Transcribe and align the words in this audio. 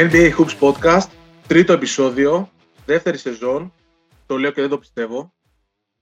NBA 0.00 0.30
Hoops 0.36 0.58
Podcast, 0.60 1.08
τρίτο 1.46 1.72
επεισόδιο, 1.72 2.50
δεύτερη 2.86 3.18
σεζόν. 3.18 3.72
Το 4.26 4.38
λέω 4.38 4.50
και 4.50 4.60
δεν 4.60 4.70
το 4.70 4.78
πιστεύω. 4.78 5.34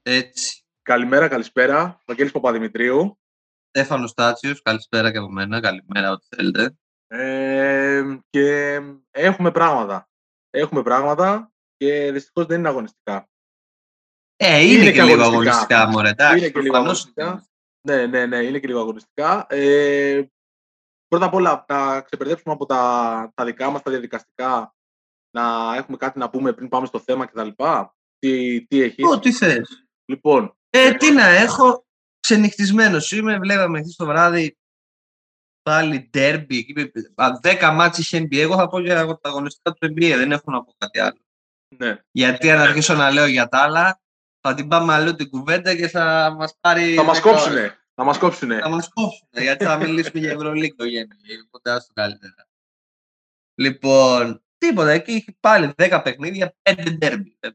Έτσι. 0.03 0.63
Καλημέρα, 0.83 1.29
καλησπέρα. 1.29 2.01
Βαγγέλης 2.07 2.33
Παπαδημητρίου. 2.33 3.19
Στέφανος 3.69 4.11
Στάτσιος, 4.11 4.63
καλησπέρα 4.63 5.11
και 5.11 5.19
από 5.19 5.31
μένα. 5.31 5.61
Καλημέρα, 5.61 6.11
ό,τι 6.11 6.27
θέλετε. 6.37 6.77
Ε, 7.07 8.19
και 8.31 8.81
έχουμε 9.11 9.51
πράγματα. 9.51 10.09
Έχουμε 10.51 10.83
πράγματα 10.83 11.53
και 11.77 12.13
δυστυχώς 12.13 12.47
δεν 12.47 12.59
είναι 12.59 12.69
αγωνιστικά. 12.69 13.29
Ε, 14.37 14.61
είναι, 14.61 14.93
και, 14.93 15.03
λίγο 15.03 15.23
αγωνιστικά, 15.23 15.89
μωρέ. 15.89 16.09
Εντάξει, 16.09 16.39
είναι 16.39 16.49
και 16.49 16.61
λίγο 16.61 16.77
αγωνιστικά. 16.77 17.47
Ναι, 17.81 18.07
ναι, 18.07 18.27
ναι, 18.27 18.37
είναι 18.37 18.59
και 18.59 18.67
λίγο 18.67 18.81
αγωνιστικά. 18.81 19.47
Ε, 19.49 20.23
πρώτα 21.09 21.27
απ' 21.27 21.35
όλα, 21.35 21.65
να 21.69 22.01
ξεπερδέψουμε 22.01 22.55
από 22.55 22.67
τα, 22.67 23.33
τα 23.35 23.45
δικά 23.45 23.71
μας, 23.71 23.83
τα 23.83 23.91
διαδικαστικά, 23.91 24.75
να 25.31 25.75
έχουμε 25.77 25.97
κάτι 25.97 26.19
να 26.19 26.31
πούμε 26.31 26.53
πριν 26.53 26.69
πάμε 26.69 26.87
στο 26.87 26.99
θέμα 26.99 27.27
κτλ. 27.27 27.49
Τι, 28.19 28.63
τι 28.67 28.83
έχεις. 28.83 29.05
Ό,τι 29.05 29.33
θες. 29.33 29.87
Λοιπόν. 30.05 30.57
Ε, 30.71 30.93
τι 30.93 31.13
να 31.13 31.29
έχω, 31.29 31.87
ξενυχτισμένος 32.21 33.13
είμαι, 33.13 33.39
βλέπαμε 33.39 33.81
χθες 33.81 33.97
το 33.97 34.07
βράδυ 34.07 34.59
πάλι 35.63 36.11
derby, 36.15 36.63
10 37.43 37.73
μάτς 37.75 37.99
είχε 37.99 38.19
NBA, 38.19 38.37
εγώ 38.37 38.57
θα 38.57 38.69
πω 38.69 38.81
για 38.81 39.07
τα 39.07 39.19
αγωνιστικά 39.23 39.73
του 39.73 39.87
NBA, 39.87 40.15
δεν 40.17 40.33
έχω 40.33 40.51
να 40.51 40.65
πω 40.65 40.75
κάτι 40.79 40.99
άλλο. 41.01 41.21
Ναι. 41.77 42.03
Γιατί 42.11 42.51
αν 42.51 42.61
αρχίσω 42.61 42.95
να 42.95 43.11
λέω 43.11 43.27
για 43.27 43.49
τα 43.49 43.59
άλλα, 43.59 44.01
θα 44.41 44.55
την 44.55 44.69
πάμε 44.69 44.93
αλλού 44.93 45.15
την 45.15 45.31
κουβέντα 45.31 45.77
και 45.77 45.89
θα 45.89 46.35
μας 46.39 46.55
πάρει... 46.61 46.95
Θα 46.95 47.03
μας 47.03 47.21
κόψουνε. 47.21 47.79
Θα 47.99 48.05
μας 48.05 48.19
κόψουνε. 48.19 48.59
Θα 48.59 48.69
μας 48.69 48.89
κόψουνε, 48.89 49.43
γιατί 49.43 49.65
θα 49.65 49.77
μιλήσουμε 49.77 50.21
για 50.21 50.31
Ευρωλίγκο 50.31 50.85
γενικά. 50.85 51.17
Οπότε 51.47 51.71
άστο 51.71 51.93
καλύτερα. 51.93 52.49
Λοιπόν, 53.55 54.43
τίποτα. 54.59 54.91
Εκεί 54.91 55.11
έχει 55.13 55.37
πάλι 55.41 55.73
10 55.77 56.01
παιχνίδια, 56.05 56.57
5 56.63 56.99
derby. 57.01 57.51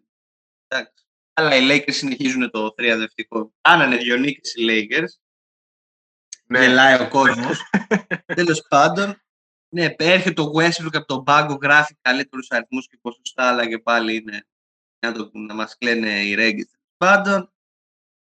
Εντάξει. 0.68 1.06
Αλλά 1.34 1.56
οι 1.56 1.68
Lakers 1.70 1.94
συνεχίζουν 1.94 2.50
το 2.52 2.74
θριαδευτικό. 2.78 3.54
Κάνανε 3.62 3.98
δυο 3.98 4.18
νίκες 4.18 4.54
οι 4.56 4.66
Lakers. 4.70 5.08
Ναι. 6.46 6.60
Γελάει 6.60 7.02
ο 7.02 7.10
κόσμος. 7.10 7.62
Τέλος 8.36 8.66
πάντων, 8.70 9.22
ναι, 9.70 9.96
έρχεται 9.98 10.34
το 10.34 10.52
Westbrook 10.56 10.96
από 10.96 11.06
τον 11.06 11.24
πάγκο, 11.24 11.54
γράφει 11.62 11.98
καλύτερους 12.02 12.48
αριθμούς 12.50 12.88
και 12.88 12.98
ποσοστά, 13.02 13.50
αλλά 13.50 13.68
και 13.68 13.80
πάλι 13.80 14.16
είναι 14.16 14.48
να, 15.00 15.12
το, 15.12 15.30
να 15.34 15.54
μας 15.54 15.78
κλαίνε 15.78 16.24
οι 16.24 16.34
Ρέγγις. 16.34 16.72
Πάντων, 16.98 17.54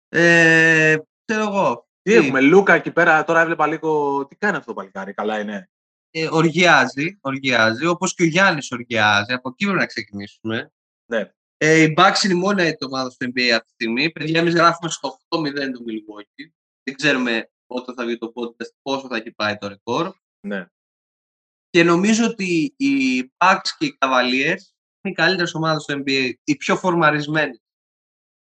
ε, 0.10 0.98
ξέρω 1.26 1.44
εγώ. 1.44 1.89
Τι, 2.02 2.14
έχουμε, 2.14 2.42
Λούκα 2.42 2.74
εκεί 2.74 2.92
πέρα, 2.92 3.24
τώρα 3.24 3.42
έβλεπα 3.42 3.68
λίγο, 3.68 4.26
τι 4.28 4.36
κάνει 4.36 4.58
αυτό 4.58 4.68
το 4.68 4.74
παλικάρι, 4.74 5.14
καλά 5.14 5.40
είναι. 5.40 5.70
Ε, 6.12 6.28
οργιάζει, 6.32 7.18
οργιάζει, 7.22 7.86
όπως 7.86 8.14
και 8.14 8.24
ο 8.24 8.26
Γιάννης 8.26 8.72
οργιάζει, 8.72 9.34
από 9.34 9.50
εκεί 9.50 9.64
πρέπει 9.66 9.80
να 9.80 9.86
ξεκινήσουμε. 9.86 10.72
Ναι. 11.06 11.32
Ε, 11.58 11.82
η 11.82 11.94
Bucks 11.98 12.24
είναι 12.24 12.34
η 12.34 12.38
μόνη 12.38 12.76
ομάδα 12.80 13.10
στο 13.10 13.26
NBA 13.26 13.50
αυτή 13.50 13.66
τη 13.66 13.72
στιγμή. 13.72 14.12
Παιδιά, 14.12 14.40
εμείς 14.40 14.54
γράφουμε 14.54 14.90
στο 14.90 15.18
8-0 15.30 15.72
του 15.74 15.86
Milwaukee. 15.88 16.52
Δεν 16.84 16.96
ξέρουμε 16.96 17.50
όταν 17.68 17.96
θα 17.96 18.06
βγει 18.06 18.18
το 18.18 18.32
podcast 18.36 18.72
πόσο 18.82 19.08
θα 19.08 19.16
έχει 19.16 19.32
πάει 19.32 19.58
το 19.58 19.68
ρεκόρ. 19.68 20.14
Ναι. 20.40 20.66
Και 21.70 21.84
νομίζω 21.84 22.26
ότι 22.26 22.74
οι 22.78 23.24
Bucks 23.38 23.68
και 23.78 23.86
οι 23.86 23.98
Cavaliers 24.00 24.62
είναι 25.02 25.12
οι 25.12 25.12
καλύτερες 25.12 25.54
ομάδες 25.54 25.84
στο 25.84 26.02
NBA, 26.06 26.34
οι 26.44 26.56
πιο 26.56 26.76
φορμαρισμένοι. 26.76 27.62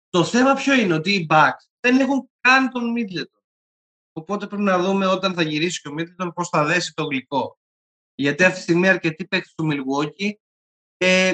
Το 0.10 0.24
θέμα 0.24 0.54
ποιο 0.54 0.74
είναι 0.74 0.94
ότι 0.94 1.14
οι 1.14 1.28
Bucks 1.30 1.68
δεν 1.80 2.00
έχουν 2.00 2.30
καν 2.40 2.70
τον 2.70 2.94
Middleton. 2.98 3.39
Οπότε 4.20 4.48
πρέπει 4.48 4.64
να 4.64 4.80
δούμε 4.80 5.06
όταν 5.06 5.34
θα 5.34 5.42
γυρίσει 5.42 5.82
και 5.82 5.88
ο 5.88 5.96
Middleton 5.98 6.30
πώς 6.34 6.50
θα 6.50 6.66
δέσει 6.66 6.94
το 6.94 7.04
γλυκό. 7.04 7.60
Γιατί 8.16 8.44
αυτή 8.44 8.56
τη 8.56 8.62
στιγμή 8.62 8.90
αρκετοί 8.90 9.28
παίχτε 9.28 9.50
του 9.56 9.68
Milwaukee 9.72 10.32
ε, 10.98 11.34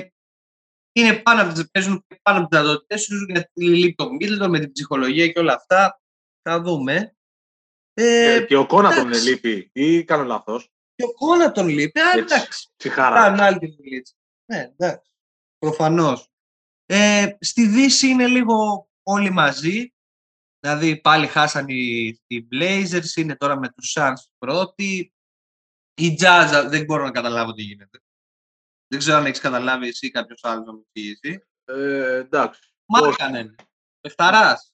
είναι 0.92 1.14
πάνω 1.14 1.42
από 1.42 1.54
τις, 1.54 1.70
παίζουν 1.72 2.06
πάνω 2.22 2.40
από 2.40 2.48
τις 2.48 2.60
δυνατότητες 2.60 3.06
τους 3.06 3.26
γιατί 3.26 3.64
λείπει 3.64 3.96
το 3.96 4.06
Middleton 4.20 4.48
με 4.48 4.60
την 4.60 4.72
ψυχολογία 4.72 5.28
και 5.28 5.40
όλα 5.40 5.54
αυτά. 5.54 6.02
Θα 6.42 6.62
δούμε. 6.62 7.16
Ε, 7.94 8.46
και 8.48 8.56
ο 8.56 8.66
Κόνα 8.66 8.96
τον 8.96 9.14
λείπει 9.14 9.70
ή 9.74 10.04
κάνω 10.04 10.24
λάθος. 10.24 10.72
Και 10.96 11.04
ο 11.04 11.14
Κόνα 11.14 11.52
τον 11.52 11.68
λείπει. 11.68 12.00
Α, 12.00 12.18
εντάξει. 12.18 12.70
Ψυχάρα. 12.76 13.44
άλλη 13.44 13.60
τη 13.60 14.02
Ναι, 14.46 14.60
εντάξει. 14.60 15.12
Προφανώς. 15.58 16.30
Ε, 16.86 17.30
στη 17.40 17.68
Δύση 17.68 18.08
είναι 18.08 18.28
λίγο 18.28 18.88
όλοι 19.04 19.30
μαζί. 19.30 19.95
Δηλαδή 20.66 21.02
πάλι 21.02 21.28
χάσαν 21.28 21.66
οι, 21.68 22.20
οι 22.28 22.48
Blazers, 22.52 23.16
είναι 23.16 23.36
τώρα 23.36 23.60
με 23.60 23.70
τους 23.70 23.96
Suns 23.98 24.24
πρώτοι. 24.38 25.14
Η 25.94 26.18
Jazz 26.22 26.66
δεν 26.70 26.84
μπορώ 26.86 27.04
να 27.04 27.12
καταλάβω 27.12 27.54
τι 27.54 27.62
γίνεται. 27.62 28.00
Δεν 28.88 29.00
ξέρω 29.00 29.18
αν 29.18 29.26
έχεις 29.26 29.40
καταλάβει 29.40 29.88
εσύ 29.88 30.06
ή 30.06 30.10
κάποιος 30.10 30.44
άλλος 30.44 30.66
να 30.66 30.74
μου 30.74 30.88
πεις 30.92 31.20
Ε, 31.66 32.16
εντάξει. 32.16 32.74
Μάρκανεν. 32.86 33.56
Πεφταράς. 34.02 34.74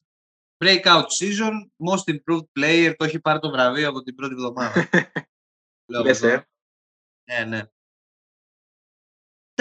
Breakout 0.57 1.06
season, 1.19 1.53
most 1.90 2.16
improved 2.16 2.47
player, 2.59 2.94
το 2.97 3.06
έχει 3.06 3.19
πάρει 3.19 3.40
το 3.40 3.50
βραβείο 3.50 3.90
από 3.90 4.03
την 4.03 4.16
πρώτη 4.16 4.34
εβδομάδα. 4.34 4.90
Λες, 6.03 6.22
ε. 6.22 6.47
Ναι, 7.23 7.44
ναι. 7.46 7.62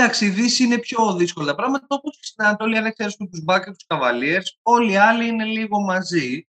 Εντάξει, 0.02 0.26
η 0.26 0.30
Δύση 0.30 0.64
είναι 0.64 0.78
πιο 0.78 1.14
δύσκολα 1.14 1.54
πράγματα. 1.54 1.86
Όπως 1.88 2.16
και 2.16 2.24
στην 2.24 2.44
Ανατολή, 2.44 2.76
αν 2.76 2.84
εξαιρέσουμε 2.84 3.28
τους 3.28 3.42
Μπάκ 3.42 3.64
και 3.64 3.70
τους 3.70 3.86
Καβαλίε, 3.86 4.40
όλοι 4.62 4.92
οι 4.92 4.96
άλλοι 4.96 5.26
είναι 5.26 5.44
λίγο 5.44 5.80
μαζί. 5.80 6.48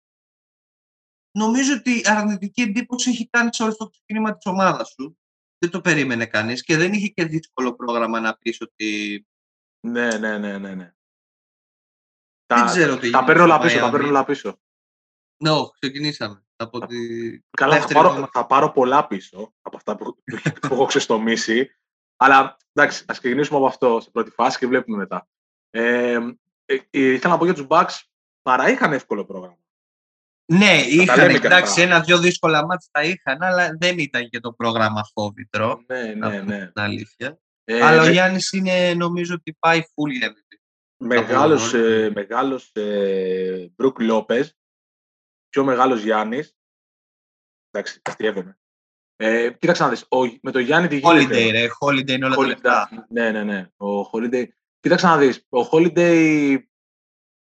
Νομίζω 1.38 1.74
ότι 1.74 1.90
η 1.90 2.02
αρνητική 2.04 2.62
εντύπωση 2.62 3.10
έχει 3.10 3.28
κάνει 3.28 3.54
σε 3.54 3.62
όλο 3.62 3.76
το 3.76 3.88
ξεκίνημα 3.88 4.36
της 4.36 4.46
ομάδας 4.46 4.88
σου. 4.88 5.18
Δεν 5.58 5.70
το 5.70 5.80
περίμενε 5.80 6.26
κανείς 6.26 6.62
και 6.62 6.76
δεν 6.76 6.92
είχε 6.92 7.08
και 7.08 7.24
δύσκολο 7.24 7.74
πρόγραμμα 7.74 8.20
να 8.20 8.36
πεις 8.36 8.60
ότι. 8.60 9.26
Ναι, 9.86 10.18
ναι, 10.18 10.38
ναι, 10.38 10.58
ναι. 10.58 10.74
ναι. 10.74 10.94
Δεν 12.46 12.58
τα, 12.58 12.64
ξέρω 12.64 12.96
τι 12.96 13.10
Τα 13.10 13.24
παίρνω 13.24 13.42
όλα 13.42 13.60
πίσω, 13.60 13.78
τα 13.78 13.90
παίρνω 13.90 14.08
όλα 14.08 14.24
πίσω. 14.24 14.58
Ναι, 15.42 15.50
ξεκινήσαμε. 15.78 16.44
Από 16.56 16.86
τη... 16.86 16.96
Καλά, 17.50 17.80
θα 17.80 17.94
πάρω, 17.94 18.28
θα 18.32 18.46
πάρω 18.46 18.72
πολλά 18.72 19.06
πίσω 19.06 19.54
από 19.60 19.76
αυτά 19.76 19.96
που, 19.96 20.16
που 20.60 20.74
έχω 20.74 20.84
ξεστομίσει. 20.84 21.70
Αλλά 22.22 22.56
εντάξει, 22.72 23.04
ας 23.06 23.18
ξεκινήσουμε 23.18 23.58
από 23.58 23.66
αυτό 23.66 24.00
σε 24.00 24.10
πρώτη 24.10 24.30
φάση 24.30 24.58
και 24.58 24.66
βλέπουμε 24.66 24.96
μετά. 24.96 25.28
Ε, 25.70 26.18
ε, 26.64 26.78
ήθελα 26.90 27.32
να 27.32 27.38
πω 27.38 27.44
για 27.44 27.54
τους 27.54 27.66
Bucks, 27.68 28.00
παρά 28.42 28.70
είχαν 28.70 28.92
εύκολο 28.92 29.24
πρόγραμμα. 29.24 29.56
Ναι, 30.52 30.80
είχαν. 30.88 31.30
Εντάξει, 31.30 31.82
ένα-δυο 31.82 32.18
δύσκολα 32.18 32.66
μάτια 32.66 32.88
τα 32.90 33.02
είχαν, 33.02 33.42
αλλά 33.42 33.76
δεν 33.78 33.98
ήταν 33.98 34.28
και 34.28 34.40
το 34.40 34.52
πρόγραμμα 34.52 35.04
φόβητρο. 35.12 35.82
Ναι, 35.86 36.02
ναι, 36.02 36.40
ναι. 36.40 36.66
Την 36.66 36.82
αλήθεια. 36.82 37.38
Ε, 37.64 37.82
αλλά 37.82 38.02
ο 38.02 38.08
Γιάννης 38.08 38.52
είναι, 38.52 38.94
νομίζω 38.94 39.34
ότι 39.34 39.56
πάει 39.58 39.80
full 39.80 40.24
MVP. 40.24 40.56
Μεγάλος, 40.96 41.74
ε, 41.74 42.10
μεγάλος 42.14 42.70
ε, 42.72 43.70
Μπρουκ 43.74 43.96
Λόπεζ, 44.00 44.44
πιο 45.48 45.64
μεγάλος 45.64 46.02
Γιάννης, 46.02 46.56
εντάξει, 47.70 48.00
αστειεύομαι. 48.04 48.61
Ε, 49.24 49.50
κοίταξε 49.50 49.82
να 49.82 49.88
δεις, 49.88 50.06
ο, 50.08 50.38
με 50.42 50.50
το 50.50 50.58
Γιάννη 50.58 50.88
τι 50.88 50.96
γίνεται. 50.96 51.24
Holiday, 51.24 51.50
ρε. 51.50 51.66
Holiday 51.80 52.10
είναι 52.10 52.26
όλα 52.26 52.34
τα 52.34 52.46
λεφτά. 52.46 53.06
Ναι, 53.08 53.30
ναι, 53.30 53.42
ναι. 53.42 53.68
Ο 53.76 54.10
Holiday. 54.12 54.44
Κοίταξε 54.80 55.06
να 55.06 55.16
δεις, 55.18 55.46
ο 55.48 55.68
Holiday... 55.70 56.58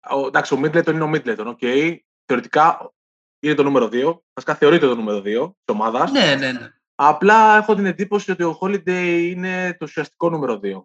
Ο, 0.09 0.27
εντάξει, 0.27 0.53
ο 0.53 0.59
Middleton 0.63 0.93
είναι 0.93 1.03
ο 1.03 1.11
Middleton, 1.13 1.45
OK. 1.45 1.57
Okay. 1.61 1.97
Θεωρητικά 2.25 2.93
είναι 3.39 3.53
το 3.53 3.63
νούμερο 3.63 3.89
2. 3.91 4.19
Βασικά 4.33 4.55
θεωρείται 4.55 4.87
το 4.87 4.95
νούμερο 4.95 5.17
2 5.17 5.23
της 5.23 5.75
ομάδας. 5.75 6.11
Ναι, 6.11 6.35
ναι, 6.35 6.51
ναι. 6.51 6.71
Απλά 6.95 7.57
έχω 7.57 7.75
την 7.75 7.85
εντύπωση 7.85 8.31
ότι 8.31 8.43
ο 8.43 8.57
Holiday 8.61 9.27
είναι 9.29 9.75
το 9.79 9.85
ουσιαστικό 9.85 10.29
νούμερο 10.29 10.59
2. 10.63 10.83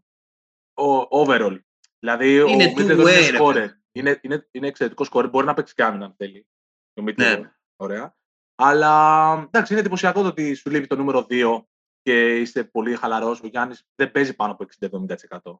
Ο 0.84 1.22
overall. 1.22 1.58
Δηλαδή 1.98 2.34
είναι 2.34 2.64
ο 2.64 2.72
Middleton 2.76 2.98
είναι 2.98 3.38
scorer. 3.38 3.68
Είναι, 3.92 4.20
είναι, 4.22 4.48
είναι 4.50 4.66
εξαιρετικό 4.66 5.06
scorer. 5.12 5.30
Μπορεί 5.30 5.46
να 5.46 5.54
παίξει 5.54 5.74
και 5.74 5.82
άμυνα 5.82 6.04
αν 6.04 6.14
θέλει. 6.16 6.46
Ο 7.00 7.02
Middleton. 7.06 7.14
Ναι. 7.16 7.52
Ωραία. 7.76 8.16
Αλλά 8.54 9.32
εντάξει, 9.46 9.72
είναι 9.72 9.80
εντυπωσιακό 9.80 10.22
το 10.22 10.28
ότι 10.28 10.54
σου 10.54 10.70
λείπει 10.70 10.86
το 10.86 10.96
νούμερο 10.96 11.26
2 11.30 11.62
και 12.02 12.36
είστε 12.36 12.64
πολύ 12.64 12.96
χαλαρός. 12.96 13.40
Ο 13.40 13.46
Γιάννης 13.46 13.86
δεν 13.94 14.10
παίζει 14.10 14.34
πάνω 14.34 14.52
από 14.52 14.66
60-70%. 14.80 15.58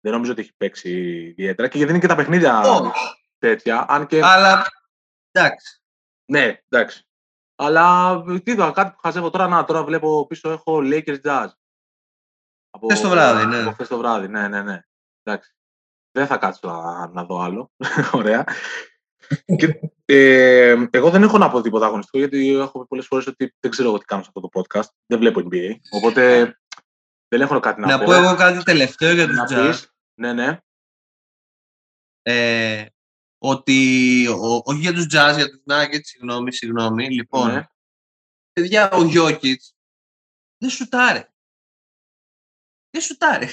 Δεν 0.00 0.12
νομίζω 0.12 0.32
ότι 0.32 0.40
έχει 0.40 0.54
παίξει 0.56 0.90
ιδιαίτερα 1.24 1.68
και 1.68 1.76
γιατί 1.76 1.92
είναι 1.92 2.00
και 2.00 2.06
τα 2.06 2.14
παιχνίδια 2.14 2.62
oh. 2.64 2.90
τέτοια. 3.38 3.84
Αν 3.88 4.06
και... 4.06 4.20
Αλλά 4.24 4.66
εντάξει. 5.30 5.82
Ναι, 6.24 6.62
εντάξει. 6.68 7.08
Αλλά 7.56 8.22
τι 8.42 8.50
είδα, 8.50 8.70
κάτι 8.70 8.90
που 8.90 8.98
χαζεύω 9.02 9.30
τώρα, 9.30 9.48
να, 9.48 9.64
τώρα 9.64 9.84
βλέπω 9.84 10.26
πίσω 10.26 10.50
έχω 10.50 10.80
Lakers 10.82 11.20
Jazz. 11.22 11.48
Από, 12.70 12.88
το 12.88 13.08
βράδυ, 13.08 13.46
ναι. 13.46 13.62
Από 13.62 13.88
το 13.88 13.98
βράδυ, 13.98 14.28
ναι, 14.28 14.48
ναι, 14.48 14.62
ναι. 14.62 14.82
Εντάξει. 15.22 15.54
Δεν 16.10 16.26
θα 16.26 16.36
κάτσω 16.36 16.68
να, 16.68 17.08
να 17.08 17.24
δω 17.24 17.40
άλλο. 17.40 17.72
Ωραία 18.12 18.44
και, 19.58 19.80
ε, 20.04 20.86
εγώ 20.90 21.10
δεν 21.10 21.22
έχω 21.22 21.38
να 21.38 21.50
πω 21.50 21.60
τίποτα 21.60 21.86
αγωνιστικό, 21.86 22.18
γιατί 22.18 22.48
έχω 22.48 22.78
πει 22.78 22.86
πολλές 22.86 23.06
φορές 23.06 23.26
ότι 23.26 23.54
δεν 23.60 23.70
ξέρω 23.70 23.88
εγώ 23.88 23.98
τι 23.98 24.04
κάνω 24.04 24.22
σε 24.22 24.30
αυτό 24.34 24.48
το 24.48 24.60
podcast. 24.60 24.88
Δεν 25.06 25.18
βλέπω 25.18 25.40
NBA. 25.50 25.74
Οπότε 25.90 26.54
δεν 27.28 27.40
έχω 27.40 27.60
κάτι 27.60 27.80
να, 27.80 27.86
να 27.86 27.98
πω. 27.98 28.10
Να 28.10 28.20
πω 28.20 28.26
εγώ 28.26 28.36
κάτι 28.36 28.62
τελευταίο 28.62 29.12
για 29.12 29.26
τους 29.26 29.36
Jazz. 29.50 29.84
Ναι, 30.14 30.32
ναι. 30.32 30.58
Ε, 32.22 32.86
ότι 33.38 34.26
ο, 34.28 34.62
όχι 34.64 34.80
για 34.80 34.92
τους 34.92 35.04
Jazz, 35.04 35.32
για 35.36 35.48
τους 35.48 35.62
Nuggets, 35.70 36.04
συγγνώμη, 36.04 36.52
συγγνώμη. 36.52 37.10
Λοιπόν, 37.10 37.52
ναι. 37.52 37.68
παιδιά, 38.52 38.90
ο 38.90 39.04
Γιώκητς 39.04 39.74
δεν 40.58 40.70
σουτάρε. 40.70 41.28
δεν 42.90 43.02
σουτάρει. 43.02 43.48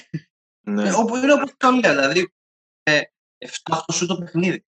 Ναι. 0.62 0.88
Ε, 0.88 0.91
όπου 0.91 1.15
είναι 1.15 1.33
όπως 1.33 1.53
το 1.57 1.71
λέω, 1.71 1.95
δηλαδή 1.95 2.33
ε, 2.83 3.01
7-8 3.69 3.79
σου 3.94 4.06
το 4.06 4.17
παιχνίδι. 4.17 4.65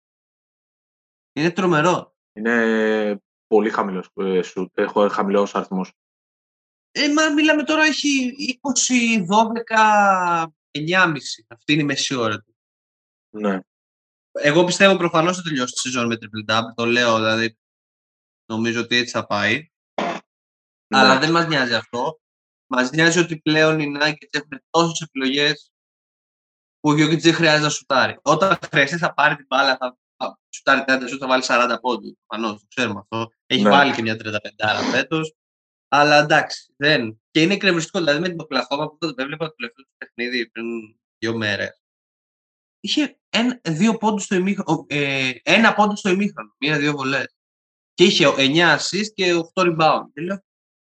Είναι 1.38 1.50
τρομερό. 1.50 2.16
Είναι 2.32 3.20
πολύ 3.46 3.70
χαμηλός, 3.70 4.10
ε, 4.14 4.42
σου, 4.42 4.70
έχω 4.74 5.08
χαμηλός 5.08 5.54
αριθμός. 5.54 5.92
Ε, 6.90 7.12
μα 7.12 7.32
μιλάμε 7.32 7.62
τώρα 7.62 7.84
έχει 7.84 8.34
20, 8.62 9.24
12, 9.26 10.46
9,5. 10.70 11.44
Αυτή 11.48 11.72
είναι 11.72 11.82
η 11.82 11.84
μεσή 11.84 12.14
ώρα 12.14 12.42
του. 12.42 12.56
Ναι. 13.30 13.60
Εγώ 14.32 14.64
πιστεύω 14.64 14.96
προφανώς 14.96 15.36
θα 15.36 15.42
τελειώσει 15.42 15.72
τη 15.72 15.78
σεζόν 15.78 16.06
με 16.06 16.16
triple 16.20 16.52
double. 16.52 16.74
Το 16.74 16.84
λέω, 16.84 17.16
δηλαδή 17.16 17.58
νομίζω 18.46 18.80
ότι 18.80 18.96
έτσι 18.96 19.12
θα 19.12 19.26
πάει. 19.26 19.68
Ναι. 20.86 20.98
Αλλά 20.98 21.18
δεν 21.18 21.30
μας 21.30 21.46
νοιάζει 21.46 21.74
αυτό. 21.74 22.20
Μας 22.66 22.90
νοιάζει 22.90 23.18
ότι 23.18 23.40
πλέον 23.40 23.80
οι 23.80 23.96
Nuggets 23.96 24.28
έχουν 24.30 24.62
τόσες 24.70 25.00
επιλογές 25.00 25.72
που 26.80 26.90
ο 26.90 26.94
Γιώργης 26.94 27.22
δεν 27.22 27.34
χρειάζεται 27.34 27.62
να 27.62 27.68
σουτάρει. 27.68 28.18
Όταν 28.22 28.58
χρειαστεί 28.70 28.98
θα 28.98 29.14
πάρει 29.14 29.36
την 29.36 29.46
μπάλα, 29.46 29.76
θα, 29.76 29.86
θα 29.86 29.98
σουτάρει 30.54 30.84
30 30.86 31.08
σουτ, 31.08 31.18
θα 31.20 31.26
βάλεις 31.26 31.46
40 31.48 31.78
πόντους. 31.80 32.12
Προφανώς, 32.26 32.60
το 32.60 32.66
ξέρουμε 32.68 32.98
αυτό. 33.00 33.32
Έχει 33.46 33.62
Ναι. 33.62 33.70
βάλει 33.70 33.94
και 33.94 34.02
μια 34.02 34.16
35 34.16 34.82
φέτος. 34.90 35.34
Αλλά 35.88 36.16
εντάξει, 36.16 36.72
δεν. 36.76 37.20
Και 37.30 37.42
είναι 37.42 37.54
εκνευριστικό. 37.54 37.98
Δηλαδή 37.98 38.20
με 38.20 38.28
την 38.28 38.40
Οκλαχώμα 38.40 38.88
που 38.88 38.98
το 38.98 39.14
έβλεπα 39.16 39.46
το 39.46 39.54
τελευταίο 39.54 39.84
τους 39.84 39.94
παιχνίδι 39.98 40.50
πριν 40.50 40.66
δύο 41.18 41.36
μέρες. 41.36 41.82
Είχε 42.80 43.18
ένα, 43.28 43.60
δύο 43.62 43.96
πόντους 43.96 44.24
στο 44.24 44.34
ημίχρονο, 44.34 44.84
ε, 44.88 45.30
ένα 45.42 45.74
πόντο 45.74 45.96
στο 45.96 46.08
ημίχρονο, 46.08 46.54
μία-δύο 46.58 46.92
βολές. 46.92 47.36
Και 47.94 48.04
είχε 48.04 48.26
9 48.36 48.76
assist 48.78 49.06
και 49.14 49.34
8 49.34 49.62
rebound. 49.62 50.02
Και 50.12 50.20
λέω, 50.20 50.44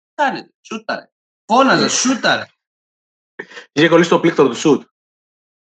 σούταρε, 0.09 0.47
σούταρε. 0.61 1.11
Φώναζε, 1.45 1.89
σούταρε. 1.89 2.45
Είχε 3.71 3.87
κολλήσει 3.87 4.09
το 4.09 4.19
πλήκτρο 4.19 4.47
του 4.47 4.55
σουτ. 4.55 4.83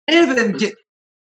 Ε, 0.04 0.26
βέβαια, 0.26 0.52
και 0.52 0.74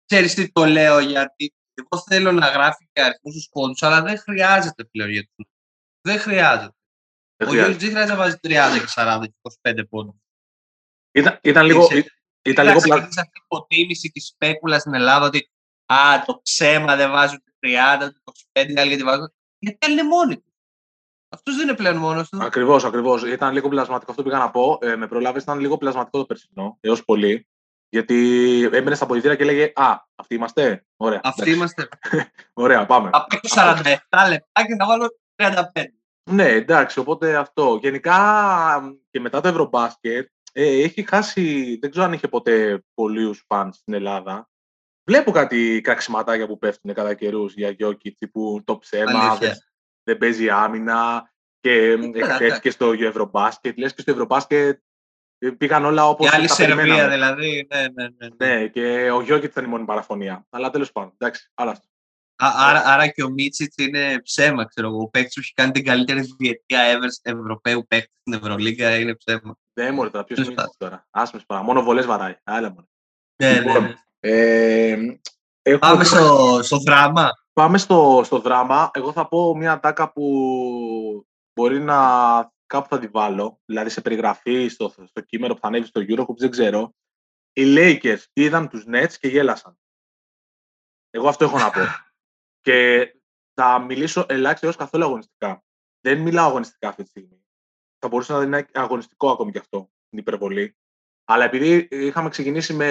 ξέρεις 0.04 0.34
τι 0.34 0.52
το 0.52 0.64
λέω, 0.64 0.98
γιατί 0.98 1.54
εγώ 1.90 2.02
θέλω 2.08 2.32
να 2.32 2.48
γράφει 2.48 2.88
και 2.92 3.02
αριθμούς 3.02 3.32
στους 3.34 3.48
πόντους, 3.52 3.82
αλλά 3.82 4.02
δεν 4.02 4.18
χρειάζεται 4.18 4.84
πλέον 4.84 5.10
για 5.10 5.28
τους. 5.36 5.46
Δεν 6.00 6.18
χρειάζεται. 6.18 6.74
Δεν 7.36 7.48
Ο 7.48 7.50
χρειάζεται. 7.50 7.56
Γιώργης 7.56 7.76
δεν 7.82 7.90
χρειάζεται 7.90 8.12
να 8.12 8.18
βάζει 8.18 8.36
30 8.42 8.78
και 8.80 8.92
40 8.94 9.26
και 9.26 9.34
25 9.62 9.84
πόντους. 9.88 10.14
Ήταν, 11.12 11.38
ήταν 11.42 11.66
λίγο, 11.66 11.82
Είσαι- 11.90 12.20
ήταν 12.42 12.66
λίγο 12.66 12.80
πλα... 12.80 12.94
ξεκίνησε 12.94 13.20
αυτή 13.20 13.38
η 13.38 13.42
υποτίμηση 13.44 14.06
και 14.10 14.18
η 14.18 14.20
σπέκουλα 14.20 14.78
στην 14.78 14.94
Ελλάδα 14.94 15.26
ότι 15.26 15.50
α, 15.92 16.24
το 16.26 16.40
ψέμα 16.42 16.96
δεν 16.96 17.10
βάζουν 17.10 17.42
το 17.44 17.52
30, 17.68 18.08
το 18.24 18.32
25, 18.52 18.68
οι 18.68 18.78
άλλοι 18.78 18.88
γιατί 18.88 19.02
βάζουν. 19.02 19.32
Γιατί 19.58 19.90
είναι 19.90 20.02
μόνοι 20.02 20.34
τους. 20.34 20.52
Αυτός 21.28 21.56
δεν 21.56 21.68
είναι 21.68 21.76
πλέον 21.76 21.96
μόνος 21.96 22.28
τους. 22.28 22.40
Ακριβώς, 22.40 22.84
ακριβώς. 22.84 23.24
Ήταν 23.24 23.52
λίγο 23.52 23.68
πλασματικό 23.68 24.10
αυτό 24.10 24.22
που 24.22 24.28
πήγα 24.28 24.40
να 24.42 24.50
πω. 24.50 24.78
Ε, 24.82 24.96
με 24.96 25.06
προλάβει, 25.06 25.38
ήταν 25.38 25.58
λίγο 25.58 25.78
πλασματικό 25.78 26.18
το 26.18 26.24
περσινό, 26.26 26.76
έως 26.80 27.04
πολύ. 27.04 27.48
Γιατί 27.92 28.62
έμπαινε 28.72 28.94
στα 28.94 29.06
πολιτήρια 29.06 29.36
και 29.36 29.42
έλεγε 29.42 29.72
Α, 29.74 29.96
αυτοί 30.14 30.34
είμαστε. 30.34 30.84
Ωραία. 30.96 31.20
Αυτοί 31.22 31.42
εντάξει. 31.42 31.56
είμαστε. 31.56 31.88
Ωραία, 32.52 32.86
πάμε. 32.86 33.10
Θα 33.12 33.26
παίξω 33.28 33.60
47 33.60 34.28
λεπτά 34.28 34.66
και 34.66 34.76
θα 34.78 34.86
βάλω 34.86 35.08
35. 35.36 35.84
Ναι, 36.30 36.48
εντάξει, 36.48 36.98
οπότε 36.98 37.36
αυτό. 37.36 37.78
Γενικά 37.82 38.96
και 39.10 39.20
μετά 39.20 39.40
το 39.40 39.48
Ευρωμπάσκετ 39.48 40.28
ε, 40.52 40.82
έχει 40.82 41.02
χάσει, 41.02 41.76
δεν 41.80 41.90
ξέρω 41.90 42.04
αν 42.04 42.12
είχε 42.12 42.28
ποτέ 42.28 42.84
πολλούς 42.94 43.44
φαν 43.46 43.72
στην 43.72 43.94
Ελλάδα. 43.94 44.48
Βλέπω 45.04 45.30
κάτι 45.30 45.80
κραξιματάκια 45.80 46.46
που 46.46 46.58
πέφτουν 46.58 46.94
κατά 46.94 47.14
καιρούς 47.14 47.54
για 47.54 47.70
Γιώκη, 47.70 48.12
τύπου 48.12 48.62
το 48.64 48.78
ψέμα, 48.78 49.20
Αλήθεια. 49.20 49.48
δεν, 49.48 49.56
δεν 50.02 50.18
παίζει 50.18 50.50
άμυνα 50.50 51.30
και 51.60 51.96
καλά, 51.96 52.34
εκτέθηκε 52.34 52.70
στο 52.70 52.92
Ευρωμπάσκετ. 52.92 53.78
Λες 53.78 53.94
και 53.94 54.00
στο 54.00 54.10
Ευρωμπάσκετ 54.10 54.78
ε, 54.78 54.82
πήγαν 55.58 55.84
όλα 55.84 56.08
όπως 56.08 56.26
Η 56.26 56.30
άλλη 56.34 56.46
τα 56.46 56.54
Σερβία 56.54 56.76
περιμέναμε. 56.76 57.12
δηλαδή. 57.14 57.66
Ναι, 57.74 57.80
ναι, 57.80 58.08
ναι. 58.18 58.28
ναι. 58.46 58.56
Ναι, 58.58 58.66
και 58.66 59.10
ο 59.10 59.20
Γιώκη 59.22 59.44
ήταν 59.44 59.64
η 59.64 59.68
μόνη 59.68 59.84
παραφωνία. 59.84 60.46
Αλλά 60.50 60.70
τέλος 60.70 60.92
πάντων, 60.92 61.12
εντάξει, 61.18 61.50
άλλο 61.54 61.70
αυτό. 61.70 61.84
Α, 62.42 62.48
άρα, 62.68 62.82
άρα 62.86 63.06
και 63.08 63.22
ο 63.22 63.28
Μίτσιτς 63.30 63.76
είναι 63.76 64.20
ψέμα, 64.22 64.64
ξέρω 64.64 64.88
εγώ. 64.88 65.02
Ο 65.02 65.08
παίκτης 65.08 65.34
που 65.34 65.40
έχει 65.40 65.52
κάνει 65.52 65.70
την 65.72 65.84
καλύτερη 65.84 66.20
διετία 66.38 66.80
ever 66.98 67.08
Ευρωπαίου 67.22 67.86
παίκτη 67.88 68.12
στην 68.20 68.32
Ευρωλίγκα 68.32 68.98
είναι 68.98 69.14
ψέμα. 69.14 69.56
Δεν 69.72 69.94
μου 69.94 70.10
τώρα, 70.10 70.24
ποιος 70.24 70.38
Τέλος 70.38 70.52
είναι 70.52 70.64
τώρα. 70.78 71.06
Άσμε 71.10 71.40
παρά. 71.46 71.62
Μόνο 71.62 71.82
βολές 71.82 72.06
βαράει. 72.06 72.36
Άλλα 72.44 72.68
μόνο. 72.70 72.88
Ναι, 73.42 73.52
Λοιπόν, 73.60 73.82
ναι, 73.82 73.88
ναι. 73.88 73.94
Ε, 74.20 74.90
έχουμε- 75.62 75.78
Πάμε 75.78 76.04
στο, 76.04 76.58
στο 76.62 76.78
δράμα. 76.78 77.30
Πάμε 77.52 77.78
στο, 77.78 78.20
στο 78.24 78.38
δράμα. 78.38 78.90
Εγώ 78.94 79.12
θα 79.12 79.28
πω 79.28 79.56
μια 79.56 79.80
τάκα 79.80 80.12
που 80.12 81.26
μπορεί 81.52 81.80
να 81.80 81.98
κάπου 82.70 82.88
θα 82.88 82.98
τη 82.98 83.06
βάλω. 83.06 83.60
Δηλαδή 83.64 83.90
σε 83.90 84.00
περιγραφή 84.00 84.68
στο, 84.68 84.94
στο 85.06 85.20
κείμενο 85.20 85.54
που 85.54 85.60
θα 85.60 85.66
ανέβει 85.66 85.86
στο 85.86 86.00
Eurohoops, 86.08 86.36
δεν 86.36 86.50
ξέρω. 86.50 86.94
Οι 87.52 87.62
Lakers 87.66 88.24
είδαν 88.32 88.68
τους 88.68 88.84
Nets 88.86 89.12
και 89.20 89.28
γέλασαν. 89.28 89.78
Εγώ 91.10 91.28
αυτό 91.28 91.44
έχω 91.44 91.58
να 91.58 91.70
πω. 91.70 91.80
και 92.66 93.08
θα 93.54 93.78
μιλήσω 93.78 94.26
ελάχιστα 94.28 94.66
έως 94.66 94.76
καθόλου 94.76 95.04
αγωνιστικά. 95.04 95.64
Δεν 96.00 96.20
μιλάω 96.20 96.48
αγωνιστικά 96.48 96.88
αυτή 96.88 97.02
τη 97.02 97.08
στιγμή. 97.08 97.44
Θα 97.98 98.08
μπορούσε 98.08 98.32
να 98.32 98.42
είναι 98.42 98.66
αγωνιστικό 98.72 99.30
ακόμη 99.30 99.52
και 99.52 99.58
αυτό, 99.58 99.90
την 100.08 100.18
υπερβολή. 100.18 100.76
Αλλά 101.24 101.44
επειδή 101.44 101.88
είχαμε 101.90 102.28
ξεκινήσει 102.28 102.72
με 102.74 102.88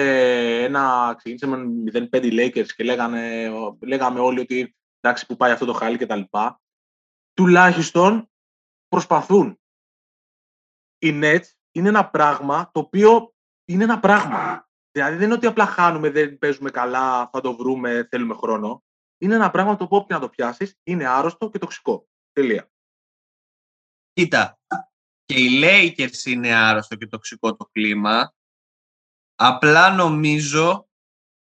ένα, 0.62 1.14
ξεκινήσαμε 1.16 1.56
με 1.56 2.08
0-5 2.12 2.32
Lakers 2.32 2.66
και 2.66 2.84
λέγανε, 2.84 3.50
λέγαμε 3.80 4.20
όλοι 4.20 4.40
ότι 4.40 4.76
εντάξει 5.00 5.26
που 5.26 5.36
πάει 5.36 5.52
αυτό 5.52 5.66
το 5.66 5.72
χάλι 5.72 5.98
και 5.98 6.06
τα 6.06 6.16
λοιπά, 6.16 6.60
τουλάχιστον 7.32 8.30
προσπαθούν. 8.88 9.59
Οι 11.02 11.18
Nets 11.22 11.44
είναι 11.70 11.88
ένα 11.88 12.10
πράγμα 12.10 12.70
το 12.72 12.80
οποίο 12.80 13.34
είναι 13.64 13.84
ένα 13.84 14.00
πράγμα. 14.00 14.68
Δηλαδή 14.90 15.16
δεν 15.16 15.24
είναι 15.24 15.34
ότι 15.34 15.46
απλά 15.46 15.66
χάνουμε, 15.66 16.10
δεν 16.10 16.38
παίζουμε 16.38 16.70
καλά, 16.70 17.30
θα 17.32 17.40
το 17.40 17.56
βρούμε, 17.56 18.06
θέλουμε 18.10 18.34
χρόνο. 18.34 18.84
Είναι 19.18 19.34
ένα 19.34 19.50
πράγμα 19.50 19.76
το 19.76 19.84
οποίο 19.84 19.98
όποιο 19.98 20.16
να 20.16 20.22
το 20.22 20.28
πιάσεις 20.28 20.78
είναι 20.82 21.06
άρρωστο 21.06 21.50
και 21.50 21.58
τοξικό. 21.58 22.08
Τελεία. 22.32 22.70
Κοίτα, 24.12 24.58
και 25.24 25.40
οι 25.40 25.60
Lakers 25.62 26.26
είναι 26.26 26.54
άρρωστο 26.54 26.96
και 26.96 27.06
τοξικό 27.06 27.56
το 27.56 27.64
κλίμα. 27.72 28.34
Απλά 29.34 29.90
νομίζω 29.90 30.88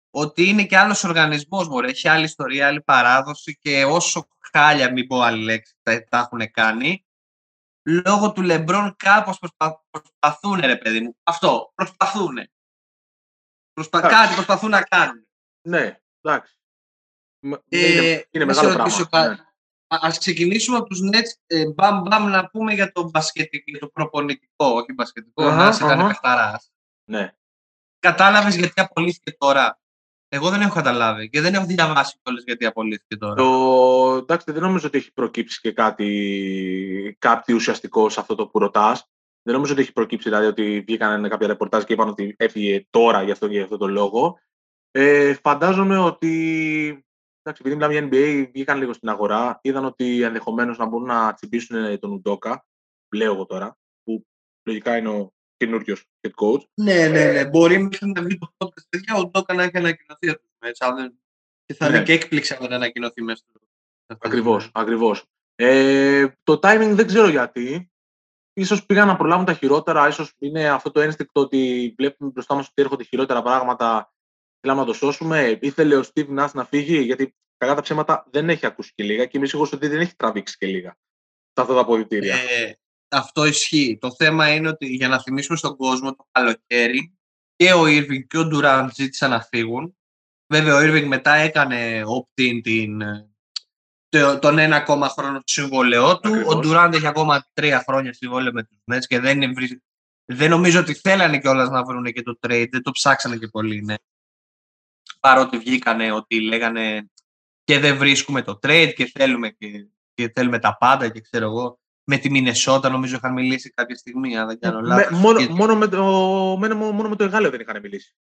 ότι 0.10 0.44
είναι 0.50 0.66
και 0.66 0.78
άλλος 0.78 1.04
οργανισμός, 1.04 1.68
μωρέ. 1.68 1.88
Έχει 1.88 2.08
άλλη 2.08 2.24
ιστορία, 2.24 2.68
άλλη 2.68 2.82
παράδοση 2.82 3.58
και 3.58 3.86
όσο 3.86 4.28
χάλια, 4.52 4.92
μην 4.92 5.08
πω 5.08 5.22
άλλη 5.22 5.44
λέξη, 5.44 5.76
τα, 5.82 6.04
τα 6.04 6.18
έχουν 6.18 6.52
κάνει, 6.52 7.06
λόγω 7.86 8.32
του 8.32 8.42
Λεμπρόν 8.42 8.96
κάπως 8.98 9.40
προσπα, 9.40 9.84
προσπαθούν, 9.90 10.60
ρε 10.60 10.78
παιδί 10.78 11.02
μου. 11.02 11.18
Αυτό, 11.24 11.72
προσπαθούν. 11.76 12.38
Προσπα, 13.74 13.98
Εντάξει. 13.98 14.18
κάτι 14.18 14.34
προσπαθούν 14.34 14.70
να 14.70 14.82
κάνουν. 14.82 15.28
Ναι, 15.68 16.00
εντάξει. 16.22 16.58
Μ- 17.46 17.54
Ε, 17.70 17.92
είναι 17.92 18.28
είναι 18.32 18.46
να 18.46 18.54
σε 18.54 18.62
μεγάλο 18.62 18.78
ρωτήσω 18.78 19.08
πράγμα. 19.10 19.28
κάτι. 19.28 19.42
Ναι. 19.42 19.48
Α 19.88 20.00
ας 20.02 20.18
ξεκινήσουμε 20.18 20.78
από 20.78 20.86
τους 20.88 21.00
Nets, 21.14 21.32
ε, 21.46 21.68
μπαμ 21.72 22.02
μπαμ 22.02 22.28
να 22.30 22.48
πούμε 22.50 22.74
για 22.74 22.92
το 22.92 23.10
μπασκετικό, 23.10 23.64
για 23.68 23.80
το 23.80 23.88
προπονητικό, 23.88 24.66
όχι 24.66 24.94
μπασκετικό, 24.94 25.44
Αχα, 25.44 25.56
να 25.56 25.68
είσαι 25.70 25.84
ήταν 25.86 26.00
αχα. 26.00 26.08
παιχταράς. 26.08 26.72
ναι. 27.10 27.34
Κατάλαβες 28.00 28.56
γιατί 28.56 28.82
απολύθηκε 28.82 29.32
τώρα; 29.32 29.80
Εγώ 30.36 30.50
δεν 30.50 30.62
έχω 30.62 30.74
καταλάβει 30.74 31.30
και 31.30 31.42
δεν 31.42 31.54
έχω 31.54 31.66
διαβάσει 31.66 32.18
κιόλας 32.24 32.44
γιατί 32.46 32.66
απολύθηκε 32.66 33.18
τώρα. 33.18 33.34
Το, 33.34 34.16
εντάξει, 34.16 34.52
δεν 34.52 34.62
νομίζω 34.62 34.88
ότι 34.88 34.98
έχει 34.98 35.14
προκύψει 35.14 35.60
και 35.60 35.72
κάτι, 35.72 37.16
κάτι 37.20 37.54
ουσιαστικό 37.54 38.10
σε 38.10 38.20
αυτό 38.20 38.36
το 38.36 38.48
που 38.48 38.60
ρωτάς. 38.60 39.10
Δεν 39.42 39.54
νομίζω 39.54 39.74
ότι 39.74 39.82
έχει 39.82 39.92
προκύψει 39.92 40.30
δηλαδή 40.30 40.46
ότι 40.46 40.80
βγήκαν 40.80 41.30
κάποια 41.30 41.48
ρεπορτάζ 41.48 41.84
και 41.84 41.94
είπαν 41.94 42.08
ότι 42.08 42.36
έφυγε 42.38 42.88
τώρα 42.90 43.24
για 43.24 43.34
αυτό 43.34 43.48
και 43.48 43.54
για 43.54 43.64
αυτό 43.64 43.78
το 43.78 43.88
λόγο. 43.88 44.40
Ε, 44.92 45.34
φαντάζομαι 45.34 45.98
ότι. 45.98 46.30
Εντάξει, 47.42 47.62
επειδή 47.66 47.76
μιλάμε 47.76 47.94
για 47.94 48.10
NBA, 48.12 48.50
βγήκαν 48.54 48.78
λίγο 48.78 48.94
στην 48.94 49.10
αγορά, 49.10 49.60
είδαν 49.62 49.86
ότι 49.86 50.22
ενδεχομένως 50.22 50.78
να 50.78 50.86
μπορούν 50.86 51.08
να 51.08 51.34
τσιμπήσουν 51.34 52.00
τον 52.00 52.12
Ουντόκα. 52.12 52.66
Λέω 53.16 53.34
εγώ 53.34 53.46
τώρα, 53.46 53.78
που 54.04 54.26
λογικά 54.64 54.98
είναι 54.98 55.10
ο 55.10 55.34
καινούριος 55.66 56.06
head 56.22 56.32
coach. 56.44 56.62
Ναι, 56.74 57.08
ναι, 57.08 57.32
ναι. 57.32 57.46
Μπορεί 57.46 57.78
μέχρι 57.78 58.12
να 58.16 58.22
βγει 58.22 58.38
το 58.38 58.54
podcast, 58.58 58.86
παιδιά, 58.90 59.16
ο 59.16 59.26
Ντόκα 59.26 59.54
να 59.54 59.64
έχει 59.64 59.78
ανακοινωθεί 59.78 60.30
αυτό. 60.30 60.48
Έτσι, 60.60 60.86
αν 60.86 60.96
δεν... 60.96 61.20
Και 61.66 61.74
θα 61.74 61.90
Ναι. 61.90 61.96
είναι 61.96 62.06
και 62.06 62.14
έκπληξη 62.14 62.54
αν 62.54 62.60
δεν 62.62 62.74
ανακοινωθεί 62.74 63.22
μέσα 63.22 63.44
στο. 63.50 63.60
Ακριβώς, 64.20 64.70
ακριβώς. 64.74 65.26
Ε, 65.56 66.28
το 66.44 66.54
timing 66.54 66.92
δεν 66.94 67.08
ξέρω 67.08 67.28
γιατί. 67.28 67.88
Ίσως 68.54 68.86
πήγαν 68.86 69.08
να 69.08 69.16
προλάβουν 69.16 69.46
τα 69.46 69.54
χειρότερα, 69.54 70.08
ίσως 70.08 70.34
είναι 70.40 70.70
αυτό 70.70 70.92
το 70.92 71.00
ένστικτο 71.00 71.42
ότι 71.42 71.94
βλέπουμε 71.98 72.32
μπροστά 72.32 72.56
μας 72.56 72.68
ότι 72.68 72.82
έρχονται 72.82 73.04
χειρότερα 73.04 73.42
πράγματα, 73.42 74.14
θέλαμε 74.60 74.80
να 74.80 74.86
το 74.86 74.94
σώσουμε. 74.94 75.60
Ήθελε 75.62 75.96
ο 75.96 76.04
Steve 76.14 76.40
Nash 76.40 76.52
να 76.54 76.66
φύγει, 76.66 76.98
γιατί 76.98 77.36
κακά 77.58 77.76
τα 77.76 77.82
ψέματα 77.82 78.28
δεν 78.32 78.50
έχει 78.50 78.66
ακούσει 78.66 78.92
και 78.96 79.04
λίγα 79.04 79.26
και 79.26 79.38
είμαι 79.38 79.48
σίγουρος 79.48 79.74
ότι 79.74 79.88
δεν 79.88 80.00
έχει 80.00 80.16
τραβήξει 80.16 80.58
και 80.58 80.66
λίγα 80.66 80.98
σε 81.54 81.62
αυτά 81.62 81.74
τα 81.74 81.80
αποδητήρια. 81.80 82.36
Ε, 82.36 82.74
αυτό 83.14 83.46
ισχύει. 83.46 83.98
Το 84.02 84.16
θέμα 84.16 84.54
είναι 84.54 84.68
ότι 84.68 84.86
για 84.88 85.08
να 85.08 85.22
θυμίσουμε 85.22 85.58
στον 85.58 85.78
κόσμο 85.78 86.16
το 86.16 86.28
καλοκαίρι 86.32 87.18
και 87.56 87.74
ο 87.74 87.84
Irving 87.84 88.28
και 88.28 88.38
ο 88.38 88.50
Durant 88.54 88.88
ζήτησαν 88.94 89.30
να 89.30 89.42
φύγουν. 89.42 89.98
Βέβαια, 90.54 90.76
ο 90.76 90.80
Irving 90.80 91.06
μετά 91.08 91.34
έκανε 91.34 92.04
opt-in 92.06 92.60
την, 92.64 93.02
ε, 93.02 93.28
το- 94.10 94.40
τον 94.40 94.58
ένα 94.58 94.76
ακόμα 94.76 95.10
χρόνο 95.10 95.38
του 95.38 95.52
συμβολαιό 95.52 96.20
του. 96.20 96.30
Ακριβώς. 96.34 96.54
Ο 96.56 96.60
Durant 96.64 96.94
έχει 96.94 97.08
ακόμα 97.08 97.48
τρία 97.54 97.84
χρόνια 97.88 98.14
συμβόλαιο 98.14 98.52
με 98.52 98.64
τους 98.64 98.78
Nets 98.92 99.06
και 99.08 99.20
δεν, 99.20 99.54
βρει- 99.54 99.82
Δεν 100.26 100.50
νομίζω 100.50 100.80
ότι 100.80 100.94
θέλανε 100.94 101.40
κιόλας 101.40 101.70
να 101.70 101.84
βρουν 101.84 102.04
και 102.06 102.22
το 102.22 102.38
trade, 102.48 102.68
δεν 102.72 102.82
το 102.82 102.92
ψάξανε 102.92 103.38
και 103.38 103.48
πολύ, 103.48 103.82
ναι. 103.82 103.96
Παρότι 105.20 105.58
βγήκανε 105.58 106.12
ότι 106.12 106.42
λέγανε 106.42 107.12
και 107.64 107.80
δεν 107.80 107.98
βρίσκουμε 107.98 108.42
το 108.42 108.60
trade 108.62 108.94
και 108.96 109.06
θέλουμε, 109.06 109.50
και, 109.50 109.88
και 110.14 110.32
θέλουμε 110.36 110.60
τα 110.60 110.78
πάντα 110.78 111.10
και 111.10 111.22
ξέρω 111.22 111.46
εγώ. 111.46 111.80
Με 112.06 112.18
τη 112.18 112.30
Μινεσότα 112.30 112.90
νομίζω 112.90 113.16
είχαν 113.16 113.34
μιλήσει 113.34 113.70
κάποια 113.70 113.96
στιγμή, 113.96 114.38
αν 114.38 114.48
δεν 114.48 114.60
κάνω 114.60 114.82
λάθος. 114.82 115.20
μόνο, 115.20 115.40
Και- 115.40 115.50
μόνο, 115.54 115.76
με 115.76 115.88
το, 115.88 116.04
μόνο, 116.60 116.76
μόνο 116.76 117.10
με 117.10 117.16
το 117.16 117.24
Εγάλεο 117.24 117.50
δεν 117.52 117.60
είχαν 117.60 117.82
μιλήσει. 117.82 118.16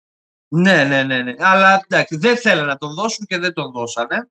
Ναι, 0.47 0.83
ναι, 0.83 1.03
ναι, 1.03 1.21
ναι. 1.21 1.33
Αλλά 1.37 1.81
εντάξει, 1.87 2.15
δεν 2.17 2.37
θέλανε 2.37 2.67
να 2.67 2.77
τον 2.77 2.93
δώσουν 2.93 3.25
και 3.25 3.37
δεν 3.37 3.53
τον 3.53 3.71
δώσανε. 3.71 4.29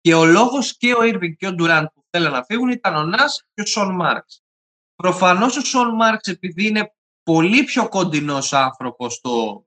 Και 0.00 0.14
ο 0.14 0.24
λόγος 0.24 0.76
και 0.76 0.92
ο 0.92 0.98
Irving 1.00 1.36
και 1.36 1.46
ο 1.46 1.54
Durant 1.58 1.84
που 1.94 2.04
θέλανε 2.10 2.36
να 2.36 2.44
φύγουν 2.44 2.68
ήταν 2.70 2.94
ο 2.94 3.02
Νας 3.04 3.46
και 3.54 3.62
ο 3.62 3.66
Σον 3.66 3.94
Μάρξ. 3.94 4.42
Προφανώς 4.94 5.56
ο 5.56 5.60
Σον 5.60 5.94
Μάρξ 5.94 6.28
επειδή 6.28 6.66
είναι 6.66 6.94
πολύ 7.22 7.64
πιο 7.64 7.88
κοντινός 7.88 8.52
άνθρωπος 8.52 9.14
στο, 9.14 9.66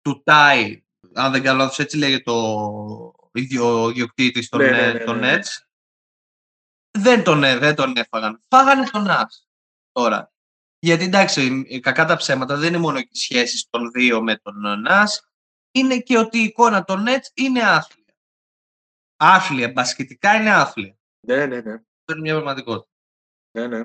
του 0.00 0.22
Τάι, 0.22 0.84
αν 1.14 1.32
δεν 1.32 1.42
κάνω 1.42 1.58
λάθος, 1.58 1.78
έτσι 1.78 1.96
λέγεται 1.96 2.30
ο 2.30 3.30
ίδιο 3.32 3.82
ο 3.82 3.88
ιδιοκτήτης 3.88 4.48
των, 4.48 4.60
Ναι, 4.60 4.70
ναι, 4.70 4.78
ε, 4.78 4.92
ναι, 4.92 4.98
των 5.04 5.18
ναι. 5.18 5.36
Nets, 5.36 5.65
δεν 6.96 7.24
τον, 7.24 7.44
ε, 7.44 7.58
δεν 7.58 7.74
τον 7.74 7.96
έφαγαν. 7.96 8.42
Φάγανε 8.48 8.86
τον 8.90 9.02
Νας 9.02 9.48
τώρα. 9.92 10.32
Γιατί 10.78 11.04
εντάξει, 11.04 11.64
ε, 11.68 11.80
κακά 11.80 12.04
τα 12.04 12.16
ψέματα 12.16 12.56
δεν 12.56 12.68
είναι 12.68 12.78
μόνο 12.78 12.98
οι 12.98 13.08
σχέσεις 13.12 13.66
των 13.70 13.90
δύο 13.90 14.22
με 14.22 14.36
τον 14.36 14.80
Νας, 14.80 15.28
είναι 15.70 15.98
και 15.98 16.18
ότι 16.18 16.38
η 16.38 16.42
εικόνα 16.42 16.84
των 16.84 17.04
Nets 17.08 17.30
είναι 17.34 17.62
άθλια. 17.62 18.14
Άθλια, 19.16 19.72
μπασκετικά 19.72 20.34
είναι 20.34 20.54
άθλια. 20.54 20.96
Ναι, 21.26 21.46
ναι, 21.46 21.60
ναι. 21.60 21.72
Αυτό 21.72 22.12
είναι 22.12 22.20
μια 22.20 22.34
πραγματικότητα. 22.34 22.90
ναι, 23.50 23.66
ναι. 23.66 23.84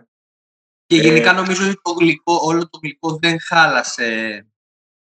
Και 0.85 0.97
Ε, 0.97 1.01
γενικά 1.01 1.33
νομίζω 1.33 1.65
ότι 1.65 1.81
το 1.81 1.91
γλυκό, 1.91 2.39
όλο 2.41 2.69
το 2.69 2.79
γλυκό 2.81 3.17
δεν 3.17 3.39
χάλασε 3.41 4.47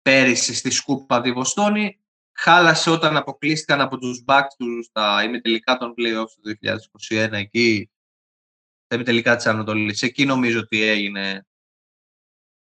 πέρυσι 0.02 0.54
στη 0.54 0.70
σκούπα 0.70 1.20
τη 1.20 1.32
Βοστόνη. 1.32 1.98
Χάλασε 2.36 2.90
όταν 2.90 3.16
αποκλείστηκαν 3.16 3.80
από 3.80 3.98
τους 3.98 4.22
Bucks 4.26 4.54
τους 4.58 4.86
στα 4.86 5.22
ημιτελικά 5.24 5.76
των 5.76 5.94
playoffs 5.96 6.30
του 6.42 6.58
2021 7.08 7.32
εκεί. 7.32 7.90
Τα 8.94 9.00
ημιτελικά 9.00 9.36
της 9.36 9.46
Ανατολής. 9.46 10.02
Εκεί 10.02 10.24
νομίζω 10.24 10.58
ότι 10.60 10.82
έγινε. 10.82 11.46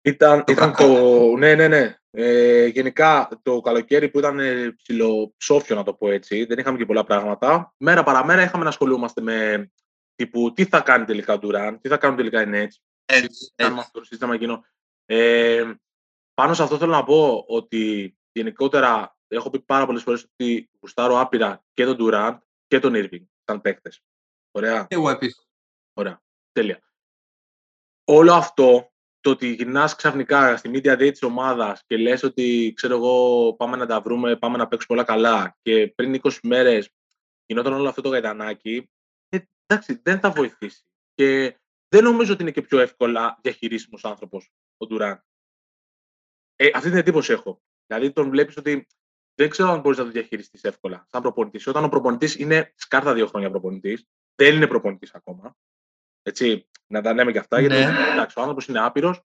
Ήταν, 0.03 0.45
Το 0.45 0.53
ήταν 0.53 0.73
κακό. 0.73 0.95
το. 0.95 1.37
Ναι, 1.37 1.55
ναι, 1.55 1.69
ναι. 1.69 1.97
Ε, 2.11 2.67
γενικά 2.67 3.29
το 3.43 3.61
καλοκαίρι 3.61 4.09
που 4.09 4.19
ήταν 4.19 4.41
ε, 4.41 4.71
ψιλοψόφιο, 4.71 5.77
να 5.77 5.83
το 5.83 5.95
πω 5.95 6.11
έτσι, 6.11 6.45
δεν 6.45 6.59
είχαμε 6.59 6.79
και 6.79 6.87
πολλά 6.87 7.05
πράγματα. 7.05 7.75
Μέρα 7.77 8.03
παραμέρα 8.03 8.43
είχαμε 8.43 8.63
να 8.63 8.69
ασχολούμαστε 8.69 9.21
με 9.21 9.71
τύπου 10.15 10.53
τι 10.53 10.65
θα 10.65 10.81
κάνει 10.81 11.05
τελικά 11.05 11.35
ο 11.35 11.39
Durant, 11.43 11.77
τι 11.81 11.89
θα 11.89 11.97
κάνουν 11.97 12.17
τελικά 12.17 12.43
οι 12.43 12.47
Nets, 12.49 12.77
Έτσι, 13.05 13.53
κάνουμε 13.55 13.81
αυτό 13.81 13.99
το 13.99 14.05
σύστημα 14.05 14.35
εκείνο. 14.35 14.65
Ε, 15.05 15.73
πάνω 16.35 16.55
σε 16.55 16.63
αυτό 16.63 16.79
θέλω 16.79 16.93
να 16.93 17.05
πω 17.05 17.45
ότι 17.49 18.15
γενικότερα 18.33 19.17
έχω 19.29 19.51
πει 19.51 19.61
πάρα 19.61 19.87
πολλές 19.87 20.03
φορές 20.03 20.23
ότι 20.23 20.71
γουστάρω 20.81 21.21
άπειρα 21.21 21.65
και 21.73 21.85
τον 21.85 21.97
Durant 22.01 22.39
και 22.67 22.79
τον 22.81 22.93
Irving 22.97 23.25
σαν 23.45 23.61
παίκτες. 23.61 24.03
Ωραία. 24.51 24.87
Και 24.89 24.95
εγώ 24.95 25.11
επίσης. 25.11 25.46
Ωραία. 25.99 26.23
Τέλεια. 26.53 26.81
Όλο 28.05 28.33
αυτό, 28.33 28.93
το 29.21 29.31
ότι 29.31 29.53
γυρνάς 29.53 29.95
ξαφνικά 29.95 30.57
στη 30.57 30.71
media 30.73 30.93
day 30.93 31.11
της 31.11 31.23
ομάδας 31.23 31.85
και 31.87 31.97
λες 31.97 32.23
ότι, 32.23 32.73
ξέρω 32.77 32.95
εγώ, 32.95 33.55
πάμε 33.55 33.77
να 33.77 33.87
τα 33.87 34.01
βρούμε, 34.01 34.37
πάμε 34.37 34.57
να 34.57 34.69
παίξουμε 34.69 34.99
όλα 34.99 35.07
καλά 35.07 35.57
και 35.63 35.93
πριν 35.95 36.21
20 36.23 36.31
μέρες 36.43 36.91
γινόταν 37.47 37.73
όλο 37.73 37.89
αυτό 37.89 38.03
το 38.03 38.09
γαϊτανάκι, 38.09 38.91
ε, 39.29 39.39
εντάξει, 39.67 40.01
δεν 40.03 40.21
θα 40.21 40.31
βοηθήσει. 40.31 40.85
Και 41.15 41.59
δεν 41.89 42.05
νομίζω 42.05 42.33
ότι 42.33 42.43
είναι 42.43 42.51
και 42.51 42.63
πιο 42.63 42.79
εύκολα 42.79 43.39
διαχειρίσιμος 43.43 44.05
άνθρωπος 44.05 44.53
ο 44.77 44.87
Ντουράν. 44.87 45.25
Ε, 46.57 46.71
αυτή 46.75 46.89
την 46.89 46.99
εντύπωση 46.99 47.33
έχω. 47.33 47.63
Δηλαδή 47.87 48.13
τον 48.13 48.31
βλέπεις 48.31 48.57
ότι 48.57 48.87
δεν 49.35 49.51
ξέρω 49.51 49.71
αν 49.71 49.81
μπορείς 49.81 49.99
να 49.99 50.05
το 50.05 50.11
διαχειριστείς 50.11 50.65
εύκολα 50.65 51.07
σαν 51.11 51.23
προπονητής. 51.23 51.67
Όταν 51.67 51.85
ο 51.85 51.89
προπονητής 51.89 52.37
είναι 52.37 52.73
σκάρτα 52.77 53.15
δύο 53.15 53.27
χρόνια 53.27 53.51
προπονητής, 53.51 54.07
δεν 54.35 54.55
είναι 54.55 54.67
προπονητής 54.67 55.15
ακόμα. 55.15 55.57
Έτσι, 56.27 56.69
να 56.87 57.03
τα 57.03 57.15
λέμε 57.15 57.33
και 57.33 57.39
αυτά, 57.39 57.61
γιατί 57.61 57.75
Ναι. 57.77 58.11
εντάξει, 58.13 58.39
ο 58.39 58.41
άνθρωπος 58.41 58.67
είναι 58.67 58.79
άπειρος. 58.81 59.21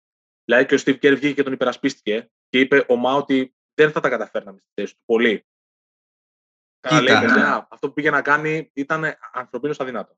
Δηλαδή 0.46 0.66
και 0.66 0.76
ο 0.76 0.78
Steve 0.86 1.00
Kerr 1.00 1.16
βγήκε 1.16 1.34
και 1.34 1.44
τον 1.44 1.54
υπερασπίστηκε 1.54 2.32
και 2.50 2.60
είπε 2.60 2.86
ο 2.88 2.96
Μα 2.96 3.14
ότι 3.14 3.56
δεν 3.74 3.92
θα 3.92 4.00
τα 4.00 4.10
καταφέρναμε 4.10 4.60
στη 4.60 4.70
θέση 4.74 4.94
του. 4.96 5.02
Πολύ. 5.06 5.46
Καλά 6.80 7.02
λέει, 7.02 7.16
Κοίτα. 7.16 7.26
παιδιά, 7.28 7.68
αυτό 7.72 7.88
που 7.88 7.94
πήγε 7.94 8.10
να 8.10 8.22
κάνει 8.22 8.70
ήταν 8.74 9.06
ανθρωπίνο 9.34 9.74
αδυνάτο. 9.78 10.16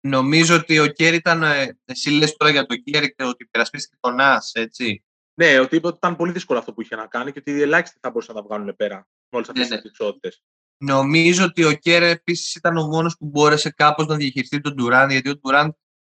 Νομίζω 0.00 0.56
ότι 0.56 0.78
ο 0.78 0.86
Κέρ 0.86 1.14
ήταν. 1.14 1.42
ε, 1.42 1.78
Εσύ 1.84 2.10
λες 2.10 2.36
τώρα 2.36 2.50
για 2.52 2.66
τον 2.66 2.82
Κέρ 2.82 3.02
και 3.02 3.24
ότι 3.24 3.44
υπερασπίστηκε 3.44 3.96
τον 4.00 4.14
Νας, 4.14 4.52
έτσι. 4.54 5.04
Ναι, 5.34 5.58
ότι 5.58 5.76
είπε 5.76 5.86
ότι 5.86 5.96
ήταν 5.96 6.16
πολύ 6.16 6.32
δύσκολο 6.32 6.58
αυτό 6.58 6.72
που 6.72 6.80
είχε 6.80 6.96
να 6.96 7.06
κάνει 7.06 7.32
και 7.32 7.38
ότι 7.38 7.50
οι 7.50 7.60
ελάχιστοι 7.62 7.98
θα 8.00 8.10
μπορούσαν 8.10 8.34
να 8.34 8.40
τα 8.40 8.46
βγάλουν 8.46 8.76
πέρα 8.76 8.96
με 8.96 9.04
όλες 9.38 9.48
αυτές 9.48 9.68
Ναι, 9.68 9.74
τις 9.76 9.84
ναι. 9.84 9.90
δεξιότητε. 9.90 10.36
Νομίζω 10.84 11.44
ότι 11.44 11.64
ο 11.64 11.72
Κέρ 11.72 12.02
επίσης 12.02 12.54
ήταν 12.54 12.76
ο 12.76 12.86
μόνος 12.86 13.16
που 13.16 13.26
μπόρεσε 13.26 13.70
κάπως 13.70 14.06
να 14.06 14.16
διαχειριστεί 14.16 14.60
τον 14.60 14.74
Durant, 14.80 15.06
γιατί 15.10 15.28
ο 15.30 15.40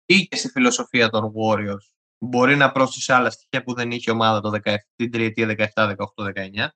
Durant 0.06 0.20
είχε 0.20 0.37
στη 0.37 0.49
φιλοσοφία 0.49 1.08
των 1.08 1.32
Warriors. 1.37 1.92
Μπορεί 2.18 2.56
να 2.56 2.73
πρόσθεσε 2.73 3.14
άλλα 3.14 3.30
στοιχεία 3.30 3.62
που 3.62 3.75
δεν 3.75 3.90
είχε 3.90 4.11
η 4.11 4.14
ομάδα 4.14 4.40
το 4.40 4.61
17, 4.64 4.75
την 4.96 5.11
τριετία 5.11 5.70
17, 5.75 5.94
18, 6.16 6.25
19. 6.25 6.66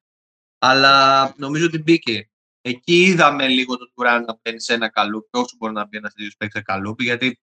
Αλλά 0.58 1.35
νομίζω 1.37 1.66
ότι 1.66 1.78
μπήκε. 1.78 2.30
Εκεί 2.61 3.02
είδαμε 3.02 3.49
λίγο 3.49 3.76
τον 3.76 3.92
Durant 3.94 4.23
να 4.26 4.38
μπαίνει 4.42 4.61
σε 4.61 4.75
ένα 4.75 4.88
καλούπι, 4.88 5.28
όσο 5.30 5.56
μπορεί 5.58 5.73
να 5.73 5.87
μπει 5.87 5.97
ένας 5.97 6.12
τέτοιος 6.14 6.37
παίκτης 6.37 6.58
σε 6.58 6.64
καλούπι, 6.64 7.04
γιατί 7.04 7.40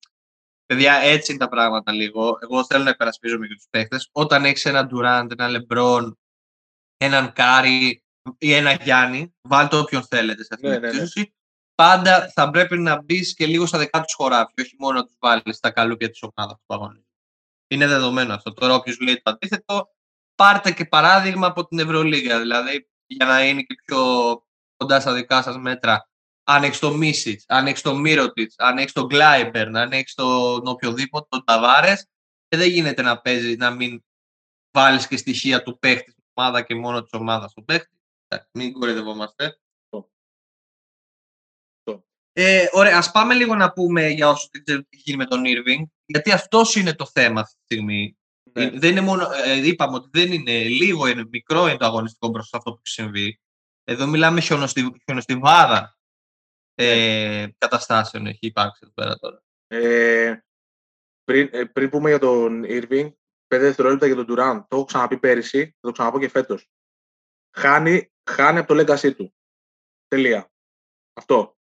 παιδιά 0.66 0.94
έτσι 0.94 1.32
είναι 1.32 1.40
τα 1.40 1.50
πράγματα 1.50 1.92
λίγο. 1.92 2.38
Εγώ 2.42 2.66
θέλω 2.66 2.84
να 2.84 2.90
υπερασπίζομαι 2.90 3.48
και 3.48 3.54
τους 3.54 3.68
παίκτες. 3.70 4.10
Όταν 4.12 4.46
έχεις 4.46 4.66
έναν 4.66 4.90
Durant, 4.92 5.28
έναν 5.38 5.68
LeBron, 5.70 6.12
έναν 6.98 7.34
Κάρι 7.34 8.04
ή 8.38 8.54
ένα 8.54 8.72
Γιάννη, 8.72 9.36
βάλτε 9.42 9.76
όποιον 9.76 10.04
θέλετε 10.04 10.44
σε 10.44 10.54
αυτή 10.54 10.68
Ναι, 10.68 10.80
την 10.80 10.90
ναι, 10.90 11.04
ναι. 11.04 11.24
Εξίσωση, 11.76 12.06
πάντα 12.06 12.32
θα 12.34 12.50
πρέπει 12.50 12.78
να 12.78 13.02
μπεις 13.02 13.34
και 13.34 13.46
λίγο 13.46 13.66
στα 13.66 13.78
δικά 13.78 14.02
τους 14.02 14.14
χωράφια, 14.14 14.64
όχι 14.64 14.76
μόνο 14.80 14.98
να 14.98 15.06
τους 15.06 15.16
βάλεις 15.20 15.58
στα 15.58 15.72
καλούπια 15.72 16.10
τη 16.10 16.20
ομάδα 16.22 16.60
που 16.66 16.74
αγωνίζουν. 16.74 17.08
Είναι 17.68 17.88
δεδομένο 17.88 18.34
αυτό. 18.34 18.54
Τώρα, 18.54 18.74
όποιος 18.74 19.00
λέει 19.00 19.22
το 19.24 19.32
αντίθετο, 19.32 19.90
πάρτε 20.36 20.72
και 20.72 20.86
παράδειγμα 20.86 21.48
από 21.48 21.68
την 21.68 21.80
Ευρωλίγα. 21.80 22.40
Δηλαδή, 22.40 22.90
για 23.06 23.26
να 23.26 23.46
είναι 23.46 23.62
και 23.62 23.76
πιο 23.86 24.00
κοντά 24.78 25.00
στα 25.00 25.14
δικά 25.14 25.42
σας 25.42 25.58
μέτρα, 25.58 26.10
αν 26.44 26.64
έχεις 26.64 26.80
το 26.80 26.94
Μίσιτς, 26.94 27.46
αν 27.48 27.68
έχεις 27.68 27.82
το 27.82 27.96
Μύρωτιτς, 27.96 28.56
αν 28.58 28.78
έχεις 28.78 28.92
τον 28.92 29.06
Γκλάιμπερν, 29.06 29.76
αν 29.76 29.92
έχεις 29.92 30.14
τον 30.14 30.68
οποιοδήποτε, 30.68 31.28
τον 31.30 31.44
Ταβάρες, 31.44 32.08
και 32.48 32.58
δεν 32.58 32.70
γίνεται 32.70 33.02
να 33.02 33.22
παίζει, 33.22 33.56
να 33.56 33.72
μην 33.72 34.04
βάλεις 34.72 35.08
και 35.08 35.18
στοιχεία 35.18 35.64
του 35.64 35.80
παίχτη 35.80 36.12
στην 36.12 36.24
ομάδα 36.34 36.62
και 36.62 36.76
μόνο 36.76 37.02
της 37.02 37.14
ομάδας 37.14 37.54
του 37.54 37.64
παίχτη. 37.64 37.96
Εντάξει, 38.28 38.50
Μην 38.54 38.74
κορυδευόμαστε. 38.74 39.60
Αυτό. 42.36 42.52
Αυτό. 42.52 42.62
Ε, 42.62 42.68
ωραία, 42.72 42.98
ας 42.98 43.12
πάμε 43.12 43.34
λίγο 43.34 43.56
να 43.56 43.72
πούμε 43.72 44.08
για 44.08 44.30
όσους 44.30 44.50
δεν 44.52 44.64
ξέρουν 44.64 44.82
τι 44.82 44.90
έχει 44.92 45.04
γίνει 45.06 45.18
με 45.18 45.26
τον 45.26 45.44
Irving, 45.46 45.84
γιατί 46.06 46.32
αυτός 46.32 46.76
είναι 46.76 46.94
το 46.94 47.06
θέμα 47.06 47.42
αυτή 47.42 47.56
τη 47.56 47.64
στιγμή. 47.64 48.18
Ναι. 48.52 48.64
Ε, 48.64 48.70
Δεν 48.70 48.92
είναι 48.92 49.02
μόνο, 49.02 49.28
ε, 49.46 49.68
είπαμε 49.68 49.96
ότι 49.96 50.10
δεν 50.12 50.32
είναι 50.32 50.64
λίγο, 50.64 51.08
είναι 51.08 51.26
μικρό 51.30 51.68
είναι 51.68 51.78
το 51.78 51.86
αγωνιστικό 51.86 52.28
μπροστά 52.28 52.50
σε 52.50 52.58
αυτό 52.58 52.72
που 52.72 52.82
έχει 52.86 52.94
συμβεί. 52.94 53.40
Εδώ 53.84 54.08
μιλάμε 54.08 54.42
χιονοστιβ, 54.42 54.88
χιονοστιβάδα 55.04 55.98
ε, 56.76 57.48
καταστάσεων 57.58 58.28
έχει 58.28 58.46
υπάρξει 58.46 58.80
εδώ 58.84 58.94
πέρα 58.94 59.16
τώρα. 59.16 59.44
Ε, 59.68 60.40
πριν, 61.24 61.50
ε, 61.52 61.64
πριν 61.64 61.90
πούμε 61.90 62.10
για 62.10 62.20
τον 62.20 62.64
Irving, 62.68 63.12
5 63.48 63.60
δευτερόλεπτα 63.60 64.06
για 64.06 64.16
τον 64.16 64.26
Durant. 64.30 64.66
Το 64.68 64.76
έχω 64.76 64.86
ξαναπεί 64.86 65.18
πέρυσι, 65.18 65.66
θα 65.66 65.88
το 65.88 65.92
ξαναπώ 65.92 66.20
και 66.20 66.30
φέτος. 66.30 66.70
Χάνει, 67.58 68.12
χάνει 68.30 68.60
από 68.60 68.74
το 68.74 68.84
legacy 68.84 69.16
του. 69.16 69.34
Τελεία. 70.08 70.52
Αυτό. 71.14 71.55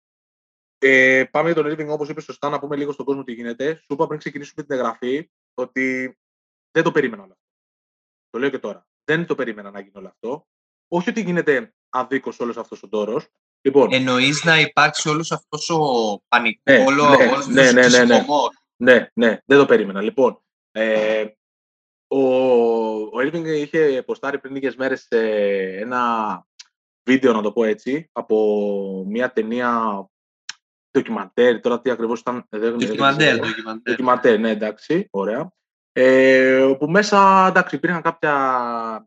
Ε, 0.86 1.24
πάμε 1.32 1.52
για 1.52 1.64
τον 1.64 1.72
Irving, 1.72 1.88
όπως 1.88 2.10
είπες 2.10 2.24
σωστά, 2.24 2.50
να 2.50 2.60
πούμε 2.60 2.76
λίγο 2.76 2.92
στον 2.92 3.06
κόσμο 3.06 3.24
τι 3.24 3.34
γίνεται. 3.34 3.76
Σου 3.76 3.94
είπα 3.94 4.08
πριν 4.08 4.20
ξεκινήσουμε 4.20 4.64
την 4.64 4.76
εγγραφή 4.76 5.30
ότι 5.54 6.18
δεν 6.72 6.84
το 6.84 6.92
περίμενα 6.92 7.24
όλο 7.24 7.32
αυτό. 7.32 7.46
Το 8.30 8.40
λέω 8.40 8.50
και 8.50 8.60
τώρα. 8.60 8.88
Δεν 9.04 9.26
το 9.26 9.36
περίμενα 9.36 9.72
να 9.72 9.80
γίνει 9.80 9.94
όλο 9.96 10.08
αυτό. 10.08 10.48
Όχι 10.88 11.10
ότι 11.10 11.22
γίνεται 11.22 11.74
αδίκως 11.90 12.40
όλος 12.40 12.58
αυτός 12.58 12.84
ο 12.84 12.88
τόρο. 12.88 13.22
Λοιπόν, 13.62 13.94
Εννοείς 13.94 14.44
να 14.44 14.60
υπάρξει 14.60 15.10
όλος 15.10 15.32
αυτός 15.32 15.70
ο 15.70 15.80
πανικό, 16.28 16.62
Ναι, 16.64 16.84
όλο, 16.84 17.10
ναι, 17.10 17.16
όλος 17.16 17.48
ναι, 17.48 17.62
αυτός 17.62 17.64
ναι, 17.64 17.70
ο 17.70 17.74
ναι, 17.74 17.88
ναι. 17.88 17.88
ξεσηκωμός. 17.88 18.50
Ναι, 18.76 19.10
ναι, 19.14 19.38
δεν 19.46 19.58
το 19.58 19.66
περίμενα. 19.66 20.02
Λοιπόν, 20.02 20.44
ε, 20.72 21.26
ο, 22.08 22.20
ο 23.04 23.20
Irving 23.20 23.46
είχε 23.46 24.04
ποστάρει 24.06 24.40
πριν 24.40 24.54
λίγες 24.54 24.76
μέρες 24.76 25.06
ε, 25.10 25.78
ένα 25.80 26.46
βίντεο, 27.04 27.34
να 27.34 27.42
το 27.42 27.52
πω 27.52 27.64
έτσι, 27.64 28.10
από 28.12 29.06
μια 29.08 29.32
ταινία 29.32 30.08
ντοκιμαντέρ. 30.98 31.60
Τώρα 31.60 31.82
τι 31.82 31.90
ακριβώς 31.90 32.20
ήταν, 32.20 32.46
δεν 32.50 32.62
δεν 32.62 32.78
Ντοκιμαντέρ, 32.78 33.32
ξέρω. 33.32 33.48
ντοκιμαντέρ. 33.48 33.82
Ντοκιμαντέρ, 33.94 34.40
ναι, 34.40 34.50
εντάξει, 34.50 35.08
ωραία. 35.12 35.54
Ε, 35.92 36.62
όπου 36.62 36.90
μέσα, 36.90 37.48
εντάξει, 37.48 37.76
υπήρχαν 37.76 38.02
κάποια 38.02 38.34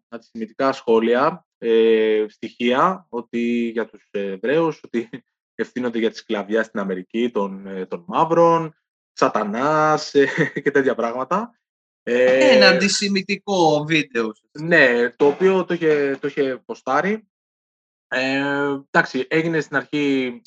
αντισημιτικά 0.08 0.72
σχόλια, 0.72 1.46
ε, 1.58 2.24
στοιχεία, 2.28 3.06
ότι 3.08 3.68
για 3.72 3.86
τους 3.86 4.08
Εβραίους, 4.10 4.80
ότι 4.84 5.08
ευθύνονται 5.54 5.98
για 5.98 6.10
τη 6.10 6.16
σκλαβιά 6.16 6.62
στην 6.62 6.80
Αμερική 6.80 7.30
των, 7.30 7.66
ε, 7.66 7.86
των 7.86 8.04
μαύρων, 8.06 8.74
σατανάς 9.12 10.14
ε, 10.14 10.26
και 10.62 10.70
τέτοια 10.70 10.94
πράγματα. 10.94 11.58
Ε, 12.02 12.54
Ένα 12.54 12.68
αντισημιτικό 12.68 13.84
βίντεο. 13.84 14.32
Ναι, 14.52 15.10
το 15.10 15.26
οποίο 15.26 15.64
το 15.64 15.74
είχε, 15.74 16.18
το 16.20 16.26
είχε 16.26 16.62
ποστάρει. 16.64 17.28
Ε, 18.08 18.40
εντάξει, 18.90 19.26
έγινε 19.28 19.60
στην 19.60 19.76
αρχή 19.76 20.42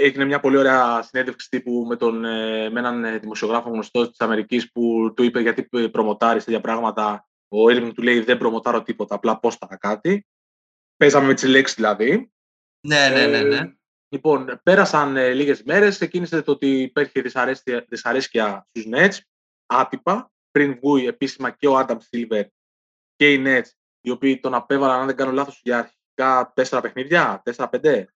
έγινε 0.00 0.24
μια 0.24 0.40
πολύ 0.40 0.56
ωραία 0.56 1.02
συνέντευξη 1.02 1.48
τύπου 1.48 1.84
με, 1.88 1.96
τον, 1.96 2.24
ε, 2.24 2.70
με 2.70 2.78
έναν 2.80 3.20
δημοσιογράφο 3.20 3.70
γνωστό 3.70 4.10
της 4.10 4.20
Αμερικής 4.20 4.72
που 4.72 5.12
του 5.16 5.22
είπε 5.22 5.40
γιατί 5.40 5.88
προμοτάρεις 5.90 6.44
τέτοια 6.44 6.60
πράγματα. 6.60 7.28
Ο 7.48 7.70
Έλλην 7.70 7.94
του 7.94 8.02
λέει: 8.02 8.20
Δεν 8.20 8.38
προμοτάρω 8.38 8.82
τίποτα, 8.82 9.14
απλά 9.14 9.38
πόσταρα 9.38 9.76
κάτι. 9.76 10.26
Παίζαμε 10.96 11.26
με 11.26 11.34
τις 11.34 11.44
λέξεις 11.44 11.76
δηλαδή. 11.76 12.32
Ναι, 12.86 13.08
ναι, 13.08 13.26
ναι. 13.26 13.42
ναι. 13.42 13.56
Ε, 13.56 13.76
λοιπόν, 14.08 14.60
πέρασαν 14.62 15.16
ε, 15.16 15.32
λίγες 15.32 15.62
μέρες. 15.62 15.94
Ξεκίνησε 15.94 16.42
το 16.42 16.52
ότι 16.52 16.80
υπήρχε 16.80 17.20
δυσαρέσκεια, 17.20 17.84
δυσαρέσκεια 17.88 18.66
στους 18.68 18.86
Nets, 18.92 19.18
άτυπα, 19.66 20.32
πριν 20.50 20.78
βγει 20.82 21.06
επίσημα 21.06 21.50
και 21.50 21.66
ο 21.66 21.76
Άνταμ 21.76 21.98
Σίλβερ 22.00 22.46
και 23.16 23.32
οι 23.32 23.42
Nets, 23.46 23.70
οι 24.00 24.10
οποίοι 24.10 24.40
τον 24.40 24.54
απέβαλαν, 24.54 25.00
αν 25.00 25.06
δεν 25.06 25.16
κάνω 25.16 25.32
λάθος, 25.32 25.60
για 25.62 25.78
αρχικά 25.78 26.52
τέσσερα 26.54 26.80
παιχνίδια, 26.80 27.40
τέσσερα-πέντε. 27.44 28.08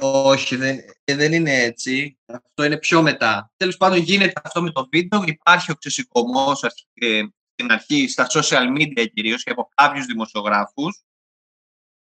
Όχι, 0.00 0.56
δεν, 0.56 0.78
δεν 1.04 1.32
είναι 1.32 1.52
έτσι. 1.52 2.18
Αυτό 2.26 2.64
είναι 2.64 2.78
πιο 2.78 3.02
μετά. 3.02 3.52
Τέλος 3.56 3.76
πάντων, 3.76 3.98
γίνεται 3.98 4.40
αυτό 4.44 4.62
με 4.62 4.70
το 4.70 4.88
βίντεο. 4.92 5.22
Υπάρχει 5.26 5.70
ο 5.70 5.74
ξεσηκωμός 5.74 6.62
ε, 6.94 7.22
στην 7.52 7.72
αρχή 7.72 8.08
στα 8.08 8.26
social 8.30 8.76
media 8.76 9.06
κυρίως 9.14 9.42
και 9.42 9.50
από 9.50 9.70
κάποιους 9.74 10.06
δημοσιογράφους. 10.06 11.02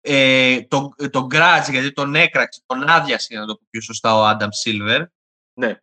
Ε, 0.02 0.62
τον, 0.62 0.96
τον 1.12 1.28
γιατί 1.70 1.92
τον 1.94 2.16
έκραξε, 2.16 2.62
τον 2.66 2.90
άδειασε, 2.90 3.28
για 3.30 3.40
να 3.40 3.46
το 3.46 3.56
πω 3.56 3.68
πιο 3.70 3.82
σωστά, 3.82 4.16
ο 4.16 4.26
Άνταμ 4.26 4.50
Σίλβερ. 4.52 5.02
Ναι. 5.54 5.82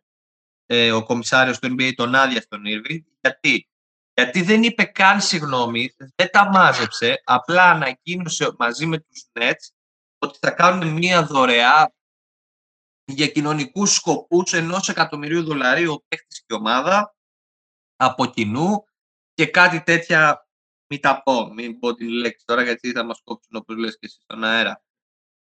Ε, 0.65 0.91
ο 0.91 1.03
κομισάριος 1.03 1.59
του 1.59 1.75
NBA 1.77 1.91
τον 1.95 2.15
άδειασε 2.15 2.47
τον 2.47 2.63
Irving. 2.65 3.03
Γιατί; 3.21 3.69
Γιατί 4.13 4.41
δεν 4.41 4.63
είπε 4.63 4.83
καν 4.83 5.21
συγγνώμη, 5.21 5.95
δεν 6.15 6.29
τα 6.31 6.49
μάζεψε, 6.49 7.21
απλά 7.23 7.63
ανακοίνωσε 7.63 8.55
μαζί 8.57 8.85
με 8.85 8.99
τους 8.99 9.25
Nets 9.33 9.75
ότι 10.17 10.37
θα 10.41 10.51
κάνουν 10.51 10.87
μία 10.87 11.23
δωρεά 11.25 11.93
για 13.05 13.27
κοινωνικούς 13.27 13.93
σκοπούς 13.93 14.53
ενός 14.53 14.89
εκατομμυρίου 14.89 15.43
δολαρίου 15.43 15.93
ο 15.93 16.03
παίχτης 16.07 16.43
και 16.45 16.53
ομάδα 16.53 17.15
από 17.95 18.25
κοινού 18.25 18.85
και 19.33 19.45
κάτι 19.45 19.83
τέτοια 19.83 20.47
μην 20.87 21.01
τα 21.01 21.23
πω, 21.23 21.53
μην 21.53 21.79
πω 21.79 21.93
την 21.93 22.07
λέξη 22.07 22.45
τώρα 22.45 22.63
γιατί 22.63 22.91
θα 22.91 23.03
μας 23.03 23.21
κόψουν 23.23 23.55
όπως 23.55 23.77
λες 23.77 23.93
και 23.93 24.05
εσύ 24.05 24.17
στον 24.21 24.43
αέρα. 24.43 24.83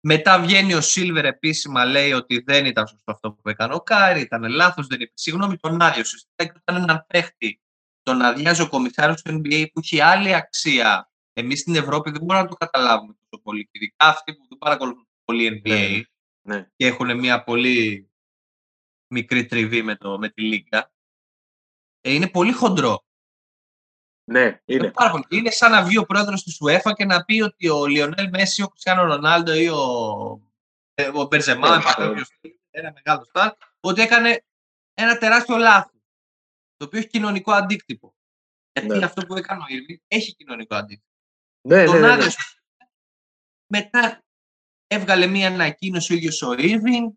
Μετά 0.00 0.40
βγαίνει 0.40 0.74
ο 0.74 0.80
Σίλβερ 0.80 1.24
επίσημα, 1.24 1.84
λέει 1.84 2.12
ότι 2.12 2.38
δεν 2.38 2.66
ήταν 2.66 2.86
σωστό 2.86 3.12
αυτό 3.12 3.32
που 3.32 3.48
έκανε 3.48 3.74
ο 3.74 3.80
Kyrie, 3.80 4.20
ήταν 4.20 4.48
λάθος, 4.48 4.86
δεν 4.86 5.00
είπε 5.00 5.12
συγγνώμη, 5.14 5.56
τον 5.56 5.82
άδειασε. 5.82 6.26
Όταν 6.36 6.82
έναν 6.82 7.04
παίχτη 7.06 7.60
τον 8.02 8.22
αδειάζει 8.22 8.62
ο 8.62 8.68
κομισάριος 8.68 9.22
του 9.22 9.30
NBA 9.30 9.66
που 9.72 9.80
έχει 9.80 10.00
άλλη 10.00 10.34
αξία. 10.34 11.10
Εμείς 11.32 11.60
στην 11.60 11.74
Ευρώπη 11.74 12.10
δεν 12.10 12.20
μπορούμε 12.20 12.44
να 12.44 12.48
το 12.48 12.54
καταλάβουμε 12.54 13.12
τόσο 13.12 13.42
πολύ. 13.42 13.68
Ειδικά 13.72 14.06
αυτοί 14.06 14.34
που 14.34 14.46
δεν 14.48 14.58
παρακολουθούν 14.58 15.08
πολύ 15.24 15.62
NBA, 15.64 16.02
ναι. 16.46 16.70
και 16.76 16.86
έχουν 16.86 17.18
μια 17.18 17.44
πολύ 17.44 18.10
μικρή 19.08 19.46
τριβή 19.46 19.82
με, 19.82 19.96
το, 19.96 20.18
με 20.18 20.28
τη 20.28 20.42
Λίγκα. 20.42 20.92
Ε, 22.00 22.12
είναι 22.12 22.28
πολύ 22.28 22.52
χοντρό. 22.52 23.04
Ναι, 24.30 24.60
είναι. 24.64 24.92
Είναι 25.28 25.50
σαν 25.50 25.70
να 25.70 25.84
βγει 25.84 25.98
ο 25.98 26.04
πρόεδρος 26.04 26.42
της 26.42 26.58
UEFA 26.62 26.92
και 26.94 27.04
να 27.04 27.24
πει 27.24 27.40
ότι 27.40 27.68
ο 27.68 27.86
Λιονέλ 27.86 28.28
Μέση, 28.28 28.62
ο 28.62 28.68
Κριστιανό 28.68 29.04
Ρονάλντο 29.04 29.54
ή 29.54 29.68
ο, 29.68 29.80
ε, 30.94 31.08
ο 31.08 31.24
Μπερζεμά, 31.24 31.76
ναι, 31.76 32.22
ένα 32.70 32.92
μεγάλο 32.92 33.24
στάρ, 33.24 33.52
ότι 33.80 34.00
έκανε 34.00 34.44
ένα 34.94 35.18
τεράστιο 35.18 35.56
λάθος, 35.56 36.00
το 36.76 36.84
οποίο 36.84 36.98
έχει 36.98 37.08
κοινωνικό 37.08 37.52
αντίκτυπο. 37.52 38.14
Γιατί 38.72 38.98
ναι. 38.98 39.04
αυτό 39.04 39.26
που 39.26 39.34
έκανε 39.34 39.62
ο 39.62 39.66
Ήρβι 39.68 40.02
έχει 40.08 40.34
κοινωνικό 40.34 40.74
αντίκτυπο. 40.74 41.14
Ναι, 41.68 41.84
Τον 41.84 42.00
ναι, 42.00 42.16
ναι, 42.16 42.16
ναι. 42.16 42.30
Μετά 43.66 44.25
έβγαλε 44.86 45.26
μία 45.26 45.48
ανακοίνωση 45.48 46.12
ο 46.12 46.16
ίδιος 46.16 46.42
ο 46.42 46.54
Irving 46.58 47.12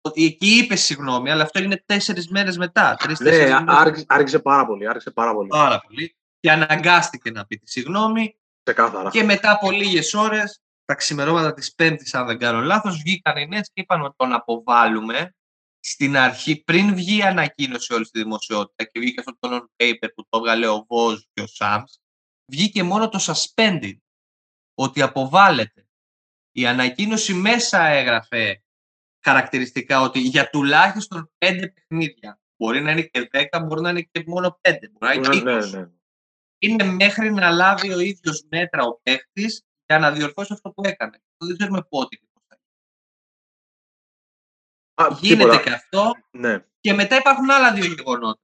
ότι 0.00 0.24
εκεί 0.24 0.58
είπε 0.58 0.76
συγγνώμη, 0.76 1.30
αλλά 1.30 1.42
αυτό 1.42 1.58
έγινε 1.58 1.82
τέσσερις 1.86 2.28
μέρες 2.28 2.56
μετά. 2.56 2.96
Τρεις, 2.98 3.20
ναι, 3.20 3.30
άρχισε, 3.66 4.04
άρχισε, 4.08 4.38
πάρα 4.38 4.66
πολύ. 4.66 4.88
Άρχισε 4.88 5.10
πάρα 5.10 5.34
πολύ. 5.34 5.48
Πάρα 5.48 5.80
πολύ. 5.80 6.16
Και 6.40 6.50
αναγκάστηκε 6.50 7.30
να 7.30 7.46
πει 7.46 7.56
τη 7.56 7.70
συγγνώμη. 7.70 8.36
Ξεκάθαρα. 8.62 9.10
Και 9.10 9.22
μετά 9.22 9.50
από 9.50 9.70
λίγες 9.70 10.14
ώρες, 10.14 10.60
τα 10.84 10.94
ξημερώματα 10.94 11.54
της 11.54 11.74
Πέμπτης, 11.74 12.14
αν 12.14 12.26
δεν 12.26 12.38
κάνω 12.38 12.60
λάθος, 12.60 12.96
βγήκαν 12.96 13.36
οι 13.36 13.48
Nets 13.52 13.66
και 13.72 13.80
είπαν 13.80 14.02
ότι 14.02 14.14
τον 14.16 14.32
αποβάλουμε. 14.32 15.34
Στην 15.84 16.16
αρχή, 16.16 16.62
πριν 16.62 16.94
βγει 16.94 17.16
η 17.16 17.22
ανακοίνωση 17.22 17.94
όλη 17.94 18.04
στη 18.04 18.22
δημοσιότητα 18.22 18.84
και 18.84 19.00
βγήκε 19.00 19.20
αυτό 19.20 19.36
το 19.38 19.48
non-paper 19.56 20.08
που 20.14 20.26
το 20.28 20.38
έβγαλε 20.38 20.68
ο 20.68 20.84
Βοζ 20.88 21.20
και 21.32 21.42
ο 21.42 21.46
Σάμς, 21.46 21.98
βγήκε 22.52 22.82
μόνο 22.82 23.08
το 23.08 23.18
suspended. 23.22 23.96
Ότι 24.74 25.02
αποβάλλεται. 25.02 25.81
Η 26.52 26.66
ανακοίνωση 26.66 27.34
μέσα 27.34 27.86
έγραφε 27.86 28.62
χαρακτηριστικά 29.24 30.00
ότι 30.00 30.18
για 30.18 30.50
τουλάχιστον 30.50 31.32
πέντε 31.38 31.68
παιχνίδια. 31.68 32.40
Μπορεί 32.56 32.80
να 32.80 32.90
είναι 32.90 33.02
και 33.02 33.28
δέκα, 33.30 33.60
μπορεί 33.60 33.80
να 33.80 33.90
είναι 33.90 34.02
και 34.02 34.24
μόνο 34.26 34.58
πέντε. 34.60 34.90
Μπορεί 34.90 35.18
να 35.18 35.32
είναι 35.34 35.52
ναι, 35.52 35.66
ναι. 35.66 35.90
Είναι 36.58 36.84
μέχρι 36.84 37.32
να 37.32 37.50
λάβει 37.50 37.92
ο 37.92 37.98
ίδιος 37.98 38.46
μέτρα 38.50 38.84
ο 38.84 39.00
παίχτης 39.02 39.62
για 39.86 39.98
να 39.98 40.12
διορθώσει 40.12 40.52
αυτό 40.52 40.70
που 40.70 40.82
έκανε. 40.84 41.22
Δεν 41.36 41.56
ξέρουμε 41.56 41.82
πότε 41.88 42.16
και 42.16 42.26
πώς 42.32 42.42
θα 42.48 42.56
γίνει. 45.20 45.34
Γίνεται 45.34 45.62
και 45.62 45.70
αυτό. 45.70 46.12
Ναι. 46.30 46.64
Και 46.80 46.92
μετά 46.92 47.16
υπάρχουν 47.16 47.50
άλλα 47.50 47.72
δύο 47.72 47.84
γεγονότα. 47.84 48.40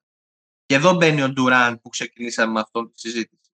Και 0.66 0.74
εδώ 0.74 0.94
μπαίνει 0.94 1.22
ο 1.22 1.28
Ντουράν 1.28 1.80
που 1.80 1.88
ξεκινήσαμε 1.88 2.52
με 2.52 2.60
αυτόν 2.60 2.92
τη 2.92 3.00
συζήτηση. 3.00 3.47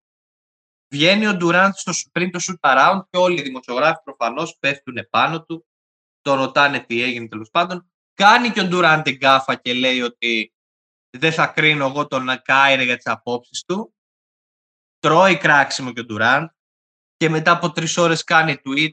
Βγαίνει 0.95 1.27
ο 1.27 1.35
Ντουράντ 1.35 1.73
πριν 2.13 2.31
το 2.31 2.39
shoot 2.43 2.71
around 2.71 3.01
και 3.11 3.19
όλοι 3.19 3.41
οι 3.41 3.43
δημοσιογράφοι 3.43 4.03
προφανώς 4.05 4.57
πέφτουν 4.61 5.07
πάνω 5.11 5.45
του. 5.45 5.67
Το 6.21 6.35
ρωτάνε 6.35 6.81
τι 6.81 7.03
έγινε 7.03 7.29
τέλος 7.29 7.51
πάντων. 7.51 7.93
Κάνει 8.15 8.51
και 8.51 8.61
ο 8.61 8.65
Ντουράντ 8.65 9.05
την 9.05 9.19
κάφα 9.19 9.55
και 9.55 9.75
λέει 9.75 10.01
ότι 10.01 10.55
δεν 11.11 11.33
θα 11.33 11.47
κρίνω 11.47 11.87
εγώ 11.87 12.07
τον 12.07 12.27
Κάιρε 12.43 12.83
για 12.83 12.97
τις 12.97 13.07
απόψεις 13.07 13.65
του. 13.65 13.95
Τρώει 14.99 15.37
κράξιμο 15.37 15.93
και 15.93 16.01
ο 16.01 16.05
Ντουράντ 16.05 16.49
και 17.17 17.29
μετά 17.29 17.51
από 17.51 17.73
τρεις 17.73 17.97
ώρες 17.97 18.25
κάνει 18.25 18.57
tweet 18.65 18.93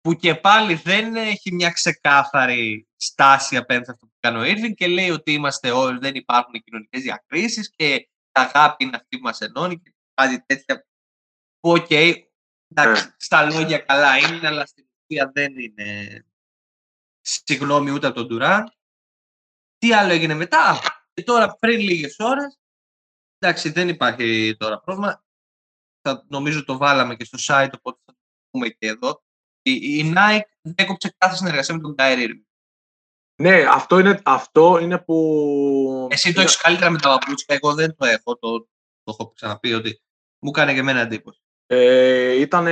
που 0.00 0.14
και 0.14 0.34
πάλι 0.34 0.74
δεν 0.74 1.16
έχει 1.16 1.54
μια 1.54 1.70
ξεκάθαρη 1.70 2.88
στάση 2.96 3.56
απέναντι 3.56 3.84
σε 3.84 3.90
αυτό 3.90 4.06
που 4.06 4.16
κάνει 4.20 4.38
ο 4.38 4.44
Ήρβιν 4.44 4.74
και 4.74 4.86
λέει 4.86 5.10
ότι 5.10 5.32
είμαστε 5.32 5.70
όλοι, 5.70 5.98
δεν 5.98 6.14
υπάρχουν 6.14 6.62
κοινωνικές 6.62 7.02
διακρίσεις 7.02 7.70
και 7.76 7.94
η 7.94 8.08
αγάπη 8.32 8.84
είναι 8.84 8.96
αυτή 8.96 9.16
που 9.16 9.22
μας 9.22 9.40
ενώνει 9.40 9.80
και 9.80 9.94
κάτι 10.14 10.44
τέτοια 10.46 10.86
που 11.62 11.70
οκ, 11.70 11.90
εντάξει, 11.90 13.04
ναι. 13.04 13.14
στα 13.16 13.44
λόγια 13.44 13.78
καλά 13.78 14.16
είναι, 14.16 14.46
αλλά 14.46 14.66
στην 14.66 14.84
ουσία 14.84 15.30
δεν 15.34 15.58
είναι 15.58 16.24
συγγνώμη 17.20 17.90
ούτε 17.90 18.06
από 18.06 18.16
τον 18.16 18.28
Τουράν. 18.28 18.72
Τι 19.78 19.92
άλλο 19.92 20.12
έγινε 20.12 20.34
μετά, 20.34 20.80
και 21.14 21.22
τώρα 21.22 21.56
πριν 21.56 21.80
λίγες 21.80 22.16
ώρες, 22.18 22.60
εντάξει 23.38 23.70
δεν 23.70 23.88
υπάρχει 23.88 24.56
τώρα 24.58 24.80
πρόβλημα, 24.80 25.24
θα, 26.00 26.24
νομίζω 26.28 26.64
το 26.64 26.76
βάλαμε 26.76 27.16
και 27.16 27.24
στο 27.24 27.38
site, 27.40 27.70
οπότε 27.76 28.00
θα 28.04 28.12
το 28.12 28.18
πούμε 28.50 28.68
και 28.68 28.86
εδώ. 28.86 29.22
Η, 29.62 29.72
η 29.72 30.12
Nike 30.16 30.72
έκοψε 30.74 31.14
κάθε 31.18 31.36
συνεργασία 31.36 31.74
με 31.74 31.80
τον 31.80 31.94
Kyrie 31.98 32.42
Ναι, 33.42 33.64
αυτό 33.68 33.98
είναι, 33.98 34.20
αυτό 34.24 34.78
είναι 34.78 34.98
που... 34.98 36.08
Εσύ 36.10 36.32
το 36.32 36.40
έχεις 36.40 36.56
καλύτερα 36.56 36.90
με 36.90 36.98
τα 36.98 37.08
παπούτσια, 37.08 37.54
εγώ 37.54 37.74
δεν 37.74 37.96
το 37.96 38.06
έχω, 38.06 38.38
το, 38.38 38.60
το 39.02 39.16
έχω 39.18 39.32
ξαναπεί 39.32 39.72
ότι 39.72 40.02
μου 40.38 40.50
κάνει 40.50 40.72
και 40.72 40.78
εμένα 40.78 41.00
εντύπωση. 41.00 41.40
Ε, 41.74 42.40
ήταν, 42.40 42.64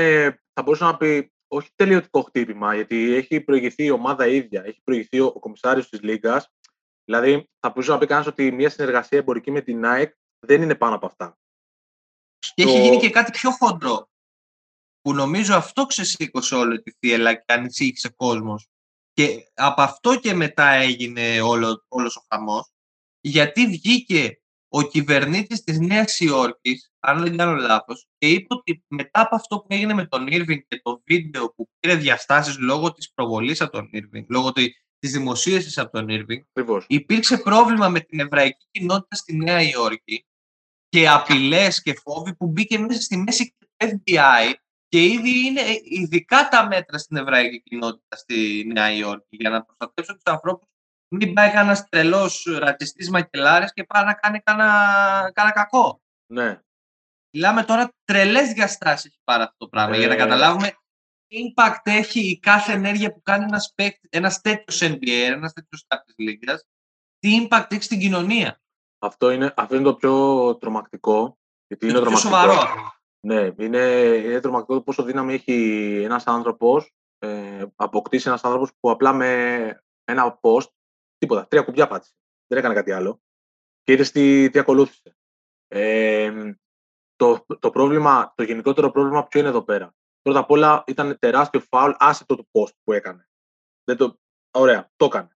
θα 0.52 0.62
μπορούσα 0.62 0.84
να 0.84 0.96
πει, 0.96 1.32
όχι 1.48 1.70
τελειωτικό 1.74 2.22
χτύπημα, 2.22 2.74
γιατί 2.74 3.14
έχει 3.14 3.40
προηγηθεί 3.40 3.84
η 3.84 3.90
ομάδα 3.90 4.26
ίδια, 4.26 4.62
έχει 4.64 4.80
προηγηθεί 4.84 5.20
ο, 5.20 5.26
ο 5.26 5.38
κομισάριος 5.38 5.88
της 5.88 6.02
Λίγκας. 6.02 6.48
Δηλαδή, 7.04 7.48
θα 7.60 7.68
μπορούσα 7.68 7.92
να 7.92 7.98
πει 7.98 8.06
κανένας 8.06 8.32
ότι 8.32 8.52
μια 8.52 8.70
συνεργασία 8.70 9.18
εμπορική 9.18 9.50
με 9.50 9.60
την 9.60 9.82
Nike 9.84 10.10
δεν 10.46 10.62
είναι 10.62 10.74
πάνω 10.74 10.94
από 10.94 11.06
αυτά. 11.06 11.38
Και 12.54 12.62
έχει 12.62 12.80
γίνει 12.80 12.96
και 12.96 13.10
κάτι 13.10 13.30
πιο 13.30 13.50
χοντρό, 13.50 14.10
που 15.00 15.14
νομίζω 15.14 15.54
αυτό 15.54 15.86
ξεσήκωσε 15.86 16.54
όλη 16.54 16.82
τη 16.82 16.92
θύελα 16.98 17.34
και 17.34 17.52
ανησύχησε 17.52 18.08
κόσμος. 18.16 18.68
Και 19.12 19.50
από 19.54 19.82
αυτό 19.82 20.18
και 20.18 20.34
μετά 20.34 20.68
έγινε 20.68 21.40
όλο, 21.40 21.84
όλος 21.88 22.16
ο 22.16 22.24
χαμός, 22.28 22.70
γιατί 23.20 23.66
βγήκε 23.66 24.39
ο 24.72 24.82
κυβερνήτης 24.82 25.62
της 25.62 25.78
Νέας 25.78 26.20
Υόρκης, 26.20 26.90
αν 27.00 27.22
δεν 27.22 27.36
κάνω 27.36 27.54
λάθος, 27.54 28.06
και 28.18 28.28
είπε 28.28 28.46
ότι 28.54 28.84
μετά 28.88 29.20
από 29.20 29.34
αυτό 29.34 29.58
που 29.58 29.66
έγινε 29.68 29.94
με 29.94 30.06
τον 30.06 30.26
Ήρβινγκ 30.26 30.60
και 30.68 30.80
το 30.82 31.02
βίντεο 31.06 31.52
που 31.52 31.68
πήρε 31.78 31.94
διαστάσεις 31.94 32.58
λόγω 32.58 32.92
της 32.92 33.12
προβολής 33.12 33.60
από 33.60 33.72
τον 33.72 33.88
Ήρβινγκ, 33.92 34.24
λόγω 34.28 34.52
της 34.52 35.12
δημοσίευσης 35.12 35.78
από 35.78 35.92
τον 35.92 36.08
Ήρβινγκ, 36.08 36.42
υπήρξε 36.86 37.36
πρόβλημα 37.38 37.88
με 37.88 38.00
την 38.00 38.20
εβραϊκή 38.20 38.66
κοινότητα 38.70 39.16
στη 39.16 39.36
Νέα 39.36 39.62
Υόρκη 39.62 40.26
και 40.88 41.08
απειλές 41.08 41.82
και 41.82 41.94
φόβοι 41.94 42.34
που 42.34 42.46
μπήκε 42.46 42.78
μέσα 42.78 43.00
στη 43.00 43.16
μέση 43.16 43.54
του 43.58 43.68
FBI 43.76 44.54
και 44.88 45.04
ήδη 45.04 45.46
είναι 45.46 45.60
ειδικά 45.82 46.48
τα 46.48 46.66
μέτρα 46.66 46.98
στην 46.98 47.16
εβραϊκή 47.16 47.62
κοινότητα 47.62 48.16
στη 48.16 48.64
Νέα 48.72 48.92
Υόρκη 48.92 49.36
για 49.36 49.50
να 49.50 49.64
προστατεύσουν 49.64 50.14
τους 50.14 50.32
ανθρώπους 50.32 50.68
μην 51.10 51.34
πάει 51.34 51.50
κανένας 51.50 51.88
τρελός 51.88 52.46
ρατσιστής 52.58 53.10
μακελάρης 53.10 53.72
και 53.72 53.84
πάει 53.84 54.04
να 54.04 54.14
κάνει 54.14 54.40
κανένα 54.40 55.52
κακό. 55.54 56.00
Ναι. 56.32 56.60
Μιλάμε 57.36 57.64
τώρα 57.64 57.92
τρελές 58.04 58.52
διαστάσεις 58.52 59.04
έχει 59.04 59.20
πάρει 59.24 59.42
αυτό 59.42 59.56
το 59.58 59.68
πράγμα. 59.68 59.96
Για 59.96 60.06
να 60.08 60.14
Ε. 60.14 60.16
καταλάβουμε 60.16 60.68
τι 61.26 61.54
impact 61.56 61.80
έχει 61.82 62.20
η 62.20 62.38
κάθε 62.38 62.72
ενέργεια 62.72 63.12
που 63.12 63.22
κάνει 63.22 63.44
ένας 63.44 63.74
ένας 64.10 64.40
τέτοιος 64.40 64.82
NBA, 64.82 65.08
ένας 65.32 65.52
τέτοιος 65.52 65.84
star 65.88 65.98
τη 66.04 66.22
Λίγκας, 66.22 66.64
τι 67.18 67.46
impact 67.48 67.66
έχει 67.68 67.82
στην 67.82 67.98
κοινωνία. 67.98 68.60
Αυτό 68.98 69.30
είναι, 69.30 69.52
αυτό 69.56 69.74
είναι 69.74 69.84
το 69.84 69.94
πιο 69.94 70.56
τρομακτικό. 70.56 71.38
Γιατί 71.66 71.86
είναι, 71.86 71.98
Είναι 71.98 72.04
το 72.04 72.10
πιο 72.10 72.20
τρομακτικό. 72.20 72.52
σοβαρό. 72.52 72.92
Ναι, 73.26 73.50
είναι, 73.64 73.78
είναι 74.24 74.40
τρομακτικό 74.40 74.80
πόσο 74.80 75.02
δύναμη 75.02 75.34
έχει 75.34 75.52
ένας 76.04 76.26
άνθρωπος, 76.26 76.92
ε, 77.18 77.64
αποκτήσει 77.76 78.28
ένας 78.28 78.44
άνθρωπος 78.44 78.70
που 78.80 78.90
απλά 78.90 79.12
με 79.12 79.82
ένα 80.04 80.38
post, 80.42 80.68
τίποτα, 81.20 81.46
τρία 81.46 81.62
κουμπιά 81.62 81.86
πάτησε. 81.86 82.12
Δεν 82.46 82.58
έκανε 82.58 82.74
κάτι 82.74 82.92
άλλο. 82.92 83.22
Και 83.82 83.92
είδες 83.92 84.10
τι, 84.10 84.50
τι 84.50 84.58
ακολούθησε. 84.58 85.16
Ε, 85.68 86.54
το, 87.16 87.46
το, 87.58 87.70
πρόβλημα, 87.70 88.32
το 88.36 88.42
γενικότερο 88.42 88.90
πρόβλημα 88.90 89.26
ποιο 89.26 89.40
είναι 89.40 89.48
εδώ 89.48 89.62
πέρα. 89.62 89.94
Πρώτα 90.22 90.38
απ' 90.38 90.50
όλα 90.50 90.84
ήταν 90.86 91.18
τεράστιο 91.18 91.60
φάουλ 91.60 91.92
άσχετο 91.98 92.36
του 92.36 92.48
post 92.52 92.72
που 92.84 92.92
έκανε. 92.92 93.28
Δεν 93.84 93.96
το, 93.96 94.18
ωραία, 94.50 94.90
το 94.96 95.04
έκανε. 95.04 95.36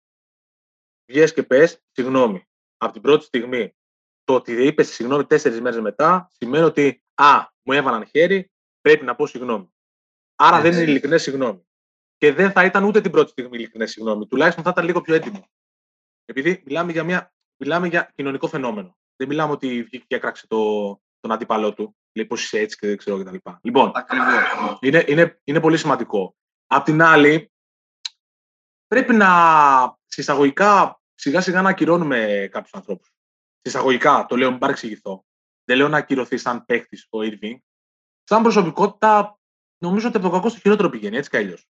Βγες 1.11 1.33
και 1.33 1.43
πες, 1.43 1.83
συγγνώμη. 1.91 2.47
Από 2.77 2.93
την 2.93 3.01
πρώτη 3.01 3.23
στιγμή, 3.23 3.75
το 4.23 4.33
ότι 4.33 4.65
είπες 4.65 4.93
συγγνώμη 4.93 5.25
τέσσερις 5.25 5.61
μέρες 5.61 5.79
μετά, 5.79 6.27
σημαίνει 6.31 6.63
ότι 6.63 7.03
Α, 7.13 7.47
μου 7.61 7.73
έβαλαν 7.73 8.05
χέρι, 8.05 8.51
πρέπει 8.81 9.05
να 9.05 9.15
πω 9.15 9.27
συγγνώμη. 9.27 9.73
Άρα 10.35 10.57
Ναι, 10.57 10.61
δεν 10.61 10.71
είναι 10.71 10.83
ναι. 10.83 10.89
ειλικρινές 10.89 11.21
συγγνώμη. 11.21 11.65
Και 12.17 12.33
δεν 12.33 12.51
θα 12.51 12.65
ήταν 12.65 12.83
ούτε 12.83 13.01
την 13.01 13.11
πρώτη 13.11 13.29
στιγμή 13.29 13.57
ειλικρινές 13.57 13.91
συγγνώμη. 13.91 14.27
Τουλάχιστον 14.27 14.63
θα 14.63 14.69
ήταν 14.69 14.85
λίγο 14.85 15.01
πιο 15.01 15.13
έτοιμο. 15.13 15.49
Επειδή 16.25 16.63
μιλάμε 16.65 16.91
για, 16.91 17.03
μια, 17.03 17.33
μιλάμε 17.57 17.87
για 17.87 18.11
κοινωνικό 18.15 18.47
φαινόμενο. 18.47 18.97
Δεν 19.15 19.27
μιλάμε 19.27 19.51
ότι 19.51 19.83
βγήκε 19.83 20.05
και 20.07 20.15
έκραξε 20.15 20.47
το, 20.47 20.57
τον 21.19 21.31
αντίπαλό 21.31 21.73
του. 21.73 21.95
Λέει 22.13 22.25
πώ 22.25 22.35
είσαι 22.35 22.59
έτσι 22.59 22.77
και 22.77 22.87
δεν 22.87 22.97
ξέρω 22.97 23.23
κτλ. 23.23 23.35
Λοιπόν, 23.61 23.91
Ακριβώς. 23.93 24.77
είναι, 24.81 25.05
είναι, 25.07 25.41
είναι 25.43 25.59
πολύ 25.59 25.77
σημαντικό. 25.77 26.35
Απ' 26.67 26.85
την 26.85 27.01
άλλη, 27.01 27.51
πρέπει 28.87 29.13
να 29.13 29.29
συσσαγωγικά 30.05 31.01
σιγά 31.21 31.41
σιγά 31.41 31.61
να 31.61 31.69
ακυρώνουμε 31.69 32.49
κάποιους 32.51 32.73
ανθρώπους. 32.73 33.13
Συσσαγωγικά, 33.61 34.25
το 34.29 34.37
λέω, 34.37 34.49
μην 34.49 34.59
παρεξηγηθώ. 34.59 35.25
Δεν 35.63 35.77
λέω 35.77 35.87
να 35.87 35.97
ακυρωθεί 35.97 36.37
σαν 36.37 36.65
παίκτης 36.65 37.07
ο 37.09 37.17
Irving. 37.19 37.57
Σαν 38.23 38.41
προσωπικότητα, 38.41 39.39
νομίζω 39.77 40.07
ότι 40.07 40.17
από 40.17 40.25
το 40.25 40.33
κακό 40.33 40.49
στο 40.49 40.59
χειρότερο 40.59 40.89
πηγαίνει, 40.89 41.17
έτσι 41.17 41.29
κι 41.29 41.37
αλλιώς. 41.37 41.67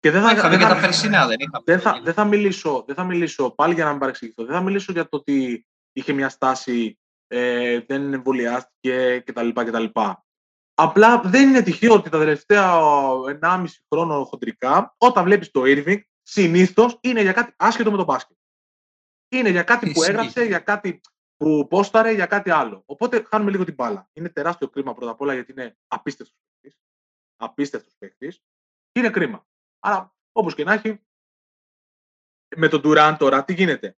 Και 0.00 0.10
δεν 0.10 0.22
θα, 0.22 0.30
Είχαμε 0.32 0.48
δεν 0.48 0.58
και 0.58 0.64
θα- 0.64 0.74
τα 0.74 0.80
περσινά, 0.80 1.26
δεν 1.26 1.36
είχαμε. 1.40 1.62
δεν 1.64 1.80
θα, 1.80 2.00
δεν 2.04 2.14
θα, 2.14 2.24
μιλήσω, 2.24 2.84
δεν 2.86 2.94
θα 2.96 3.04
μιλήσω, 3.04 3.50
πάλι 3.50 3.74
για 3.74 3.84
να 3.84 3.90
μην 3.90 3.98
παρεξηγηθώ, 3.98 4.44
δεν 4.44 4.54
θα 4.54 4.60
μιλήσω 4.62 4.92
για 4.92 5.08
το 5.08 5.16
ότι 5.16 5.66
είχε 5.92 6.12
μια 6.12 6.28
στάση, 6.28 6.98
ε, 7.26 7.80
δεν 7.80 8.12
εμβολιάστηκε 8.12 9.18
κτλ. 9.26 9.48
κτλ. 9.52 9.84
Απλά 10.74 11.20
δεν 11.20 11.48
είναι 11.48 11.62
τυχαίο 11.62 11.94
ότι 11.94 12.10
τα 12.10 12.18
τελευταία 12.18 12.80
1,5 13.40 13.64
χρόνο 13.94 14.24
χοντρικά, 14.24 14.94
όταν 14.98 15.24
βλέπεις 15.24 15.50
το 15.50 15.62
Irving, 15.64 15.98
συνήθως 16.22 16.98
είναι 17.00 17.20
για 17.22 17.32
κάτι 17.32 17.52
άσχετο 17.56 17.90
με 17.90 17.96
το 17.96 18.04
μπάσκετ. 18.04 18.36
Είναι 19.28 19.48
για 19.48 19.62
κάτι 19.62 19.84
που 19.92 19.98
Ισχύει. 20.00 20.10
έγραψε, 20.10 20.44
για 20.44 20.58
κάτι 20.58 21.00
που 21.36 21.66
πόσταρε, 21.70 22.12
για 22.12 22.26
κάτι 22.26 22.50
άλλο. 22.50 22.82
Οπότε 22.86 23.24
χάνουμε 23.28 23.50
λίγο 23.50 23.64
την 23.64 23.74
μπάλα. 23.74 24.08
Είναι 24.12 24.28
τεράστιο 24.28 24.68
κρίμα 24.68 24.94
πρώτα 24.94 25.10
απ' 25.10 25.20
όλα 25.20 25.34
γιατί 25.34 25.52
είναι 25.52 25.76
απίστευτος 25.86 26.36
παίκτης. 26.50 26.80
Απίστευτος 27.36 27.94
παίκτης. 27.98 28.36
Και 28.92 29.00
είναι 29.00 29.10
κρίμα. 29.10 29.46
Άρα, 29.78 30.14
όπως 30.32 30.54
και 30.54 30.64
να 30.64 30.72
έχει, 30.72 31.00
με 32.56 32.68
τον 32.68 32.80
Ντουράν 32.80 33.16
τώρα, 33.16 33.44
τι 33.44 33.52
γίνεται; 33.54 33.96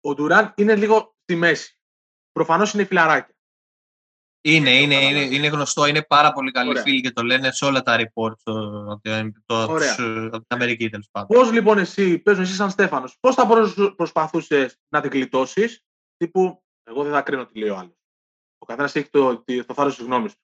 Ο 0.00 0.14
Ντουράν 0.14 0.54
είναι 0.56 0.76
λίγο 0.76 1.16
στη 1.22 1.34
μέση. 1.36 1.78
Προφανώς 2.32 2.72
είναι 2.74 2.84
φιλαράκια. 2.84 3.34
Είναι, 4.46 4.80
είναι, 4.80 4.94
είναι, 4.94 5.20
είναι 5.20 5.46
γνωστό, 5.46 5.86
είναι 5.86 6.02
πάρα 6.02 6.32
πολύ 6.32 6.50
καλοί 6.50 6.68
Ωραία. 6.68 6.82
φίλοι 6.82 7.00
και 7.00 7.10
το 7.10 7.22
λένε 7.22 7.50
σε 7.52 7.64
όλα 7.64 7.82
τα 7.82 7.96
reports 7.98 8.38
το, 8.42 8.52
από, 8.90 9.00
την- 9.00 9.42
το, 9.46 9.62
από 9.62 9.72
Ωραία. 9.72 9.94
τους, 9.94 10.04
ε, 10.04 10.24
από 10.26 10.36
την 10.38 10.46
Αμερική 10.48 10.88
τέλος 10.90 11.08
πάντων. 11.10 11.36
Πώς 11.36 11.52
λοιπόν 11.52 11.78
εσύ, 11.78 12.18
παίζουν 12.18 12.42
εσύ 12.44 12.54
σαν 12.54 12.70
Στέφανος, 12.70 13.16
πώς 13.20 13.34
θα 13.34 13.46
προσ- 13.46 13.94
προσπαθούσες 13.96 14.78
να 14.88 15.00
την 15.00 15.10
γλιτώσεις, 15.10 15.84
τύπου, 16.16 16.64
εγώ 16.82 17.02
δεν 17.02 17.12
θα 17.12 17.22
κρίνω 17.22 17.46
τι 17.46 17.58
λέει 17.58 17.68
ο 17.68 17.76
άλλος. 17.76 17.96
Ο 18.58 18.66
καθένας 18.66 18.94
έχει 18.96 19.08
το, 19.10 19.42
τη- 19.42 19.64
το 19.64 19.74
θάρρος 19.74 19.96
της 19.96 20.04
γνώμης 20.04 20.32
του. 20.36 20.43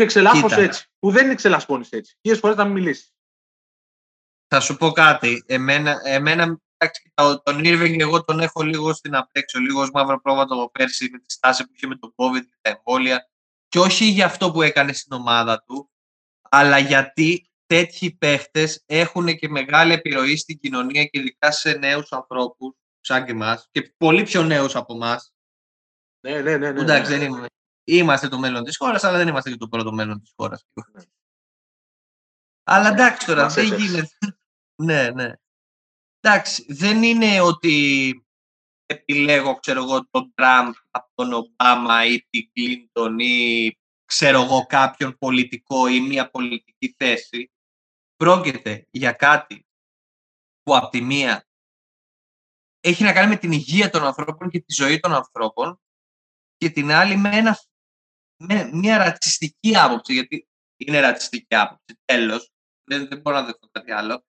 Και 0.00 0.06
ξελάσπωσε 0.06 0.54
Κοίτα. 0.54 0.66
έτσι, 0.66 0.86
που 0.98 1.10
δεν 1.10 1.24
είναι 1.24 1.34
ξελασπώνεις 1.34 1.90
έτσι. 1.90 2.16
Χίλιες 2.22 2.40
φορές 2.40 2.56
να 2.56 2.64
μην 2.64 2.72
μιλήσεις. 2.72 3.14
Θα 4.46 4.60
σου 4.60 4.76
πω 4.76 4.90
κάτι. 4.90 5.44
Εμένα, 5.46 6.00
εμένα 6.04 6.60
εντάξει, 6.76 7.02
κοίτα, 7.02 7.42
τον 7.42 7.60
Irving 7.64 7.98
εγώ 7.98 8.24
τον 8.24 8.40
έχω 8.40 8.62
λίγο 8.62 8.92
στην 8.92 9.14
απέξω, 9.14 9.58
λίγο 9.58 9.80
ως 9.80 9.90
μαύρο 9.90 10.20
πρόβατο 10.20 10.54
από 10.54 10.70
πέρσι 10.70 11.08
με 11.12 11.18
τη 11.18 11.32
στάση 11.32 11.64
που 11.64 11.70
είχε 11.74 11.86
με 11.86 11.96
τον 11.96 12.14
COVID 12.16 12.40
και 12.40 12.56
τα 12.60 12.70
εμβόλια. 12.70 13.30
Και 13.68 13.78
όχι 13.78 14.04
για 14.04 14.24
αυτό 14.24 14.52
που 14.52 14.62
έκανε 14.62 14.92
στην 14.92 15.12
ομάδα 15.12 15.62
του, 15.66 15.90
αλλά 16.50 16.78
γιατί 16.78 17.50
τέτοιοι 17.66 18.10
παίχτες 18.10 18.82
έχουν 18.86 19.36
και 19.36 19.48
μεγάλη 19.48 19.92
επιρροή 19.92 20.36
στην 20.36 20.58
κοινωνία 20.58 21.04
και 21.04 21.18
ειδικά 21.18 21.50
σε 21.50 21.72
νέους 21.72 22.12
ανθρώπους 22.12 22.74
σαν 23.00 23.24
και 23.24 23.30
εμάς 23.30 23.68
και 23.70 23.94
πολύ 23.96 24.22
πιο 24.22 24.42
νέους 24.42 24.76
από 24.76 24.94
εμάς 24.94 25.32
Ναι, 26.20 26.32
ναι, 26.32 26.40
ναι. 26.40 26.56
ναι, 26.56 26.70
ναι. 26.72 26.80
Εντάξει, 26.80 27.16
δεν 27.16 27.22
είμαι. 27.22 27.46
Είμαστε 27.92 28.28
το 28.28 28.38
μέλλον 28.38 28.64
της 28.64 28.76
χώρας, 28.76 29.04
αλλά 29.04 29.18
δεν 29.18 29.28
είμαστε 29.28 29.50
και 29.50 29.56
το 29.56 29.68
πρώτο 29.68 29.92
μέλλον 29.92 30.20
της 30.20 30.32
χώρας. 30.36 30.66
Ναι. 30.74 31.02
Αλλά 32.62 32.88
εντάξει 32.88 33.26
τώρα, 33.26 33.42
Μας 33.42 33.54
δεν 33.54 33.72
έσαι. 33.72 33.76
γίνεται. 33.76 34.16
ναι, 34.82 35.10
ναι. 35.10 35.32
Εντάξει, 36.20 36.64
δεν 36.68 37.02
είναι 37.02 37.40
ότι 37.40 38.24
επιλέγω, 38.86 39.54
ξέρω 39.54 39.82
εγώ, 39.82 40.08
τον 40.10 40.32
Τραμπ 40.34 40.72
από 40.90 41.10
τον 41.14 41.32
Ομπάμα 41.32 42.04
ή 42.04 42.26
την 42.30 42.50
Κλίντον 42.52 43.18
ή 43.18 43.70
ξέρω 44.04 44.42
εγώ 44.42 44.66
κάποιον 44.66 45.18
πολιτικό 45.18 45.86
ή 45.86 46.00
μία 46.00 46.30
πολιτική 46.30 46.94
θέση. 46.96 47.52
Πρόκειται 48.16 48.86
για 48.90 49.12
κάτι 49.12 49.66
που 50.62 50.76
από 50.76 50.88
τη 50.88 51.00
μία 51.00 51.48
έχει 52.80 53.02
να 53.02 53.12
κάνει 53.12 53.28
με 53.28 53.36
την 53.36 53.52
υγεία 53.52 53.90
των 53.90 54.04
ανθρώπων 54.04 54.50
και 54.50 54.60
τη 54.60 54.74
ζωή 54.74 55.00
των 55.00 55.12
ανθρώπων 55.12 55.80
και 56.56 56.70
την 56.70 56.90
άλλη 56.90 57.16
με, 57.16 57.28
ένα, 57.36 57.58
με 58.42 58.70
μια 58.72 58.98
ρατσιστική 58.98 59.76
άποψη, 59.76 60.12
γιατί 60.12 60.48
είναι 60.76 61.00
ρατσιστική 61.00 61.54
άποψη, 61.54 62.00
τέλος, 62.04 62.50
δεν, 62.84 63.08
δεν 63.08 63.20
μπορώ 63.20 63.36
να 63.36 63.44
δεχτώ 63.44 63.68
κάτι 63.70 63.92
άλλο, 63.92 64.24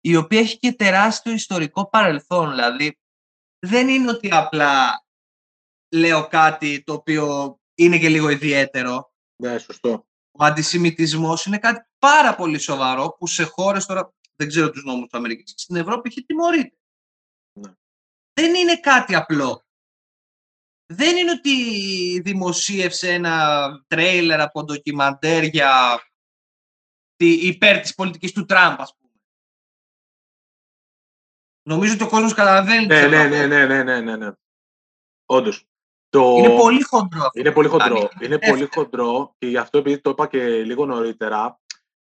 η 0.00 0.16
οποία 0.16 0.40
έχει 0.40 0.58
και 0.58 0.72
τεράστιο 0.72 1.32
ιστορικό 1.32 1.88
παρελθόν, 1.88 2.50
δηλαδή 2.50 2.98
δεν 3.66 3.88
είναι 3.88 4.10
ότι 4.10 4.28
απλά 4.32 5.04
λέω 5.94 6.28
κάτι 6.28 6.82
το 6.82 6.92
οποίο 6.92 7.56
είναι 7.74 7.98
και 7.98 8.08
λίγο 8.08 8.28
ιδιαίτερο. 8.28 9.12
Ναι, 9.42 9.58
σωστό. 9.58 10.06
Ο 10.30 10.44
αντισημιτισμός 10.44 11.44
είναι 11.46 11.58
κάτι 11.58 11.88
πάρα 11.98 12.34
πολύ 12.34 12.58
σοβαρό 12.58 13.16
που 13.18 13.26
σε 13.26 13.44
χώρες 13.44 13.86
τώρα, 13.86 14.14
δεν 14.36 14.48
ξέρω 14.48 14.70
τους 14.70 14.84
νόμους 14.84 15.08
του 15.08 15.16
Αμερικής, 15.16 15.54
στην 15.56 15.76
Ευρώπη 15.76 16.08
έχει 16.08 16.24
τιμωρείται. 16.24 16.76
Ναι. 17.52 17.72
Δεν 18.32 18.54
είναι 18.54 18.80
κάτι 18.80 19.14
απλό. 19.14 19.64
Δεν 20.92 21.16
είναι 21.16 21.30
ότι 21.30 21.54
δημοσίευσε 22.20 23.12
ένα 23.12 23.68
τρέιλερ 23.86 24.40
από 24.40 24.64
ντοκιμαντέρ 24.64 25.44
για 25.44 26.00
τη, 27.16 27.46
υπέρ 27.46 27.80
της 27.80 27.94
πολιτικής 27.94 28.32
του 28.32 28.44
Τραμπ, 28.44 28.80
ας 28.80 28.96
πούμε. 28.96 29.12
Νομίζω 31.68 31.94
ότι 31.94 32.02
ο 32.02 32.08
κόσμος 32.08 32.34
καταλαβαίνει. 32.34 32.86
Ναι, 32.86 33.02
τι 33.02 33.08
ναι, 33.08 33.16
θέλω 33.16 33.16
να 33.16 33.28
ναι, 33.28 33.40
πω. 33.40 33.46
ναι, 33.46 33.66
ναι, 33.66 33.82
ναι, 33.82 34.00
ναι, 34.00 34.16
ναι. 34.16 34.32
Όντως. 35.26 35.64
Το... 36.08 36.34
Είναι 36.38 36.56
πολύ 36.56 36.82
χοντρό 36.82 37.20
αυτό. 37.24 37.40
Είναι 37.40 37.52
πολύ 37.52 37.68
που 37.68 37.76
κάνει. 37.76 37.94
χοντρό. 37.94 38.10
Είναι 38.20 38.38
πολύ 38.38 38.60
δεύτερο. 38.60 38.84
χοντρό 38.84 39.34
και 39.38 39.46
γι' 39.46 39.56
αυτό 39.56 39.78
επειδή 39.78 40.00
το 40.00 40.10
είπα 40.10 40.26
και 40.26 40.64
λίγο 40.64 40.86
νωρίτερα, 40.86 41.60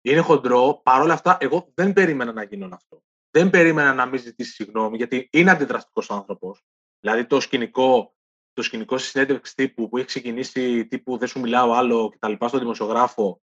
είναι 0.00 0.20
χοντρό. 0.20 0.80
Παρ' 0.82 1.00
όλα 1.00 1.12
αυτά, 1.12 1.36
εγώ 1.40 1.70
δεν 1.74 1.92
περίμενα 1.92 2.32
να 2.32 2.42
γίνω 2.42 2.68
αυτό. 2.72 3.02
Δεν 3.30 3.50
περίμενα 3.50 3.94
να 3.94 4.06
μην 4.06 4.20
ζητήσει 4.20 4.52
συγγνώμη, 4.52 4.96
γιατί 4.96 5.28
είναι 5.32 5.50
αντιδραστικός 5.50 6.10
άνθρωπος. 6.10 6.64
Δηλαδή 7.00 7.26
το 7.26 7.40
σκηνικό, 7.40 8.14
το 8.54 8.62
σκηνικό 8.62 8.98
στη 8.98 9.08
συνέντευξη 9.08 9.54
τύπου 9.54 9.88
που 9.88 9.96
έχει 9.96 10.06
ξεκινήσει 10.06 10.86
τύπου 10.86 11.18
Δεν 11.18 11.28
σου 11.28 11.40
μιλάω 11.40 11.72
άλλο 11.72 12.08
και 12.10 12.18
τα 12.18 12.28
λοιπά 12.28 12.48
στον 12.48 12.60
δημοσιογράφο, 12.60 13.42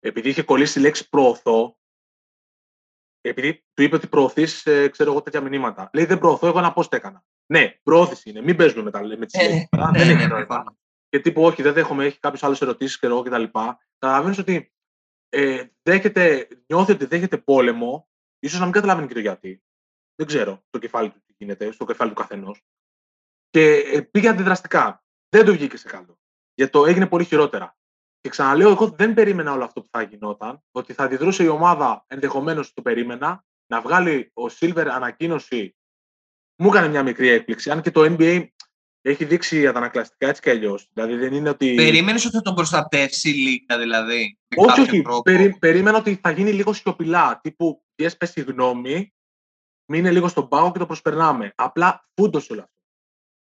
επειδή 0.00 0.28
είχε 0.28 0.42
κολλήσει 0.42 0.72
τη 0.72 0.80
λέξη 0.80 1.08
προωθώ, 1.08 1.78
επειδή 3.20 3.64
του 3.74 3.82
είπε 3.82 3.94
ότι 3.96 4.06
προωθείς, 4.06 4.62
ξέρω 4.90 5.10
εγώ, 5.10 5.22
τέτοια 5.22 5.40
μηνύματα. 5.40 5.90
Λέει 5.92 6.04
Δεν 6.04 6.18
προωθώ, 6.18 6.46
εγώ 6.46 6.58
ένα 6.58 6.72
πώ 6.72 6.82
το 6.88 6.96
έκανα. 6.96 7.24
Ναι, 7.52 7.78
προώθηση 7.82 8.30
είναι. 8.30 8.40
Μην 8.42 8.56
παίζουμε 8.56 8.82
με, 8.82 8.90
τα, 8.90 9.02
με 9.06 9.26
τις 9.26 9.34
Ε, 9.40 9.42
λέξεις. 9.48 9.68
ναι, 9.70 9.84
δεν 9.84 9.90
ναι, 9.92 10.00
έχει 10.00 10.14
ναι, 10.14 10.26
νόημα 10.26 10.46
προφανώς. 10.46 10.74
και 11.08 11.20
τύπου 11.20 11.42
όχι, 11.42 11.62
δεν 11.62 11.72
δέχομαι, 11.72 12.04
έχει 12.04 12.18
κάποιες 12.18 12.42
άλλες 12.42 12.60
ερωτήσεις 12.60 12.98
και 12.98 13.06
εγώ 13.06 13.22
κτλ. 13.22 13.44
Καταλαβαίνεις 13.98 14.38
ότι 14.38 14.72
ε, 15.28 15.64
δέχεται, 15.82 16.48
νιώθει 16.66 16.92
ότι 16.92 17.04
δέχεται 17.04 17.38
πόλεμο, 17.38 18.08
ίσως 18.38 18.58
να 18.58 18.64
μην 18.64 18.74
καταλαβαίνει 18.74 19.06
και 19.06 19.14
το 19.14 19.20
γιατί. 19.20 19.62
Δεν 20.14 20.26
ξέρω 20.26 20.62
το 20.70 20.78
κεφάλι 20.78 21.10
του 21.10 21.22
τι 21.26 21.34
γίνεται, 21.38 21.70
στο 21.72 21.84
κεφάλι 21.84 22.10
του 22.10 22.16
καθενός. 22.16 22.62
Και 23.50 23.74
ε, 23.74 24.00
πήγε 24.00 24.28
αντιδραστικά. 24.28 25.02
Δεν 25.28 25.44
του 25.44 25.52
βγήκε 25.52 25.76
σε 25.76 25.88
καλό. 25.88 26.18
Γιατί 26.54 26.72
το 26.72 26.86
έγινε 26.86 27.06
πολύ 27.06 27.24
χειρότερα. 27.24 27.76
Και 28.20 28.28
ξαναλέω, 28.28 28.70
εγώ 28.70 28.88
δεν 28.88 29.14
περίμενα 29.14 29.52
όλο 29.52 29.64
αυτό 29.64 29.80
που 29.80 29.88
θα 29.90 30.02
γινόταν, 30.02 30.62
ότι 30.70 30.92
θα 30.92 31.04
αντιδρούσε 31.04 31.42
η 31.42 31.48
ομάδα, 31.48 32.04
ενδεχομένως 32.06 32.72
το 32.72 32.82
περίμενα, 32.82 33.44
να 33.66 33.80
βγάλει 33.80 34.30
ο 34.34 34.44
Silver 34.60 34.86
ανακοίνωση. 34.90 35.76
Μου 36.56 36.68
έκανε 36.68 36.88
μια 36.88 37.02
μικρή 37.02 37.28
έκπληξη. 37.28 37.70
Αν 37.70 37.82
και 37.82 37.90
το 37.90 38.16
NBA 38.18 38.46
έχει 39.02 39.24
δείξει 39.24 39.66
αντανακλαστικά 39.66 40.28
έτσι 40.28 40.42
κι 40.42 40.50
αλλιώς. 40.50 40.88
Δηλαδή 40.92 41.14
δεν 41.14 41.32
είναι 41.32 41.48
ότι. 41.48 41.74
Περίμενες 41.74 42.24
ότι 42.24 42.36
θα 42.36 42.42
τον 42.42 42.54
προστατεύσει 42.54 43.30
η 43.30 43.32
Λίγκα, 43.32 43.78
δηλαδή. 43.78 44.38
Όχι, 44.56 44.80
όχι. 44.80 45.02
Περί, 45.22 45.56
περίμενα 45.58 45.98
ότι 45.98 46.18
θα 46.22 46.30
γίνει 46.30 46.52
λίγο 46.52 46.72
σιωπηλά. 46.72 47.40
Τύπου, 47.42 47.84
πιέσαι 47.94 48.16
πες 48.16 48.30
συγγνώμη, 48.30 49.14
μείνε 49.84 50.10
λίγο 50.10 50.28
στον 50.28 50.48
πάγο 50.48 50.72
και 50.72 50.78
το 50.78 50.86
προσπερνάμε. 50.86 51.52
Απλά 51.54 52.08
φούντωσε 52.14 52.52
όλο 52.52 52.62
αυτό. 52.62 52.79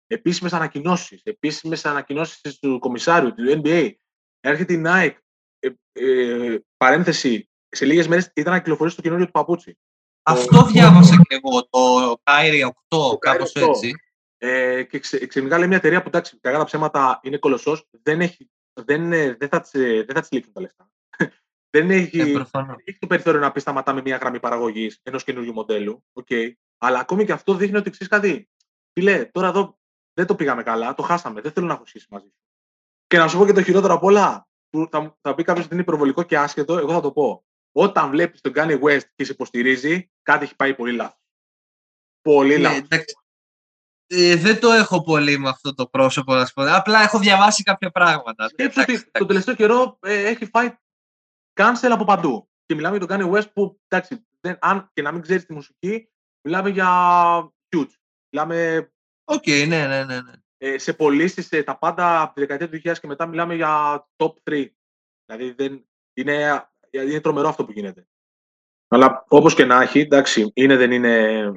Επίσημες 0.07 0.53
ανακοινώσεις, 0.53 1.21
επίσημες 1.23 1.85
ανακοινώσεις 1.85 2.59
του 2.59 2.79
κομισάριου, 2.79 3.33
του 3.33 3.61
NBA. 3.63 3.91
Έρχεται 4.39 4.73
η 4.73 4.83
Nike. 4.85 5.15
Ε, 5.59 5.69
ε, 5.91 6.59
παρένθεση, 6.77 7.49
σε 7.69 7.85
λίγες 7.85 8.07
μέρες 8.07 8.31
ήταν 8.35 8.53
να 8.53 8.59
κυκλοφορήσει 8.59 8.95
το 8.95 9.01
καινούριο 9.01 9.25
του 9.25 9.31
παπούτσι. 9.31 9.77
Αυτό 10.23 10.63
διάβασα 10.63 11.15
και 11.27 11.39
εγώ, 11.41 11.67
το 11.69 12.21
Kyrie 12.23 12.69
8, 12.89 13.17
κάπως 13.19 13.53
έτσι. 13.53 13.93
Ε, 14.37 14.83
και 14.83 14.99
ξε, 14.99 15.25
ξενικά 15.25 15.57
λέει 15.57 15.67
μια 15.67 15.77
εταιρεία 15.77 16.01
που 16.01 16.07
εντάξει, 16.07 16.37
κακά 16.41 16.57
τα 16.57 16.63
ψέματα 16.63 17.19
είναι 17.23 17.37
κολοσσός, 17.37 17.87
δεν, 18.03 18.21
έχει, 18.21 18.49
δεν, 18.73 19.09
δεν 19.09 19.49
θα 19.49 19.61
τη 19.61 20.01
δεν 20.03 20.15
θα 20.15 20.27
λήξουν 20.31 20.53
τα 20.53 20.61
λεφτά. 20.61 20.89
δεν 21.75 21.91
έχει, 21.91 22.19
ε, 22.19 22.45
έχει 22.83 22.97
το 22.99 23.07
περιθώριο 23.07 23.39
να 23.39 23.51
πει 23.51 23.59
σταματάμε 23.59 24.01
μια 24.01 24.17
γραμμή 24.17 24.39
παραγωγής 24.39 24.99
ενός 25.03 25.23
καινούργιου 25.23 25.53
μοντέλου. 25.53 26.03
Okay. 26.13 26.51
Αλλά 26.77 26.99
ακόμη 26.99 27.25
και 27.25 27.31
αυτό 27.31 27.53
δείχνει 27.53 27.77
ότι 27.77 27.89
ξέρεις 27.89 28.07
κάτι. 28.07 28.49
Φιλέ, 28.93 29.25
τώρα 29.25 29.47
εδώ 29.47 29.76
δεν 30.17 30.25
το 30.25 30.35
πήγαμε 30.35 30.63
καλά, 30.63 30.93
το 30.93 31.03
χάσαμε, 31.03 31.41
δεν 31.41 31.51
θέλω 31.51 31.67
να 31.67 31.73
έχω 31.73 31.85
σχέση 31.85 32.07
μαζί 32.09 32.25
σου. 32.25 32.41
Και 33.07 33.17
να 33.17 33.27
σου 33.27 33.37
πω 33.37 33.45
και 33.45 33.53
το 33.53 33.63
χειρότερο 33.63 33.93
απ' 33.93 34.03
όλα, 34.03 34.47
που 34.69 34.87
θα, 34.91 35.17
θα 35.21 35.35
πει 35.35 35.43
κάποιος 35.43 35.65
ότι 35.65 35.73
είναι 35.73 35.83
υπερβολικό 35.83 36.23
και 36.23 36.37
άσχετο, 36.37 36.77
εγώ 36.77 36.93
θα 36.93 37.01
το 37.01 37.11
πω. 37.11 37.45
Όταν 37.71 38.09
βλέπεις 38.09 38.41
τον 38.41 38.51
Kanye 38.55 38.81
West 38.81 39.01
και 39.15 39.23
σε 39.23 39.31
υποστηρίζει, 39.31 40.11
κάτι 40.21 40.43
έχει 40.43 40.55
πάει 40.55 40.75
πολύ 40.75 40.91
λάθος. 40.91 41.19
Πολύ 42.21 42.53
ναι, 42.53 42.61
λάθος. 42.61 42.87
Ε, 44.07 44.35
δεν 44.35 44.59
το 44.59 44.71
έχω 44.71 45.01
πολύ 45.01 45.37
με 45.37 45.49
αυτό 45.49 45.73
το 45.73 45.87
πρόσωπο, 45.87 46.35
να 46.35 46.45
σου 46.45 46.53
πω. 46.53 46.75
Απλά 46.75 47.01
έχω 47.01 47.19
διαβάσει 47.19 47.63
κάποια 47.63 47.91
πράγματα. 47.91 48.47
Σκέψου 48.47 48.81
ότι 48.81 49.11
το 49.11 49.25
τελευταίο 49.25 49.55
καιρό 49.55 49.97
ε, 50.01 50.25
έχει 50.25 50.45
φάει 50.45 50.75
cancel 51.53 51.89
από 51.91 52.03
παντού. 52.03 52.49
Και 52.65 52.75
μιλάμε 52.75 52.97
για 52.97 53.07
τον 53.07 53.17
Kanye 53.17 53.37
West 53.37 53.51
που, 53.53 53.79
εντάξει, 53.87 54.27
δεν, 54.39 54.57
αν 54.61 54.89
και 54.93 55.01
να 55.01 55.11
μην 55.11 55.21
ξέρεις 55.21 55.45
τη 55.45 55.53
μουσική, 55.53 56.09
μιλάμε 56.41 56.69
για 56.69 56.89
huge. 57.69 57.91
Μιλάμε. 58.29 58.91
Οκέι, 59.29 59.43
okay, 59.45 59.65
ναι, 59.67 59.87
ναι, 59.87 60.03
ναι. 60.03 60.21
ναι. 60.21 60.31
Ε, 60.57 60.77
σε 60.77 60.93
πωλήσεις, 60.93 61.51
ε, 61.51 61.63
τα 61.63 61.77
πάντα 61.77 62.21
από 62.21 62.33
τη 62.33 62.39
δεκαετία 62.39 62.69
του 62.69 62.81
2000 62.83 62.99
και 63.01 63.07
μετά 63.07 63.25
μιλάμε 63.25 63.55
για 63.55 64.05
top 64.15 64.33
3. 64.49 64.67
Δηλαδή 65.25 65.51
δεν, 65.51 65.87
είναι, 66.13 66.67
είναι 66.89 67.21
τρομερό 67.21 67.47
αυτό 67.47 67.65
που 67.65 67.71
γίνεται. 67.71 68.07
Αλλά 68.87 69.25
όπως 69.27 69.53
και 69.53 69.65
να 69.65 69.81
έχει, 69.81 69.99
εντάξει, 69.99 70.51
είναι 70.53 70.75
δεν 70.75 70.91
είναι 70.91 71.51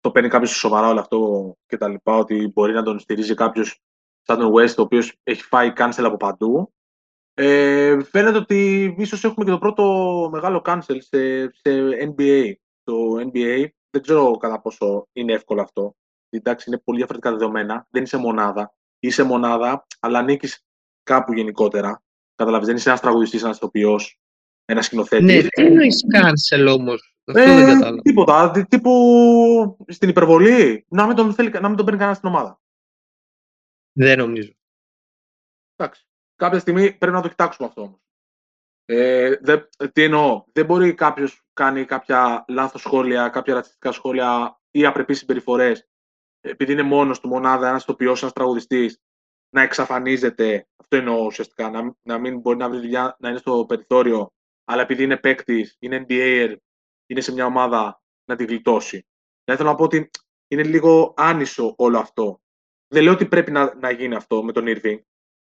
το 0.00 0.12
παίρνει 0.12 0.28
κάποιος 0.28 0.50
σοβαρά 0.50 0.88
όλο 0.88 1.00
αυτό 1.00 1.52
και 1.66 1.76
τα 1.76 1.88
λοιπά, 1.88 2.16
ότι 2.16 2.50
μπορεί 2.54 2.72
να 2.72 2.82
τον 2.82 2.98
στηρίζει 2.98 3.34
κάποιος 3.34 3.80
σαν 4.22 4.38
τον 4.38 4.52
West, 4.52 4.74
ο 4.76 4.82
οποίος 4.82 5.16
έχει 5.22 5.42
φάει 5.42 5.72
cancel 5.76 6.04
από 6.04 6.16
παντού. 6.16 6.72
Ε, 7.34 8.02
φαίνεται 8.02 8.38
ότι 8.38 8.94
ίσως 8.98 9.24
έχουμε 9.24 9.44
και 9.44 9.50
το 9.50 9.58
πρώτο 9.58 9.84
μεγάλο 10.32 10.62
cancel 10.64 10.96
σε, 10.98 11.50
σε 11.50 12.14
NBA. 12.16 12.52
Το 12.82 12.92
NBA 13.32 13.66
δεν 13.90 14.02
ξέρω 14.02 14.36
κατά 14.36 14.60
πόσο 14.60 15.08
είναι 15.12 15.32
εύκολο 15.32 15.60
αυτό. 15.60 15.96
Εντάξει, 16.30 16.64
είναι 16.68 16.78
πολύ 16.78 16.96
διαφορετικά 16.96 17.30
δεδομένα. 17.30 17.86
Δεν 17.90 18.02
είσαι 18.02 18.16
μονάδα. 18.16 18.74
Είσαι 18.98 19.22
μονάδα, 19.22 19.86
αλλά 20.00 20.18
ανήκεις 20.18 20.64
κάπου 21.02 21.32
γενικότερα. 21.32 22.02
Καταλαβαίνετε, 22.34 22.66
δεν 22.66 22.76
είσαι 22.76 22.88
ένας 22.88 23.00
τραγουδιστής, 23.00 23.42
ένας 23.42 23.56
ηθοποιός, 23.56 24.20
ένας 24.64 24.84
σκηνοθέτης. 24.86 25.26
Ναι, 25.26 25.48
τι 25.48 25.62
εννοείς 25.62 26.04
cancel 26.14 26.78
όμω. 26.78 26.92
Ε, 27.24 28.00
τίποτα. 28.02 28.66
Τύπου 28.68 29.76
στην 29.88 30.08
υπερβολή 30.08 30.86
να 30.88 31.06
μην 31.06 31.16
τον, 31.16 31.34
θέλει, 31.34 31.50
να 31.50 31.68
μην 31.68 31.76
τον 31.76 31.84
παίρνει 31.84 31.98
κανένας 31.98 32.16
στην 32.16 32.28
ομάδα. 32.28 32.60
Δεν 33.92 34.18
νομίζω. 34.18 34.52
Εντάξει. 35.76 36.06
Κάποια 36.36 36.58
στιγμή 36.58 36.92
πρέπει 36.92 37.16
να 37.16 37.22
το 37.22 37.28
κοιτάξουμε 37.28 37.68
αυτό 37.68 37.82
όμως. 37.82 38.00
Ε, 38.84 39.36
τι 39.92 40.02
εννοώ. 40.02 40.44
Δεν 40.52 40.64
μπορεί 40.64 40.94
κάποιος 40.94 41.42
κάνει 41.52 41.84
κάποια 41.84 42.44
λάθος 42.48 42.80
σχόλια, 42.80 43.28
κάποια 43.28 43.54
ρατσιστικά 43.54 43.92
σχόλια 43.92 44.60
ή 44.70 44.86
απρεπείς 44.86 45.18
συμπεριφορές 45.18 45.88
επειδή 46.48 46.72
είναι 46.72 46.82
μόνος 46.82 47.20
του 47.20 47.28
μονάδα, 47.28 47.68
ένας 47.68 47.84
τοπιό, 47.84 48.10
ένας 48.20 48.32
τραγουδιστής, 48.32 49.00
να 49.50 49.62
εξαφανίζεται. 49.62 50.68
Αυτό 50.76 50.96
εννοώ 50.96 51.24
ουσιαστικά. 51.24 51.70
Να, 51.70 51.96
να 52.02 52.18
μην 52.18 52.40
μπορεί 52.40 52.56
να 52.56 52.68
βρει 52.68 52.78
δουλειά, 52.78 53.16
να 53.18 53.28
είναι 53.28 53.38
στο 53.38 53.64
περιθώριο, 53.68 54.32
αλλά 54.64 54.82
επειδή 54.82 55.02
είναι 55.02 55.16
παίκτης, 55.16 55.76
είναι 55.78 56.04
NBA, 56.08 56.56
είναι 57.06 57.20
σε 57.20 57.32
μια 57.32 57.46
ομάδα 57.46 58.02
να 58.24 58.36
την 58.36 58.46
γλιτώσει. 58.46 59.06
Δηλαδή 59.44 59.62
θέλω 59.62 59.70
να 59.70 59.74
πω 59.76 59.84
ότι 59.84 60.10
είναι 60.48 60.62
λίγο 60.62 61.14
άνισο 61.16 61.74
όλο 61.76 61.98
αυτό. 61.98 62.40
Δεν 62.88 63.02
λέω 63.02 63.12
ότι 63.12 63.26
πρέπει 63.26 63.50
να, 63.50 63.74
να 63.74 63.90
γίνει 63.90 64.14
αυτό 64.14 64.42
με 64.44 64.52
τον 64.52 64.64
Irving. 64.66 64.98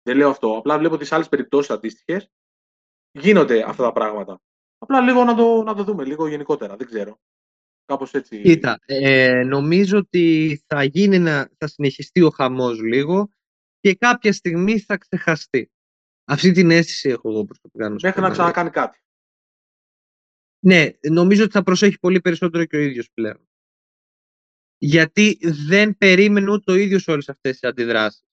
Δεν 0.02 0.16
λέω 0.16 0.28
αυτό. 0.28 0.56
Απλά 0.56 0.78
βλέπω 0.78 0.94
ότι 0.94 1.04
σε 1.04 1.14
άλλες 1.14 1.28
περιπτώσεις 1.28 1.70
αντίστοιχες 1.70 2.30
γίνονται 3.10 3.62
αυτά 3.62 3.82
τα 3.82 3.92
πράγματα. 3.92 4.40
Απλά 4.78 5.00
λίγο 5.00 5.24
να 5.24 5.34
το, 5.34 5.62
να 5.62 5.74
το 5.74 5.84
δούμε, 5.84 6.04
λίγο 6.04 6.26
γενικότερα. 6.26 6.76
Δεν 6.76 6.86
ξέρω. 6.86 7.18
Κάπως 7.90 8.14
έτσι. 8.14 8.40
Κοίτα, 8.42 8.78
ε, 8.86 9.42
νομίζω 9.44 9.98
ότι 9.98 10.62
θα, 10.66 10.84
γίνει 10.84 11.18
να, 11.18 11.50
θα 11.58 11.66
συνεχιστεί 11.66 12.22
ο 12.22 12.30
χαμός 12.30 12.80
λίγο 12.80 13.30
και 13.80 13.94
κάποια 13.94 14.32
στιγμή 14.32 14.78
θα 14.78 14.96
ξεχαστεί. 14.96 15.70
Αυτή 16.24 16.52
την 16.52 16.70
αίσθηση 16.70 17.08
έχω 17.08 17.30
εγώ 17.30 17.44
προσωπικά. 17.44 17.90
Μέχρι 17.90 18.20
να 18.20 18.30
ξανακάνει 18.30 18.70
κάτι. 18.70 18.98
Ναι, 20.64 20.90
νομίζω 21.10 21.42
ότι 21.42 21.52
θα 21.52 21.62
προσέχει 21.62 21.98
πολύ 21.98 22.20
περισσότερο 22.20 22.64
και 22.64 22.76
ο 22.76 22.80
ίδιος 22.80 23.10
πλέον. 23.14 23.48
Γιατί 24.78 25.38
δεν 25.42 25.96
περίμενε 25.96 26.50
ούτε 26.50 26.72
ο 26.72 26.74
ίδιος 26.74 27.08
όλες 27.08 27.28
αυτές 27.28 27.58
τις 27.58 27.70
αντιδράσεις. 27.70 28.24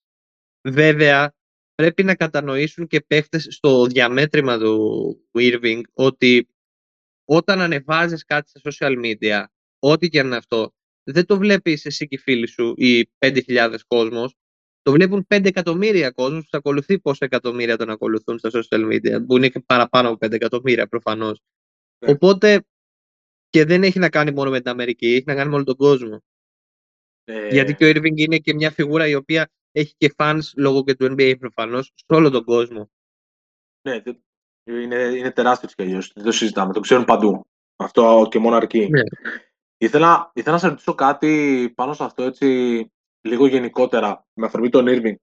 Βέβαια, 0.68 1.34
πρέπει 1.74 2.02
να 2.02 2.14
κατανοήσουν 2.14 2.86
και 2.86 3.00
παίχτες 3.00 3.46
στο 3.50 3.86
διαμέτρημα 3.86 4.58
του 4.58 5.28
Irving 5.32 5.80
ότι 5.92 6.48
όταν 7.28 7.60
ανεβάζεις 7.60 8.24
κάτι 8.24 8.50
στα 8.50 8.60
social 8.64 9.04
media, 9.04 9.44
ό,τι 9.78 10.08
και 10.08 10.20
αν 10.20 10.26
είναι 10.26 10.36
αυτό, 10.36 10.74
δεν 11.02 11.26
το 11.26 11.38
βλέπεις 11.38 11.84
εσύ 11.84 12.08
και 12.08 12.14
οι 12.14 12.18
φίλοι 12.18 12.48
σου 12.48 12.74
ή 12.76 13.10
5.000 13.18 13.76
κόσμος, 13.86 14.34
το 14.82 14.92
βλέπουν 14.92 15.26
5 15.34 15.44
εκατομμύρια 15.44 16.10
κόσμος 16.10 16.42
που 16.42 16.48
θα 16.50 16.58
ακολουθεί 16.58 16.98
πόσα 17.00 17.24
εκατομμύρια 17.24 17.76
τον 17.76 17.90
ακολουθούν 17.90 18.38
στα 18.38 18.50
social 18.52 18.92
media, 18.92 19.26
που 19.26 19.36
είναι 19.36 19.48
και 19.48 19.60
παραπάνω 19.60 20.08
από 20.08 20.26
5 20.26 20.32
εκατομμύρια 20.32 20.86
προφανώς. 20.86 21.40
Ναι. 21.98 22.10
Οπότε 22.10 22.64
και 23.48 23.64
δεν 23.64 23.82
έχει 23.82 23.98
να 23.98 24.08
κάνει 24.08 24.32
μόνο 24.32 24.50
με 24.50 24.60
την 24.60 24.70
Αμερική, 24.70 25.06
έχει 25.06 25.24
να 25.26 25.34
κάνει 25.34 25.48
με 25.48 25.54
όλο 25.54 25.64
τον 25.64 25.76
κόσμο. 25.76 26.22
Ε... 27.24 27.48
Γιατί 27.48 27.74
και 27.74 27.84
ο 27.84 27.88
Irving 27.88 28.16
είναι 28.16 28.38
και 28.38 28.54
μια 28.54 28.70
φιγούρα 28.70 29.08
η 29.08 29.14
οποία 29.14 29.50
έχει 29.72 29.94
και 29.96 30.14
fans 30.16 30.40
λόγω 30.56 30.84
και 30.84 30.94
του 30.94 31.04
NBA 31.04 31.34
προφανώς 31.38 31.92
σε 31.94 32.04
όλο 32.06 32.30
τον 32.30 32.44
κόσμο. 32.44 32.90
Ναι, 33.88 34.02
είναι, 34.68 34.96
είναι 34.96 35.30
τεράστιος 35.30 35.74
κι 35.74 35.82
αλλιώς. 35.82 36.12
Δεν 36.14 36.24
το 36.24 36.32
συζητάμε. 36.32 36.72
Το 36.72 36.80
ξέρουν 36.80 37.04
παντού. 37.04 37.46
Αυτό 37.76 38.26
και 38.30 38.38
μόνο 38.38 38.56
αρκεί. 38.56 38.88
Ναι. 38.90 39.02
Ήθελα, 39.78 40.30
ήθελα 40.34 40.54
να 40.54 40.60
σε 40.60 40.68
ρωτήσω 40.68 40.94
κάτι 40.94 41.72
πάνω 41.76 41.92
σε 41.92 42.04
αυτό 42.04 42.22
έτσι 42.22 42.90
λίγο 43.20 43.46
γενικότερα 43.46 44.26
με 44.34 44.46
αφορμή 44.46 44.68
τον 44.68 44.84
Irving. 44.88 45.14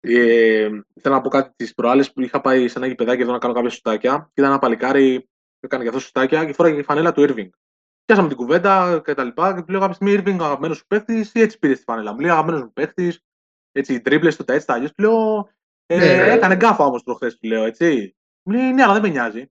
Ε, 0.00 0.68
ήθελα 0.94 1.14
να 1.14 1.20
πω 1.20 1.28
κάτι 1.28 1.52
τις 1.56 1.74
προάλλες 1.74 2.12
που 2.12 2.20
είχα 2.20 2.40
πάει 2.40 2.68
σε 2.68 2.78
ένα 2.78 2.86
γηπεδάκι 2.86 3.22
εδώ 3.22 3.32
να 3.32 3.38
κάνω 3.38 3.54
κάποια 3.54 3.70
σουτάκια 3.70 4.30
και 4.34 4.40
ήταν 4.40 4.50
ένα 4.50 4.60
παλικάρι 4.60 5.20
που 5.20 5.66
έκανε 5.66 5.82
και 5.82 5.88
αυτό 5.88 6.00
σουτάκια 6.00 6.44
και 6.44 6.52
φόραγε 6.52 6.78
η 6.78 6.82
φανέλα 6.82 7.12
του 7.12 7.22
Irving. 7.28 7.48
Πιάσαμε 8.04 8.28
την 8.28 8.36
κουβέντα 8.36 9.02
και 9.04 9.14
τα 9.14 9.24
λοιπά 9.24 9.54
και 9.54 9.62
του 9.62 9.70
λέω 9.70 9.80
κάποια 9.80 9.94
στιγμή 9.94 10.16
Irving 10.18 10.36
αγαπημένος 10.40 10.76
σου 10.76 10.86
παίχτη 10.86 11.26
ή 11.32 11.40
έτσι 11.40 11.58
πήρε 11.58 11.74
τη 11.74 11.82
φανέλα. 11.82 12.12
Μου 12.12 12.20
λέει 12.20 12.30
αγαπημένος 12.30 12.62
μου 12.62 12.72
παίχτη, 12.72 13.14
έτσι 13.72 14.00
τρίπλε 14.00 14.34
του 14.34 14.44
τα 14.44 14.54
έτσι 14.54 14.66
τα 14.66 14.74
αλλιώς. 14.74 14.92
Του 14.92 15.02
λέω 15.02 15.50
ε, 15.86 15.98
ναι. 15.98 16.32
έκανε 16.32 16.56
γκάφα 16.56 16.84
όμως 16.84 17.02
προχθέ 17.02 17.30
του 17.30 17.48
λέω 17.48 17.64
έτσι. 17.64 18.16
Μου 18.48 18.54
λέει 18.54 18.72
ναι, 18.72 18.82
αλλά 18.82 18.92
δεν 18.92 19.02
με 19.02 19.08
νοιάζει. 19.08 19.50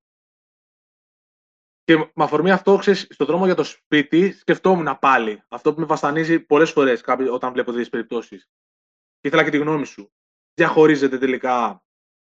Και 1.83 1.97
με 1.97 2.23
αφορμή 2.23 2.51
αυτό, 2.51 2.77
ξέρεις, 2.77 3.07
στον 3.09 3.27
δρόμο 3.27 3.45
για 3.45 3.55
το 3.55 3.63
σπίτι, 3.63 4.31
σκεφτόμουν 4.31 4.99
πάλι 4.99 5.43
αυτό 5.47 5.73
που 5.73 5.79
με 5.79 5.85
βασανίζει 5.85 6.39
πολλές 6.39 6.71
φορές 6.71 7.03
όταν 7.31 7.51
βλέπω 7.53 7.71
τέτοιες 7.71 7.89
περιπτώσεις. 7.89 8.49
Και 9.19 9.27
ήθελα 9.27 9.43
και 9.43 9.49
τη 9.49 9.57
γνώμη 9.57 9.85
σου. 9.85 10.11
Διαχωρίζεται 10.53 11.17
τελικά 11.17 11.83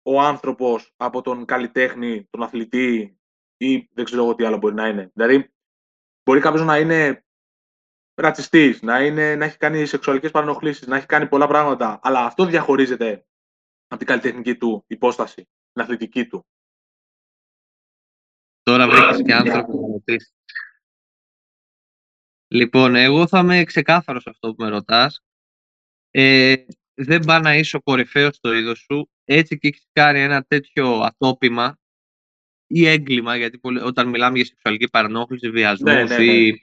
ο 0.02 0.22
άνθρωπος 0.22 0.94
από 0.98 1.22
τον 1.22 1.46
καλλιτέχνη, 1.46 2.28
τον 2.30 2.44
αθλητή 2.44 3.20
ή 3.58 3.90
δεν 3.94 4.06
ξέρω 4.06 4.24
εγώ 4.24 4.36
τι 4.36 4.46
άλλο 4.46 4.58
μπορεί 4.58 4.74
να 4.74 4.88
είναι. 4.88 5.12
Δηλαδή, 5.14 5.54
μπορεί 6.24 6.40
κάποιος 6.40 6.66
να 6.66 6.78
είναι 6.78 7.26
ρατσιστής, 8.14 8.82
να, 8.82 9.12
να 9.36 9.46
έχει 9.46 9.58
κάνει 9.58 9.86
σεξουαλικές 9.86 10.32
παρενοχλήσεις, 10.32 10.88
να 10.88 10.96
έχει 10.98 11.06
κάνει 11.06 11.28
πολλά 11.28 11.48
πράγματα, 11.48 12.00
αλλά 12.04 12.26
αυτό 12.26 12.46
διαχωρίζεται 12.46 13.26
από 13.88 13.98
την 13.98 14.08
καλλιτεχνική 14.08 14.58
του 14.58 14.84
υπόσταση, 14.88 15.50
την 15.74 15.82
αθλητική 15.82 16.28
του. 16.28 16.46
Τώρα 19.12 19.24
βρήκες 19.24 19.44
και 19.44 19.50
άνθρωπος 19.50 19.76
να 19.82 19.88
ρωτήσει. 19.88 20.32
Λοιπόν, 22.48 22.96
εγώ 22.96 23.28
θα 23.28 23.40
είμαι 23.40 23.64
ξεκάθαρος 23.64 24.22
σε 24.22 24.30
αυτό 24.30 24.54
που 24.54 24.64
με 24.64 24.70
ρωτάς. 24.70 25.24
Ε, 26.12 26.56
δεν 26.94 27.26
πάει 27.26 27.42
να 27.42 27.56
είσαι 27.56 27.76
ο 27.76 27.82
κορυφαίος 27.82 28.36
στο 28.36 28.54
είδος 28.54 28.80
σου, 28.80 29.10
έτσι 29.24 29.58
και 29.58 29.68
έχεις 29.68 29.88
κάνει 29.92 30.20
ένα 30.20 30.44
τέτοιο 30.44 31.00
ατόπιμα 31.00 31.80
ή 32.68 32.88
έγκλημα, 32.88 33.36
γιατί 33.36 33.60
όταν 33.84 34.10
μιλάμε 34.10 34.36
για 34.36 34.46
σεξουαλική 34.46 34.90
παρενόχληση, 34.90 35.50
βιασμούς 35.50 35.94
ναι, 35.94 36.04
ναι, 36.04 36.24
ή 36.24 36.52
ναι. 36.52 36.58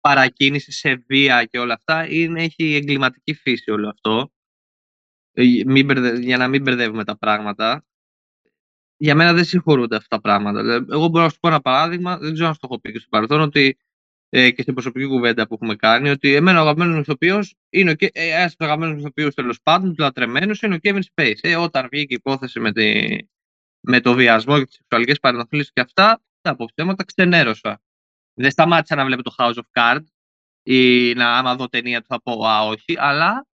παρακίνηση 0.00 0.72
σε 0.72 0.94
βία 0.94 1.44
και 1.44 1.58
όλα 1.58 1.74
αυτά, 1.74 2.08
είναι, 2.10 2.42
έχει 2.42 2.74
εγκληματική 2.74 3.34
φύση 3.34 3.70
όλο 3.70 3.88
αυτό. 3.88 4.32
ε, 5.32 5.42
για 6.18 6.36
να 6.36 6.48
μην 6.48 6.62
μπερδεύουμε 6.62 7.04
τα 7.04 7.18
πράγματα, 7.18 7.84
για 8.98 9.14
μένα 9.14 9.32
δεν 9.32 9.44
συγχωρούνται 9.44 9.96
αυτά 9.96 10.16
τα 10.16 10.20
πράγματα. 10.20 10.86
Εγώ 10.90 11.08
μπορώ 11.08 11.24
να 11.24 11.30
σου 11.30 11.38
πω 11.40 11.48
ένα 11.48 11.60
παράδειγμα, 11.60 12.18
δεν 12.18 12.32
ξέρω 12.32 12.48
αν 12.48 12.54
το 12.54 12.60
έχω 12.62 12.80
πει 12.80 12.92
και 12.92 12.98
στο 12.98 13.08
παρελθόν, 13.08 13.40
ότι 13.40 13.78
ε, 14.30 14.50
και 14.50 14.62
στην 14.62 14.74
προσωπική 14.74 15.06
κουβέντα 15.06 15.46
που 15.46 15.54
έχουμε 15.54 15.76
κάνει, 15.76 16.08
ότι 16.08 16.34
εμένα 16.34 16.58
ο 16.58 16.62
αγαπημένος 16.62 16.98
ηθοποιός 16.98 17.54
είναι 17.70 17.90
ο, 17.90 17.94
ε, 17.98 18.08
ένας 18.12 18.54
αγαπημένο 18.58 18.98
ηθοποιό 18.98 19.32
τέλος 19.34 19.60
πάντων, 19.62 19.94
του 19.94 20.02
λατρεμένου, 20.02 20.54
είναι 20.62 20.74
ο 20.74 20.78
Kevin 20.82 21.00
Space. 21.14 21.38
Ε, 21.40 21.56
όταν 21.56 21.88
βγήκε 21.92 22.14
η 22.14 22.16
υπόθεση 22.20 22.60
με, 22.60 22.72
τη, 22.72 23.16
με 23.80 24.00
το 24.00 24.14
βιασμό 24.14 24.58
και 24.58 24.64
τις 24.64 24.74
σεξουαλικές 24.74 25.18
παρενοχλήσεις 25.18 25.72
και 25.72 25.80
αυτά, 25.80 26.22
τα 26.40 26.50
αποθέματα 26.50 27.04
ξενέρωσα. 27.04 27.82
Δεν 28.34 28.50
σταμάτησα 28.50 28.94
να 28.94 29.04
βλέπω 29.04 29.22
το 29.22 29.34
House 29.38 29.54
of 29.54 29.64
Cards 29.72 30.06
ή 30.62 31.12
να 31.14 31.36
άμα 31.36 31.56
δω 31.56 31.68
ταινία 31.68 32.00
του 32.00 32.06
θα 32.08 32.22
πω 32.22 32.46
α, 32.46 32.66
όχι, 32.66 32.94
αλλά 32.98 33.46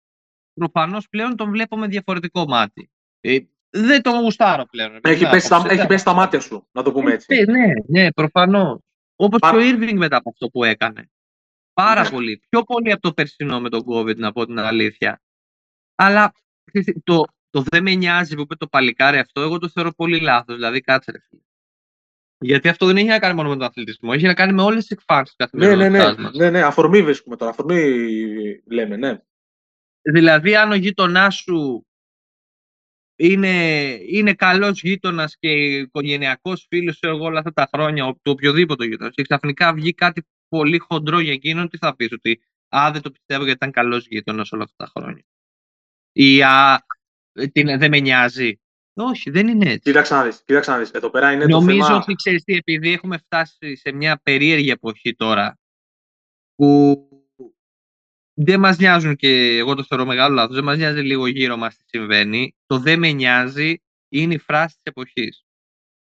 προφανώς 0.54 1.10
πλέον 1.10 1.36
τον 1.36 1.50
βλέπω 1.50 1.78
με 1.78 1.88
διαφορετικό 1.88 2.46
μάτι. 2.48 2.90
Ε, 3.20 3.38
δεν 3.76 4.02
τον 4.02 4.20
γουστάρω 4.20 4.66
πλέον. 4.66 5.00
Έχει, 5.04 5.30
πέσει, 5.30 5.46
στα, 5.46 5.66
έχει 5.70 5.88
πέσει 5.88 6.02
στα 6.02 6.14
μάτια 6.14 6.40
σου, 6.40 6.68
να 6.72 6.84
το 6.84 6.92
πούμε 6.92 7.12
έτσι. 7.12 7.36
Ε, 7.36 7.46
ναι, 7.46 7.74
ναι, 7.88 8.12
προφανώς. 8.12 8.80
Όπως 9.16 9.40
και 9.40 9.56
ο 9.56 9.60
Irving 9.60 9.94
μετά 9.94 10.18
από 10.18 10.30
αυτό 10.30 10.48
που 10.48 10.64
έκανε. 10.64 11.10
Πάρα 11.74 12.02
ναι. 12.02 12.10
πολύ. 12.10 12.42
Πιο 12.50 12.64
πολύ 12.64 12.92
από 12.92 13.02
το 13.02 13.14
περσινό 13.14 13.62
με 13.62 13.70
τον 13.70 13.84
COVID, 13.88 14.16
να 14.16 14.32
πω 14.32 14.46
την 14.46 14.60
αλήθεια. 14.60 15.22
Αλλά 15.96 16.34
το, 17.04 17.24
το 17.50 17.64
δεν 17.70 17.84
με 17.84 17.94
νοιάζει 17.94 18.36
που 18.36 18.42
είπε 18.42 18.56
το 18.56 18.68
παλικάρι 18.68 19.18
αυτό, 19.18 19.42
εγώ 19.42 19.58
το 19.58 19.70
θεωρώ 19.70 19.92
πολύ 19.92 20.20
λάθος. 20.20 20.56
Δηλαδή, 20.56 20.82
κάτσε 20.82 21.12
ρε 21.12 21.20
φίλε. 21.30 21.42
Γιατί 22.38 22.70
αυτό 22.70 22.86
δεν 22.86 22.98
έχει 22.98 23.08
να 23.08 23.20
κάνει 23.20 23.36
μόνο 23.36 23.50
με 23.50 23.56
τον 23.56 23.66
αθλητισμό, 23.66 24.12
έχει 24.14 24.26
να 24.26 24.34
κάνει 24.34 24.54
με 24.54 24.62
όλες 24.62 24.86
τις 24.86 24.98
εκφάνσεις 24.98 25.36
του 25.36 25.48
ναι, 25.52 25.76
ναι, 25.76 25.90
ναι, 25.90 26.14
ναι, 26.34 26.50
ναι, 26.50 26.62
αφορμή 26.62 27.04
βρίσκουμε 27.04 27.36
τώρα. 27.36 27.52
Αφορμή 27.52 27.82
λέμε, 28.66 28.96
ναι. 28.96 29.18
Δηλαδή, 30.02 30.56
αν 30.56 30.72
ο 30.72 30.76
γείτονάς 30.76 31.36
σου 31.36 31.86
είναι, 33.16 33.84
είναι 34.08 34.34
καλός 34.34 34.82
γείτονας 34.82 35.38
και 35.38 35.50
οικογενειακός 35.50 36.66
φίλος 36.70 37.00
εγώ 37.02 37.26
όλα 37.26 37.40
αυτά 37.40 37.54
τα 37.54 37.70
χρόνια, 37.74 38.06
του 38.06 38.32
οποιοδήποτε 38.32 38.86
γείτονας, 38.86 39.14
και 39.14 39.24
ξαφνικά 39.24 39.74
βγει 39.74 39.94
κάτι 39.94 40.28
πολύ 40.48 40.78
χοντρό 40.78 41.20
για 41.20 41.34
εκείνον, 41.34 41.70
τι 41.70 41.78
θα 41.78 41.96
πεις, 41.96 42.12
Ότι 42.12 42.42
Α, 42.76 42.90
δεν 42.92 43.02
το 43.02 43.12
πιστεύω 43.12 43.44
γιατί 43.44 43.58
ήταν 43.58 43.72
καλός 43.72 44.08
γείτονας 44.08 44.52
όλα 44.52 44.64
αυτά 44.64 44.86
τα 44.86 44.92
χρόνια. 44.96 45.24
Ή 46.12 46.44
Α, 46.44 46.86
την, 47.52 47.78
δεν 47.78 47.90
με 47.90 48.00
νοιάζει. 48.00 48.58
Όχι, 48.96 49.30
δεν 49.30 49.48
είναι 49.48 49.66
έτσι. 49.66 49.80
Κοίταξε 49.80 50.14
να 50.14 50.24
δεις, 50.24 50.44
κοίταξε 50.46 50.72
να 50.72 50.78
δεις. 50.78 50.92
Εδώ 50.92 51.10
πέρα 51.10 51.32
είναι 51.32 51.46
Νομίζω 51.46 51.78
το 51.78 51.86
θέμα... 51.86 51.98
ότι 51.98 52.14
ξέρεις 52.14 52.44
τι, 52.44 52.56
επειδή 52.56 52.92
έχουμε 52.92 53.18
φτάσει 53.18 53.76
σε 53.76 53.92
μια 53.92 54.20
περίεργη 54.24 54.70
εποχή 54.70 55.16
τώρα, 55.16 55.60
που 56.56 57.08
δεν 58.34 58.60
μας 58.60 58.78
νοιάζουν 58.78 59.16
και 59.16 59.58
εγώ 59.58 59.76
το 59.76 59.84
θεωρώ 59.84 60.06
μεγάλο 60.06 60.36
λάθος, 60.36 60.56
δεν 60.56 60.64
μας 60.64 60.78
νοιάζει 60.78 61.02
λίγο 61.02 61.28
γύρω 61.28 61.58
μας 61.58 61.78
τι 61.78 61.84
συμβαίνει. 61.86 62.56
Το 62.66 62.80
δεν 62.80 63.00
με 63.00 63.12
νοιάζει 63.12 63.82
είναι 64.10 64.34
η 64.34 64.38
φράση 64.38 64.76
της 64.76 64.84
εποχής. 64.84 65.46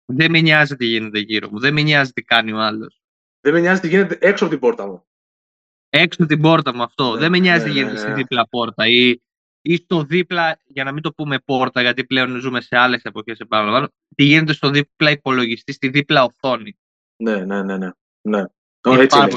Δεν 0.05 0.31
με 0.31 0.41
νοιάζει 0.41 0.75
τι 0.75 0.85
γίνεται 0.85 1.19
γύρω 1.19 1.49
μου, 1.51 1.59
δεν 1.59 1.73
με 1.73 1.81
νοιάζει 1.81 2.11
τι 2.11 2.21
κάνει 2.21 2.51
ο 2.51 2.59
άλλος. 2.59 3.01
Δεν 3.41 3.53
με 3.53 3.59
νοιάζει 3.59 3.81
τι 3.81 3.87
γίνεται 3.87 4.17
έξω 4.21 4.43
από 4.43 4.53
την 4.53 4.61
πόρτα 4.61 4.87
μου. 4.87 5.05
Έξω 5.89 6.23
από 6.23 6.33
την 6.33 6.41
πόρτα 6.41 6.75
μου 6.75 6.83
αυτό. 6.83 7.13
Ναι, 7.13 7.19
δεν 7.19 7.31
με 7.31 7.37
νοιάζει 7.37 7.65
ναι, 7.65 7.71
τι 7.71 7.77
γίνεται 7.77 7.93
ναι, 7.93 7.99
στη 7.99 8.11
δίπλα 8.13 8.47
πόρτα 8.47 8.87
ή, 8.87 9.21
ή 9.61 9.75
στο 9.75 10.03
δίπλα, 10.03 10.59
για 10.65 10.83
να 10.83 10.91
μην 10.91 11.01
το 11.01 11.13
πούμε 11.13 11.39
πόρτα, 11.39 11.81
γιατί 11.81 12.05
πλέον 12.05 12.39
ζούμε 12.39 12.61
σε 12.61 12.77
άλλες 12.77 13.03
εποχές 13.03 13.39
επάνω. 13.39 13.87
Τι 14.15 14.23
γίνεται 14.23 14.53
στο 14.53 14.69
δίπλα 14.69 15.11
υπολογιστή, 15.11 15.73
στη 15.73 15.89
δίπλα 15.89 16.23
οθόνη. 16.23 16.77
Ναι, 17.15 17.45
ναι, 17.45 17.63
ναι. 17.63 17.77
ναι. 17.77 17.89
ναι. 18.21 18.43
Είναι 18.87 19.01
έτσι, 19.01 19.17
είναι. 19.17 19.27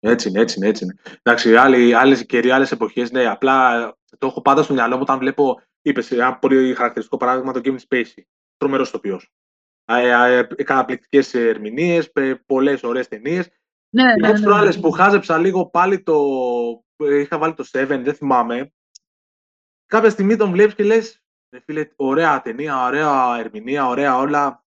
έτσι 0.00 0.28
είναι, 0.28 0.40
έτσι 0.40 0.58
είναι, 0.58 0.68
έτσι 0.68 0.84
είναι. 0.84 0.94
Εντάξει, 1.22 1.56
άλλες 1.94 2.26
καιροί, 2.26 2.50
άλλες 2.50 2.72
εποχές, 2.72 3.10
ναι, 3.10 3.26
απλά 3.26 3.86
το 4.18 4.26
έχω 4.26 4.42
πάντα 4.42 4.62
στο 4.62 4.74
μυαλό 4.74 4.94
μου 4.94 5.02
όταν 5.02 5.18
βλέπω, 5.18 5.62
είπες, 5.82 6.10
ένα 6.10 6.38
πολύ 6.38 6.74
χαρακτηριστικό 6.74 7.16
παράδειγμα, 7.16 7.52
το 7.52 7.60
Kevin 7.64 7.78
Spacey, 7.88 8.22
τρομερός 8.56 8.90
τοπιός. 8.90 9.32
Καταπληκτικές 10.64 11.34
ερμηνείες, 11.34 12.12
πολλές 12.46 12.82
ωραίες 12.82 13.08
ταινίες. 13.08 13.48
Ναι, 13.90 14.04
ναι, 14.04 14.32
ναι, 14.32 14.38
ναι, 14.38 14.64
ναι. 14.64 14.80
που 14.80 14.90
χάζεψα 14.90 15.38
λίγο 15.38 15.66
πάλι 15.66 16.02
το. 16.02 16.22
Είχα 16.96 17.38
βάλει 17.38 17.54
το 17.54 17.64
7, 17.72 17.86
δεν 17.86 18.14
θυμάμαι. 18.14 18.72
Κάποια 19.86 20.10
στιγμή 20.10 20.36
τον 20.36 20.50
βλέπεις 20.50 20.74
και 20.74 20.84
λες: 20.84 21.22
Φίλε, 21.64 21.90
ωραία 21.96 22.40
ταινία, 22.40 22.84
ωραία 22.84 23.38
ερμηνεία, 23.38 23.86
ωραία 23.86 24.16
όλα. 24.16 24.64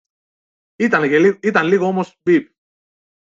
Ήταν, 0.75 1.03
ήταν 1.41 1.67
λίγο 1.67 1.85
όμως 1.85 2.19
μπιπ 2.23 2.47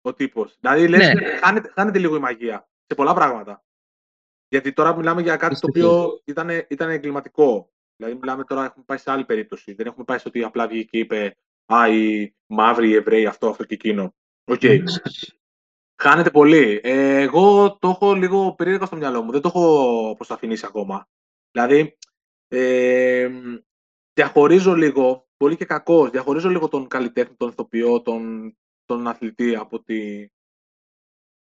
ο 0.06 0.14
τύπος. 0.14 0.56
Δηλαδή, 0.60 0.88
λες, 0.88 1.12
ναι. 1.14 1.36
χάνεται, 1.36 1.72
χάνεται 1.74 1.98
λίγο 1.98 2.16
η 2.16 2.18
μαγεία 2.18 2.68
σε 2.86 2.94
πολλά 2.94 3.14
πράγματα. 3.14 3.64
Γιατί 4.48 4.72
τώρα 4.72 4.96
μιλάμε 4.96 5.22
για 5.22 5.36
κάτι 5.36 5.60
το 5.60 5.66
οποίο 5.68 6.20
ήταν, 6.24 6.48
ήταν 6.68 6.90
εγκληματικό. 6.90 7.70
Δηλαδή, 7.96 8.18
μιλάμε 8.18 8.44
τώρα, 8.44 8.64
έχουμε 8.64 8.84
πάει 8.84 8.98
σε 8.98 9.10
άλλη 9.10 9.24
περίπτωση. 9.24 9.72
Δεν 9.72 9.86
έχουμε 9.86 10.04
πάει 10.04 10.18
στο 10.18 10.28
ότι 10.28 10.42
απλά 10.42 10.68
βγήκε 10.68 10.88
και 10.90 10.98
είπε 10.98 11.36
Α, 11.72 11.88
οι 11.88 12.34
μαύροι, 12.46 12.88
οι 12.88 12.94
Εβραίοι, 12.94 13.26
αυτό, 13.26 13.48
αυτό 13.48 13.64
και 13.64 13.74
εκείνο. 13.74 14.14
Οκέι. 14.44 14.60
Okay. 14.62 14.78
Χάνεται 16.02 16.30
πολύ. 16.30 16.80
Ε, 16.82 17.20
εγώ 17.20 17.76
το 17.78 17.88
έχω 17.88 18.14
λίγο 18.14 18.54
περίεργα 18.54 18.86
στο 18.86 18.96
μυαλό 18.96 19.22
μου. 19.22 19.30
Δεν 19.30 19.40
το 19.40 19.48
έχω 19.48 20.14
αποσαφηνίσει 20.16 20.66
ακόμα. 20.66 21.08
Δηλαδή, 21.50 21.96
ε, 22.48 23.30
διαχωρίζω 24.12 24.74
λίγο, 24.74 25.28
πολύ 25.36 25.56
και 25.56 25.64
κακώς, 25.64 26.10
διαχωρίζω 26.10 26.48
λίγο 26.48 26.68
τον 26.68 26.88
καλλιτέχνη, 26.88 27.34
τον 27.36 27.48
ηθοποιό, 27.48 28.02
τον 28.02 28.52
τον 28.86 29.06
αθλητή 29.06 29.56
από 29.56 29.82
τη, 29.82 30.28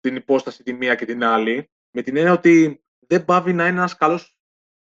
την 0.01 0.17
υπόσταση 0.17 0.63
τη 0.63 0.73
μία 0.73 0.95
και 0.95 1.05
την 1.05 1.25
άλλη, 1.25 1.71
με 1.91 2.03
την 2.03 2.17
έννοια 2.17 2.33
ότι 2.33 2.85
δεν 2.99 3.25
πάβει 3.25 3.53
να 3.53 3.67
είναι 3.67 3.79
ένας 3.79 3.97
καλός 3.97 4.37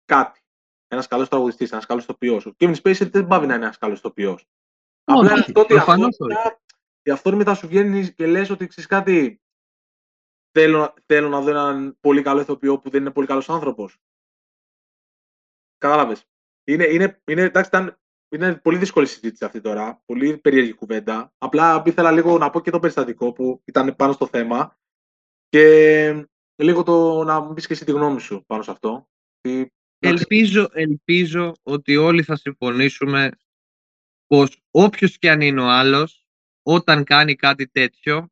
κάτι. 0.05 0.41
Ένας 0.87 1.07
καλός 1.07 1.29
τραγουδιστής, 1.29 1.71
ένας 1.71 1.85
καλός 1.85 2.05
τοπιός. 2.05 2.45
Ο 2.45 2.55
Kevin 2.57 2.75
Spacey 2.75 3.09
δεν 3.11 3.27
πάβει 3.27 3.47
να 3.47 3.55
είναι 3.55 3.63
ένας 3.63 3.77
καλός 3.77 4.01
τοπιός. 4.01 4.47
Απλά 5.03 5.33
αυτό 5.33 5.61
ότι 5.61 5.73
η 7.03 7.11
αυθόρμητα 7.11 7.55
σου 7.55 7.67
βγαίνει 7.67 8.13
και 8.13 8.27
λες 8.27 8.49
ότι 8.49 8.67
ξέρεις 8.67 8.89
κάτι, 8.89 9.41
θέλω, 10.51 10.93
θέλω 11.05 11.29
να 11.29 11.41
δω 11.41 11.49
έναν 11.49 11.97
πολύ 11.99 12.21
καλό 12.21 12.41
ηθοποιό 12.41 12.79
που 12.79 12.89
δεν 12.89 13.01
είναι 13.01 13.11
πολύ 13.11 13.27
καλός 13.27 13.49
άνθρωπος. 13.49 13.97
Κατάλαβες. 15.77 16.27
Είναι, 16.63 16.85
είναι, 16.85 17.21
είναι, 17.25 17.41
εντάξει, 17.41 17.69
ήταν 17.69 18.02
είναι 18.35 18.55
πολύ 18.55 18.77
δύσκολη 18.77 19.07
συζήτηση 19.07 19.45
αυτή 19.45 19.61
τώρα. 19.61 20.01
Πολύ 20.05 20.37
περίεργη 20.37 20.73
κουβέντα. 20.73 21.33
Απλά 21.37 21.83
ήθελα 21.85 22.11
λίγο 22.11 22.37
να 22.37 22.49
πω 22.49 22.61
και 22.61 22.71
το 22.71 22.79
περιστατικό 22.79 23.33
που 23.33 23.61
ήταν 23.65 23.95
πάνω 23.95 24.13
στο 24.13 24.27
θέμα 24.27 24.77
και 25.49 26.27
λίγο 26.55 26.83
το 26.83 27.23
να 27.23 27.39
μου 27.39 27.53
πεις 27.53 27.67
και 27.67 27.73
εσύ 27.73 27.85
τη 27.85 27.91
γνώμη 27.91 28.19
σου 28.19 28.43
πάνω 28.47 28.63
σε 28.63 28.71
αυτό. 28.71 29.09
Ελπίζω, 29.99 30.69
ελπίζω 30.71 31.53
ότι 31.63 31.95
όλοι 31.95 32.23
θα 32.23 32.35
συμφωνήσουμε 32.35 33.31
πως 34.27 34.61
όποιος 34.71 35.17
και 35.17 35.29
αν 35.29 35.41
είναι 35.41 35.61
ο 35.61 35.69
άλλος, 35.69 36.27
όταν 36.61 37.03
κάνει 37.03 37.35
κάτι 37.35 37.67
τέτοιο, 37.67 38.29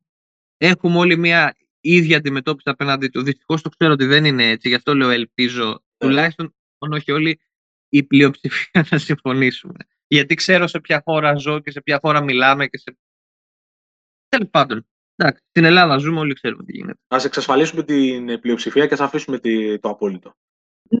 έχουμε 0.56 0.98
όλοι 0.98 1.16
μια 1.16 1.56
ίδια 1.80 2.16
αντιμετώπιση 2.16 2.70
απέναντι 2.70 3.08
του. 3.08 3.22
Δυστυχώς 3.22 3.62
το 3.62 3.68
ξέρω 3.68 3.92
ότι 3.92 4.04
δεν 4.04 4.24
είναι 4.24 4.48
έτσι, 4.48 4.68
γι' 4.68 4.74
αυτό 4.74 4.94
λέω 4.94 5.10
ελπίζω. 5.10 5.70
Yeah. 5.72 5.80
Ναι. 5.96 6.08
Τουλάχιστον, 6.08 6.54
όχι 6.78 7.12
όλοι, 7.12 7.40
η 7.88 8.02
πλειοψηφία 8.02 8.86
να 8.90 8.98
συμφωνήσουμε. 8.98 9.76
Γιατί 10.12 10.34
ξέρω 10.34 10.66
σε 10.66 10.80
ποια 10.80 11.02
χώρα 11.04 11.34
ζω 11.34 11.58
και 11.58 11.70
σε 11.70 11.80
ποια 11.80 11.98
χώρα 12.02 12.22
μιλάμε 12.22 12.66
και 12.66 12.78
σε. 12.78 12.96
Τέλος 14.28 14.48
πάντων. 14.50 14.86
Εντάξει, 15.16 15.42
στην 15.48 15.64
Ελλάδα 15.64 15.96
ζούμε, 15.96 16.18
όλοι 16.18 16.34
ξέρουμε 16.34 16.64
τι 16.64 16.72
γίνεται. 16.72 16.98
Α 17.08 17.16
εξασφαλίσουμε 17.24 17.82
την 17.82 18.40
πλειοψηφία 18.40 18.86
και 18.86 18.94
ας 18.94 19.00
αφήσουμε 19.00 19.38
το 19.80 19.88
απόλυτο. 19.88 20.34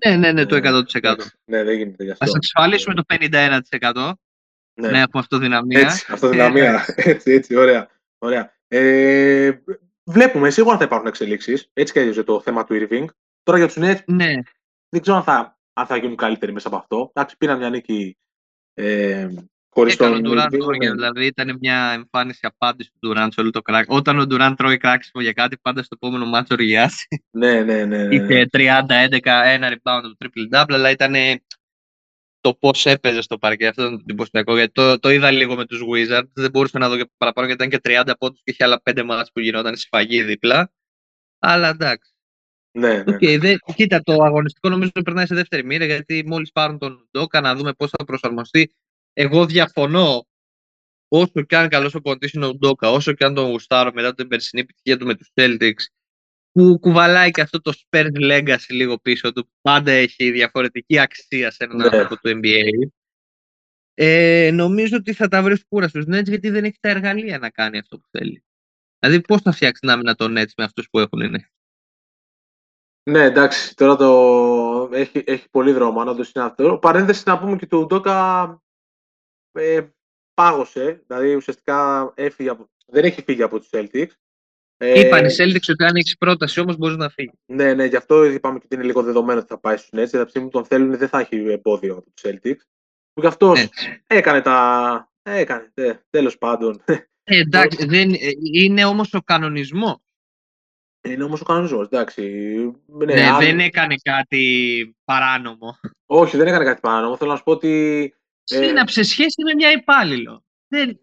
Ναι, 0.04 0.16
ναι, 0.16 0.32
ναι, 0.32 0.46
το 0.46 0.56
100%. 0.56 1.16
ναι, 1.44 1.62
δεν 1.64 1.76
γίνεται 1.76 2.04
γι' 2.04 2.10
αυτό. 2.10 2.24
Α 2.24 2.28
εξασφαλίσουμε 2.34 2.94
το 2.94 3.02
51%. 3.06 4.12
Ναι, 4.80 4.90
ναι 4.90 4.98
έχουμε 4.98 5.22
αυτοδυναμία. 5.22 5.80
Έτσι, 5.80 6.06
αυτοδυναμία. 6.12 6.84
έτσι, 6.96 7.32
έτσι, 7.32 7.56
ωραία. 7.56 7.90
ωραία. 8.18 8.52
Ε, 8.68 9.52
βλέπουμε, 10.04 10.50
σίγουρα 10.50 10.76
θα 10.76 10.84
υπάρχουν 10.84 11.08
εξελίξεις. 11.08 11.70
Έτσι 11.72 11.92
και 11.92 12.00
έτσι 12.00 12.24
το 12.24 12.40
θέμα 12.40 12.64
του 12.64 12.74
Irving. 12.74 13.04
Τώρα 13.42 13.58
για 13.58 13.66
τους 13.66 13.76
Nets, 13.78 14.04
ναι. 14.06 14.32
δεν 14.88 15.00
ξέρω 15.00 15.16
αν 15.16 15.22
θα, 15.22 15.58
αν 15.72 15.86
θα 15.86 15.96
γίνουν 15.96 16.16
καλύτεροι 16.16 16.52
μέσα 16.52 16.68
από 16.68 16.76
αυτό. 16.76 17.10
Εντάξει, 17.12 17.36
πήραν 17.36 17.58
μια 17.58 17.70
νίκη 17.70 18.16
ε, 18.74 19.28
χωρίς 19.68 19.96
τον 19.96 20.22
Ντουράν 20.22 20.48
δηλαδή 20.50 21.26
ήταν 21.26 21.58
μια 21.60 21.90
εμφάνιση 21.92 22.40
απάντηση 22.42 22.90
του 22.90 22.98
Ντουράν 23.06 23.32
σε 23.32 23.40
όλο 23.40 23.50
το 23.50 23.62
κράξιμο. 23.62 23.96
Όταν 23.96 24.18
ο 24.18 24.26
Ντουράν 24.26 24.56
τρώει 24.56 24.76
κράξιμο 24.76 25.22
για 25.22 25.32
κάτι, 25.32 25.58
πάντα 25.58 25.82
στο 25.82 25.96
επόμενο 26.00 26.26
μάτσο 26.26 26.54
οργιάσει. 26.54 27.24
Ναι, 27.30 27.62
ναι, 27.62 27.84
ναι. 27.84 28.04
ναι, 28.04 28.14
Είχε 28.14 28.46
30-11, 28.52 29.18
ένα 29.44 29.68
rebound 29.68 30.02
του 30.02 30.16
triple 30.18 30.56
double, 30.56 30.72
αλλά 30.74 30.90
ήταν 30.90 31.14
το 32.40 32.54
πώς 32.54 32.86
έπαιζε 32.86 33.20
στο 33.20 33.38
παρκέ. 33.38 33.66
Αυτό 33.66 33.82
ήταν 33.82 33.94
το 33.96 34.02
εντυπωσιακό. 34.02 34.56
Γιατί 34.56 34.72
το, 34.72 34.98
το 34.98 35.10
είδα 35.10 35.30
λίγο 35.30 35.56
με 35.56 35.64
τους 35.64 35.80
Wizards. 35.92 36.28
Δεν 36.32 36.50
μπορούσα 36.50 36.78
να 36.78 36.88
δω 36.88 36.96
και 36.96 37.10
παραπάνω 37.16 37.46
γιατί 37.46 37.64
ήταν 37.64 37.80
και 37.80 38.02
30 38.08 38.12
πόντους 38.18 38.40
και 38.44 38.50
είχε 38.50 38.64
άλλα 38.64 38.82
5 38.90 39.02
μάτς 39.04 39.32
που 39.32 39.40
γινόταν 39.40 39.76
σφαγή 39.76 40.22
δίπλα. 40.22 40.72
Αλλά 41.38 41.68
εντάξει. 41.68 42.11
Ναι, 42.72 43.02
ναι. 43.02 43.02
Okay, 43.06 43.38
δε, 43.40 43.56
κοίτα, 43.74 44.00
το 44.00 44.22
αγωνιστικό 44.22 44.68
νομίζω 44.68 44.90
ότι 44.94 45.04
περνάει 45.04 45.26
σε 45.26 45.34
δεύτερη 45.34 45.64
μοίρα 45.64 45.84
γιατί 45.84 46.24
μόλις 46.26 46.52
πάρουν 46.52 46.78
τον 46.78 47.08
Ντόκα 47.10 47.40
να 47.40 47.54
δούμε 47.54 47.72
πώς 47.72 47.90
θα 47.90 48.04
προσαρμοστεί. 48.04 48.72
Εγώ 49.12 49.46
διαφωνώ 49.46 50.26
όσο 51.08 51.42
και 51.46 51.56
αν 51.56 51.68
καλός 51.68 51.94
ο 51.94 52.00
ποντή 52.00 52.30
είναι 52.32 52.46
ο 52.46 52.54
Ντόκα, 52.54 52.90
όσο 52.90 53.12
και 53.12 53.24
αν 53.24 53.34
τον 53.34 53.50
γουστάρω 53.50 53.90
μετά 53.94 54.14
την 54.14 54.28
περσινή 54.28 54.62
επιτυχία 54.62 54.98
του 54.98 55.06
με 55.06 55.14
τους 55.14 55.30
Celtics, 55.34 55.84
που 56.52 56.78
κουβαλάει 56.80 57.30
και 57.30 57.40
αυτό 57.40 57.60
το 57.60 57.72
Spurs 57.76 58.30
Legacy 58.30 58.68
λίγο 58.68 58.98
πίσω 58.98 59.32
του. 59.32 59.50
Πάντα 59.60 59.92
έχει 59.92 60.30
διαφορετική 60.30 60.98
αξία 60.98 61.50
σε 61.50 61.64
έναν 61.64 61.76
ναι. 61.76 61.84
άνθρωπο 61.84 62.16
του 62.16 62.40
NBA. 62.42 62.88
Ε, 63.94 64.50
νομίζω 64.52 64.96
ότι 64.96 65.12
θα 65.12 65.28
τα 65.28 65.42
βρει 65.42 65.64
κούρα 65.68 65.88
στους 65.88 66.04
Nets 66.08 66.28
γιατί 66.28 66.50
δεν 66.50 66.64
έχει 66.64 66.76
τα 66.80 66.88
εργαλεία 66.88 67.38
να 67.38 67.50
κάνει 67.50 67.78
αυτό 67.78 67.98
που 67.98 68.08
θέλει. 68.10 68.44
Δηλαδή 68.98 69.20
πώς 69.20 69.42
θα 69.42 69.52
φτιάξει 69.52 69.80
την 69.80 69.90
άμυνα 69.90 70.14
των 70.14 70.32
Nets 70.38 70.52
με 70.56 70.64
αυτούς 70.64 70.88
που 70.90 70.98
έχουν 70.98 71.20
είναι. 71.20 71.51
Ναι, 73.10 73.24
εντάξει, 73.24 73.74
τώρα 73.74 73.96
το 73.96 74.88
έχει, 74.92 75.22
έχει 75.26 75.48
πολύ 75.50 75.72
δρόμο, 75.72 76.00
αν 76.00 76.08
όντως 76.08 76.32
είναι 76.32 76.44
αυτό. 76.44 76.78
Παρένθεση 76.78 77.22
να 77.26 77.38
πούμε 77.38 77.56
και 77.56 77.66
του 77.66 77.86
Ντόκα 77.86 78.62
ε, 79.52 79.80
πάγωσε, 80.34 81.02
δηλαδή 81.06 81.34
ουσιαστικά 81.34 82.12
έφυγε 82.16 82.48
από, 82.48 82.70
δεν 82.86 83.04
έχει 83.04 83.22
φύγει 83.22 83.42
από 83.42 83.58
τους 83.58 83.68
Celtics. 83.72 84.10
Ε, 84.76 85.00
Είπαν 85.00 85.24
οι 85.24 85.34
Celtics 85.38 85.68
ότι 85.68 85.84
αν 85.84 85.96
έχεις 85.96 86.16
πρόταση 86.16 86.60
όμως 86.60 86.76
μπορείς 86.76 86.96
να 86.96 87.08
φύγεις. 87.08 87.38
Ναι, 87.46 87.74
ναι, 87.74 87.84
γι' 87.84 87.96
αυτό 87.96 88.24
είπαμε 88.24 88.58
και 88.58 88.64
ότι 88.64 88.74
είναι 88.74 88.84
λίγο 88.84 89.02
δεδομένο 89.02 89.38
ότι 89.38 89.48
θα 89.48 89.58
πάει 89.58 89.76
στους 89.76 89.90
Nets. 89.92 90.10
Γιατί 90.10 90.40
που 90.40 90.48
τον 90.48 90.64
θέλουν 90.64 90.96
δεν 90.96 91.08
θα 91.08 91.18
έχει 91.18 91.36
εμπόδιο 91.36 91.96
από 91.96 92.10
τους 92.10 92.30
Celtics. 92.30 92.60
Που 93.12 93.20
γι' 93.20 93.26
αυτός 93.26 93.68
έκανε 94.06 94.40
τα... 94.40 95.06
Έκανε, 95.22 95.70
τε, 95.74 95.98
τέλος 96.10 96.38
πάντων. 96.38 96.82
Ε, 97.24 97.38
εντάξει, 97.38 97.86
δεν, 97.86 98.12
ε, 98.12 98.30
είναι 98.52 98.84
όμως 98.84 99.14
ο 99.14 99.22
κανονισμός. 99.22 99.98
Είναι 101.04 101.24
όμως 101.24 101.40
ο 101.40 101.44
κανονισμός, 101.44 101.86
εντάξει. 101.86 102.22
Ναι, 102.86 103.14
ναι 103.14 103.36
δεν 103.38 103.60
έκανε 103.60 103.94
κάτι 104.02 104.96
παράνομο. 105.04 105.78
Όχι, 106.06 106.36
δεν 106.36 106.46
έκανε 106.46 106.64
κάτι 106.64 106.80
παράνομο. 106.80 107.16
Θέλω 107.16 107.30
να 107.30 107.36
σου 107.36 107.42
πω 107.42 107.52
ότι... 107.52 108.02
Ε, 108.50 108.64
Σύναψε 108.64 109.02
σχέση 109.02 109.42
με 109.42 109.54
μια 109.54 109.70
υπάλληλο. 109.70 110.44
Δεν... 110.68 111.02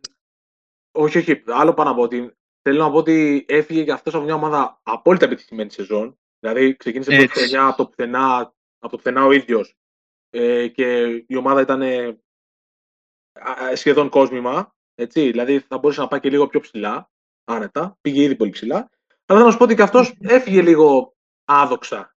Όχι, 0.92 1.18
όχι. 1.18 1.44
Άλλο 1.46 1.74
πάνω 1.74 1.92
από 1.92 2.02
ότι 2.02 2.38
θέλω 2.62 2.84
να 2.84 2.92
πω 2.92 2.98
ότι 2.98 3.46
έφυγε 3.48 3.84
και 3.84 3.92
αυτός 3.92 4.14
από 4.14 4.24
μια 4.24 4.34
ομάδα 4.34 4.80
απόλυτα 4.84 5.26
επιτυχημένη 5.26 5.72
σεζόν. 5.72 6.20
Δηλαδή 6.40 6.76
ξεκίνησε 6.76 7.16
πρώτη 7.16 7.32
χρονιά 7.32 7.66
από 7.66 7.78
το 7.78 7.88
πουθενά, 7.88 8.38
από 8.80 8.92
το 8.92 8.98
πουθενά 8.98 9.26
ο 9.26 9.32
ίδιος 9.32 9.78
ε, 10.30 10.68
και 10.68 11.06
η 11.28 11.36
ομάδα 11.36 11.62
ήταν 11.62 11.82
ε, 11.82 12.20
σχεδόν 13.74 14.10
κόσμημα. 14.10 14.76
Έτσι, 14.96 15.30
δηλαδή 15.30 15.60
θα 15.60 15.78
μπορούσε 15.78 16.02
να 16.02 16.08
πάει 16.08 16.20
και 16.20 16.30
λίγο 16.30 16.48
πιο 16.48 16.60
ψηλά, 16.60 17.12
άνετα. 17.44 17.98
Πήγε 18.02 18.22
ήδη 18.22 18.36
πολύ 18.36 18.52
ψηλά. 18.52 18.90
Αλλά 19.30 19.40
θέλω 19.40 19.46
να 19.46 19.52
σου 19.52 19.58
πω 19.58 19.64
ότι 19.64 19.76
και 19.76 19.82
αυτός 19.82 20.16
έφυγε 20.20 20.62
λίγο 20.62 21.18
άδοξα. 21.46 22.18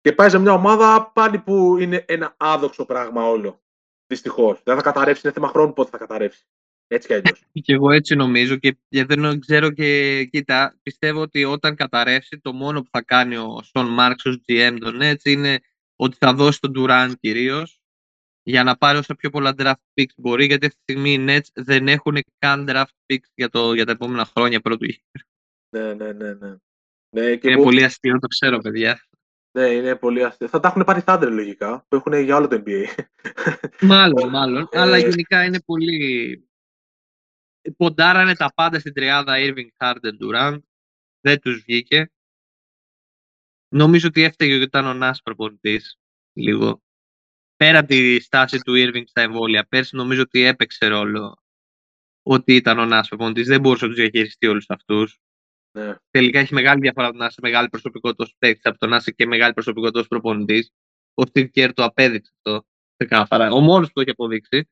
Και 0.00 0.12
πάει 0.12 0.30
σε 0.30 0.38
μια 0.38 0.52
ομάδα 0.52 1.10
πάλι 1.14 1.38
που 1.38 1.76
είναι 1.78 2.04
ένα 2.08 2.34
άδοξο 2.36 2.84
πράγμα 2.84 3.28
όλο. 3.28 3.62
Δυστυχώς. 4.06 4.60
Δεν 4.64 4.76
θα 4.76 4.82
καταρρεύσει, 4.82 5.20
είναι 5.24 5.34
θέμα 5.34 5.48
χρόνου 5.48 5.72
πότε 5.72 5.90
θα 5.90 5.98
καταρρεύσει. 5.98 6.46
Έτσι 6.86 7.08
κι 7.08 7.14
αλλιώς. 7.14 7.44
και 7.52 7.72
εγώ 7.72 7.90
έτσι 7.90 8.14
νομίζω 8.14 8.56
και 8.56 8.76
δεν 8.88 9.40
ξέρω 9.40 9.70
και 9.70 10.24
κοίτα, 10.24 10.78
πιστεύω 10.82 11.20
ότι 11.20 11.44
όταν 11.44 11.74
καταρρεύσει 11.74 12.40
το 12.40 12.52
μόνο 12.52 12.82
που 12.82 12.88
θα 12.90 13.02
κάνει 13.02 13.36
ο 13.36 13.62
Σον 13.62 13.86
Μάρξ 13.86 14.24
ως 14.24 14.42
GM 14.48 14.76
τον 14.80 15.00
έτσι 15.00 15.32
είναι 15.32 15.60
ότι 15.96 16.16
θα 16.20 16.34
δώσει 16.34 16.60
τον 16.60 16.72
Durant 16.76 17.12
κυρίως 17.20 17.80
για 18.42 18.64
να 18.64 18.76
πάρει 18.76 18.98
όσο 18.98 19.14
πιο 19.14 19.30
πολλά 19.30 19.54
draft 19.58 20.00
picks 20.00 20.14
μπορεί 20.16 20.44
γιατί 20.44 20.66
αυτή 20.66 20.78
τη 20.84 20.92
στιγμή 20.92 21.12
οι 21.12 21.24
Nets 21.28 21.48
δεν 21.64 21.88
έχουν 21.88 22.18
καν 22.38 22.66
draft 22.68 23.12
picks 23.12 23.28
για, 23.34 23.48
το, 23.48 23.74
για 23.74 23.84
τα 23.84 23.92
επόμενα 23.92 24.24
χρόνια 24.24 24.60
πρώτου 24.60 24.84
γύρου. 24.84 25.33
Ναι, 25.74 25.94
ναι, 25.94 26.12
ναι. 26.12 26.34
ναι. 26.34 26.56
ναι 27.10 27.38
είναι 27.42 27.62
πολύ 27.62 27.84
αστείο, 27.84 28.18
το 28.18 28.26
ξέρω 28.26 28.58
παιδιά. 28.58 29.00
Ναι, 29.58 29.66
είναι 29.66 29.96
πολύ 29.96 30.24
αστείο. 30.24 30.48
Θα 30.48 30.60
τα 30.60 30.68
έχουν 30.68 30.84
πάρει 30.84 31.02
Thunder 31.06 31.28
λογικά, 31.30 31.86
που 31.88 31.96
έχουν 31.96 32.12
για 32.12 32.36
όλο 32.36 32.48
το 32.48 32.62
NBA. 32.66 32.84
Μάλλον, 33.80 34.28
μάλλον. 34.28 34.68
Ε, 34.70 34.80
αλλά 34.80 34.98
γενικά 34.98 35.44
είναι 35.44 35.60
πολύ 35.60 36.48
ποντάρανε 37.76 38.34
τα 38.34 38.52
πάντα 38.54 38.78
στην 38.78 38.92
τριάδα 38.92 39.34
Irving 39.36 39.68
Harden 39.76 40.18
Durant. 40.20 40.58
Δεν 41.20 41.40
τους 41.40 41.62
βγήκε. 41.62 42.10
Νομίζω 43.68 44.08
ότι 44.08 44.22
έφταιγε 44.22 44.54
ότι 44.54 44.64
ήταν 44.64 44.86
ο 44.86 44.94
Νάς 44.94 45.22
προπονητής 45.22 45.98
λίγο. 46.32 46.82
Πέρα 47.56 47.78
από 47.78 47.88
τη 47.88 48.20
στάση 48.20 48.58
του 48.58 48.72
Irving 48.76 49.04
στα 49.06 49.20
εμβόλια, 49.20 49.66
πέρσι 49.66 49.96
νομίζω 49.96 50.22
ότι 50.22 50.42
έπαιξε 50.42 50.86
ρόλο 50.86 51.42
ότι 52.22 52.54
ήταν 52.54 52.78
ο 52.78 52.86
Νάς 52.86 53.08
προπονητής. 53.08 53.46
Δεν 53.46 53.60
μπορούσε 53.60 53.84
να 53.84 53.90
τους 53.90 54.00
διαχειριστεί 54.00 54.46
όλους 54.46 54.64
αυτούς. 54.68 55.18
Ναι. 55.78 55.94
Τελικά 56.10 56.38
έχει 56.38 56.54
μεγάλη 56.54 56.80
διαφορά 56.80 57.06
από 57.06 57.16
το 57.16 57.22
να 57.22 57.28
είσαι 57.28 57.40
μεγάλη 57.42 57.68
προσωπικότητα 57.68 58.26
ως 58.26 58.34
παίκτης 58.38 58.64
από 58.64 58.78
το 58.78 58.86
να 58.86 58.96
είσαι 58.96 59.10
και 59.10 59.26
μεγάλη 59.26 59.52
προσωπικότητα 59.52 60.02
ως 60.02 60.08
προπονητής. 60.08 60.72
Ο 61.14 61.22
Steve 61.32 61.48
Kerr 61.54 61.70
το 61.74 61.84
απέδειξε 61.84 62.32
αυτό 62.36 62.66
ξεκάθαρα. 62.96 63.50
Ο 63.50 63.60
μόνος 63.60 63.86
που 63.86 63.92
το 63.94 64.00
έχει 64.00 64.10
αποδείξει. 64.10 64.68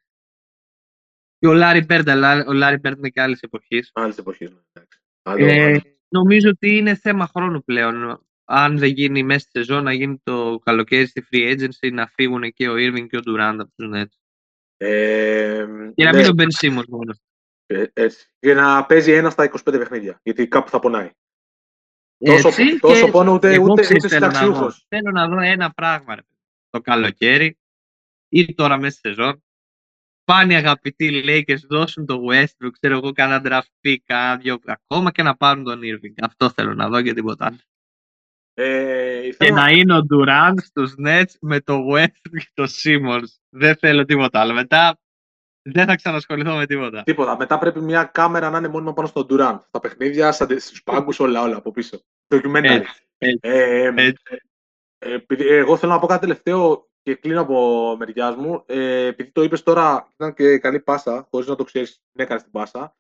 Και 1.38 1.46
ο 1.46 1.52
Λάρι 1.52 1.84
Μπέρντ, 1.84 2.08
αλλά 2.08 2.44
ο 2.46 2.52
Λάρι 2.52 2.78
Μπέρντ 2.78 2.98
είναι 2.98 3.08
και 3.08 3.20
άλλης 3.20 3.40
εποχής. 3.40 3.90
Άλλης 3.92 4.18
εποχής, 4.18 4.50
ναι. 4.50 4.82
Ε, 5.36 5.78
νομίζω 6.08 6.48
ότι 6.48 6.76
είναι 6.76 6.94
θέμα 6.94 7.26
χρόνου 7.26 7.64
πλέον. 7.64 8.26
Αν 8.44 8.78
δεν 8.78 8.90
γίνει 8.90 9.22
μέσα 9.22 9.38
στη 9.38 9.50
σεζόν, 9.50 9.84
να 9.84 9.92
γίνει 9.92 10.20
το 10.22 10.60
καλοκαίρι 10.64 11.06
στη 11.06 11.26
free 11.30 11.52
agency, 11.52 11.92
να 11.92 12.06
φύγουν 12.06 12.52
και 12.52 12.68
ο 12.68 12.74
Irving 12.74 13.06
και 13.08 13.16
ο 13.16 13.20
Durant 13.26 13.56
από 13.58 13.70
τους 13.76 13.90
Nets. 13.94 14.16
Ε, 14.76 15.66
και 15.94 16.04
να 16.04 16.14
μην 16.14 16.26
τον 16.26 16.36
Ben 16.38 16.46
Simmons 16.60 16.88
μόνο. 16.88 17.14
Ε, 17.72 17.90
έτσι. 17.92 18.26
Για 18.38 18.54
να 18.54 18.86
παίζει 18.86 19.12
ένα 19.12 19.30
στα 19.30 19.44
25 19.44 19.62
παιχνίδια. 19.64 20.20
Γιατί 20.22 20.48
κάπου 20.48 20.70
θα 20.70 20.78
πονάει. 20.78 21.10
Τόσο, 22.24 22.48
έτσι, 22.48 22.78
τόσο 22.78 23.10
πόνο 23.10 23.32
ούτε, 23.32 23.58
ούτε, 23.58 23.70
ούτε 23.70 24.08
συνταξιούχος. 24.08 24.84
Θέλω 24.88 25.10
να 25.10 25.28
δω 25.28 25.40
ένα 25.40 25.70
πράγμα. 25.70 26.14
Ρε. 26.14 26.20
Το 26.70 26.80
καλοκαίρι 26.80 27.58
ή 28.28 28.54
τώρα 28.54 28.78
μέσα 28.78 28.96
στη 28.98 29.08
σεζόν 29.08 29.42
πάνε 30.24 30.52
οι 30.52 30.56
αγαπητοί 30.56 31.22
Lakers, 31.26 31.60
δώσουν 31.68 32.06
το 32.06 32.20
Westbrook, 32.30 32.70
ξέρω 32.80 32.96
εγώ, 32.96 33.12
κάνα 33.12 33.42
draft 33.44 33.86
pick, 33.88 33.96
κάνα 34.04 34.36
δυο 34.36 34.58
ακόμα 34.64 35.10
και 35.10 35.22
να 35.22 35.36
πάρουν 35.36 35.64
τον 35.64 35.80
Irving. 35.82 36.14
Αυτό 36.22 36.50
θέλω 36.50 36.74
να 36.74 36.88
δω 36.88 37.02
και 37.02 37.12
τίποτα 37.12 37.46
άλλο. 37.46 37.58
Ε, 38.54 39.28
και 39.38 39.50
να 39.50 39.68
είναι 39.70 39.96
ο 39.96 40.00
Durant 40.10 40.54
στους 40.56 40.94
Nets 41.06 41.32
με 41.40 41.60
το 41.60 41.78
Westbrook 41.92 42.38
και 42.38 42.50
το 42.54 42.66
Simmons. 42.82 43.28
Δεν 43.48 43.76
θέλω 43.76 44.04
τίποτα 44.04 44.40
άλλο. 44.40 44.52
Μετά 44.52 44.98
δεν 45.62 45.86
θα 45.86 45.96
ξανασχοληθώ 45.96 46.56
με 46.56 46.66
τίποτα. 46.66 47.02
Τίποτα. 47.02 47.36
Μετά 47.36 47.58
πρέπει 47.58 47.80
μια 47.80 48.04
κάμερα 48.04 48.50
να 48.50 48.58
είναι 48.58 48.68
μόνιμα 48.68 48.92
πάνω 48.92 49.08
στον 49.08 49.26
Durant. 49.30 49.58
Τα 49.70 49.80
παιχνίδια, 49.80 50.32
στους 50.32 50.82
πάγκους, 50.82 51.20
όλα, 51.20 51.42
όλα 51.42 51.56
από 51.56 51.70
πίσω. 51.70 52.02
Documentary. 52.28 52.82
Ε, 53.18 53.32
ε, 53.40 54.12
ε, 54.98 55.18
εγώ 55.36 55.76
θέλω 55.76 55.92
να 55.92 55.98
πω 55.98 56.06
κάτι 56.06 56.20
τελευταίο 56.20 56.90
και 57.02 57.14
κλείνω 57.14 57.40
από 57.40 57.96
μεριά 57.98 58.36
μου. 58.36 58.62
Ε, 58.66 59.06
επειδή 59.06 59.30
το 59.30 59.42
είπες 59.42 59.62
τώρα, 59.62 60.08
ήταν 60.14 60.34
και 60.34 60.58
καλή 60.58 60.80
πάσα, 60.80 61.26
χωρίς 61.30 61.48
να 61.48 61.56
το 61.56 61.64
ξέρεις, 61.64 61.90
την 62.12 62.24
έκανες 62.24 62.42
την 62.42 62.52
πάσα. 62.52 62.96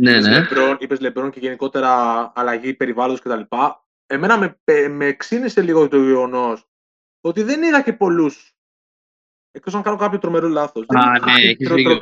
Ναι, 0.00 0.20
ναι. 0.20 0.46
Είπες 0.78 1.00
Λεμπρόν 1.00 1.30
και 1.30 1.40
γενικότερα 1.40 2.32
αλλαγή 2.34 2.74
περιβάλλοντος 2.74 3.20
κτλ. 3.20 3.56
Εμένα 4.06 4.38
με, 4.38 4.58
με 4.88 5.12
ξύνησε 5.12 5.62
λίγο 5.62 5.88
το 5.88 6.02
γεγονός 6.02 6.68
ότι 7.20 7.42
δεν 7.42 7.62
είδα 7.62 7.82
και 7.82 7.92
πολλούς. 7.92 8.55
Εκτός 9.56 9.74
αν 9.74 9.82
κάνω 9.82 9.96
κάποιο 9.96 10.18
τρομερό 10.18 10.48
λάθος. 10.48 10.84
Α, 10.88 11.18
ναι, 11.24 11.32
έχεις 11.32 11.68
δίκιο, 11.68 11.98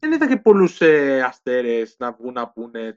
Δεν 0.00 0.12
είδα 0.12 0.28
και 0.28 0.36
πολλούς 0.36 0.80
ε, 0.80 1.22
αστέρες 1.22 1.94
να 1.98 2.12
βγουν 2.12 2.32
να 2.32 2.48
πούνε. 2.48 2.96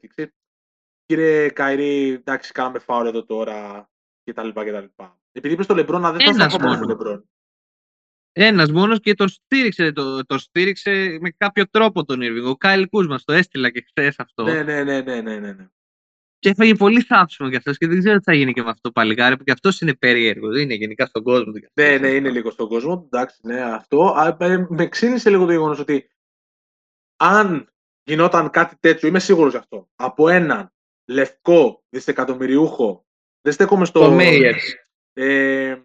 Κύριε 1.06 1.50
Kyrie, 1.50 2.12
εντάξει, 2.12 2.52
κάναμε 2.52 2.80
φάουλ 2.80 3.08
εδώ 3.08 3.26
τώρα 3.26 3.90
κτλ. 4.24 4.48
Επειδή 5.32 5.54
είπες 5.54 5.66
στο 5.66 5.74
Λεμπρόν, 5.74 6.02
να 6.02 6.12
δεν 6.12 6.36
θα 6.36 6.58
πω 6.58 6.86
Λεμπρόν. 6.86 7.30
Ένας 8.32 8.72
μόνος 8.72 9.00
και 9.00 9.14
τον 9.14 9.28
στήριξε, 9.28 9.92
το, 9.92 10.26
το 10.26 10.38
στήριξε 10.38 11.18
με 11.22 11.30
κάποιο 11.38 11.70
τρόπο 11.70 12.04
τον 12.04 12.20
Irving. 12.22 12.50
Ο 12.50 12.56
Κάιλ 12.56 12.90
Κούσμα 12.90 13.20
το 13.26 13.34
έστειλα 13.34 13.70
και 13.70 13.86
χθες 13.88 14.20
αυτό. 14.20 14.44
Ναι, 14.44 14.64
ναι, 14.64 14.84
ναι, 14.84 15.02
ναι, 15.02 15.22
ναι, 15.22 15.40
ναι. 15.40 15.68
Και 16.48 16.54
έφαγε 16.54 16.76
πολύ 16.76 17.02
θάψιμο 17.02 17.50
κι 17.50 17.56
αυτός 17.56 17.78
και 17.78 17.88
δεν 17.88 18.00
ξέρω 18.00 18.18
τι 18.18 18.24
θα 18.24 18.34
γίνει 18.34 18.54
και 18.54 18.62
με 18.62 18.70
αυτό 18.70 18.82
το 18.82 18.92
παλικάρι 18.92 19.38
που 19.38 19.44
κι 19.44 19.52
αυτός 19.52 19.82
είναι 19.82 19.94
περίεργος. 19.94 20.54
Δεν 20.54 20.62
είναι 20.62 20.74
γενικά 20.74 21.06
στον 21.06 21.24
κόσμο. 21.24 21.52
Ναι, 21.74 21.98
ναι, 21.98 22.08
είναι 22.08 22.30
λίγο 22.30 22.52
στον 22.52 22.68
κόσμο. 22.68 23.04
Εντάξει, 23.06 23.40
ναι, 23.42 23.62
αυτό. 23.62 24.16
Ε, 24.40 24.66
με 24.70 24.88
ξύνησε 24.88 25.30
λίγο 25.30 25.46
το 25.46 25.52
γεγονός 25.52 25.80
ότι 25.80 26.10
αν 27.18 27.74
γινόταν 28.04 28.50
κάτι 28.50 28.76
τέτοιο, 28.80 29.08
είμαι 29.08 29.20
σίγουρος 29.20 29.52
γι' 29.52 29.58
αυτό, 29.58 29.90
από 29.96 30.30
έναν 30.30 30.74
λευκό 31.06 31.84
δισεκατομμυριούχο, 31.90 33.06
δεν 33.42 33.54
στέκομαι 33.54 33.86
στο. 33.86 34.00
Το 34.00 34.20
ε, 35.14 35.78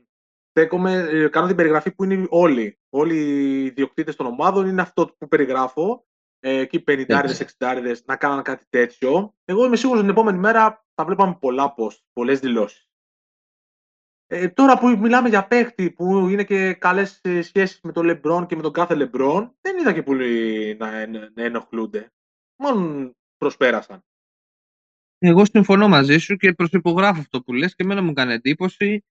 στέκομαι, 0.50 1.08
ε, 1.10 1.28
κάνω 1.28 1.46
την 1.46 1.56
περιγραφή 1.56 1.90
που 1.94 2.04
είναι 2.04 2.26
όλοι. 2.28 2.78
Όλοι 2.88 3.16
οι 3.16 3.64
ιδιοκτήτες 3.64 4.16
των 4.16 4.26
ομάδων 4.26 4.66
είναι 4.66 4.82
αυτό 4.82 5.14
που 5.18 5.28
περιγράφω. 5.28 6.06
Ε, 6.45 6.59
εκεί 6.59 6.84
50-60 6.86 7.97
να 8.05 8.16
κάνουν 8.16 8.43
κάτι 8.43 8.64
τέτοιο. 8.70 9.34
Εγώ 9.45 9.64
είμαι 9.64 9.76
σίγουρος 9.76 10.01
την 10.01 10.11
επόμενη 10.11 10.38
μέρα 10.38 10.84
θα 10.95 11.05
βλέπαμε 11.05 11.36
πολλά 11.40 11.74
post, 11.76 11.99
πολλές 12.12 12.40
δηλώσεις. 12.40 12.88
Ε, 14.26 14.49
τώρα 14.49 14.78
που 14.78 14.88
μιλάμε 14.88 15.28
για 15.28 15.47
παίχτη 15.47 15.90
που 15.90 16.28
είναι 16.28 16.45
και 16.45 16.72
καλές 16.72 17.20
ε, 17.22 17.43
σχέσεις 17.43 17.80
με 17.82 17.93
τον 17.93 18.05
Λεμπρόν 18.05 18.47
και 18.47 18.57
με 18.57 18.62
τον 18.62 18.72
κάθε 18.72 18.95
Λεμπρόν, 18.95 19.57
δεν 19.61 19.78
είδα 19.78 19.93
και 19.93 20.03
πολλοί 20.03 20.76
να, 20.78 21.07
να 21.07 21.43
ενοχλούνται. 21.43 22.12
Μόνο 22.57 23.11
προσπέρασαν. 23.36 24.05
Εγώ 25.18 25.45
συμφωνώ 25.45 25.88
μαζί 25.88 26.18
σου 26.18 26.36
και 26.36 26.53
προσυπογράφω 26.53 27.20
αυτό 27.20 27.43
που 27.43 27.53
λες 27.53 27.74
και 27.74 27.82
εμένα 27.82 28.03
μου 28.03 28.12
κάνει 28.12 28.32
εντύπωση 28.32 29.05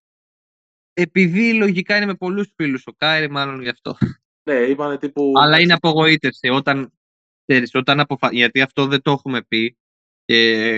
επειδή 0.94 1.54
λογικά 1.54 1.96
είναι 1.96 2.06
με 2.06 2.16
πολλούς 2.16 2.52
φίλους 2.56 2.88
ο 2.88 2.94
Κάιρι, 2.98 3.30
μάλλον 3.30 3.62
γι' 3.62 3.70
αυτό. 3.70 3.98
Ναι, 4.44 4.54
είπανε 4.54 4.98
τύπου... 4.98 5.32
Αλλά 5.36 5.60
είναι 5.60 5.74
απογοήτευση. 5.74 6.50
Όταν, 6.50 6.94
ξέρεις, 7.52 7.76
όταν 7.76 8.00
αποφα... 8.00 8.30
Γιατί 8.32 8.62
αυτό 8.62 8.86
δεν 8.86 9.02
το 9.02 9.12
έχουμε 9.12 9.42
πει. 9.42 9.78
και 10.26 10.36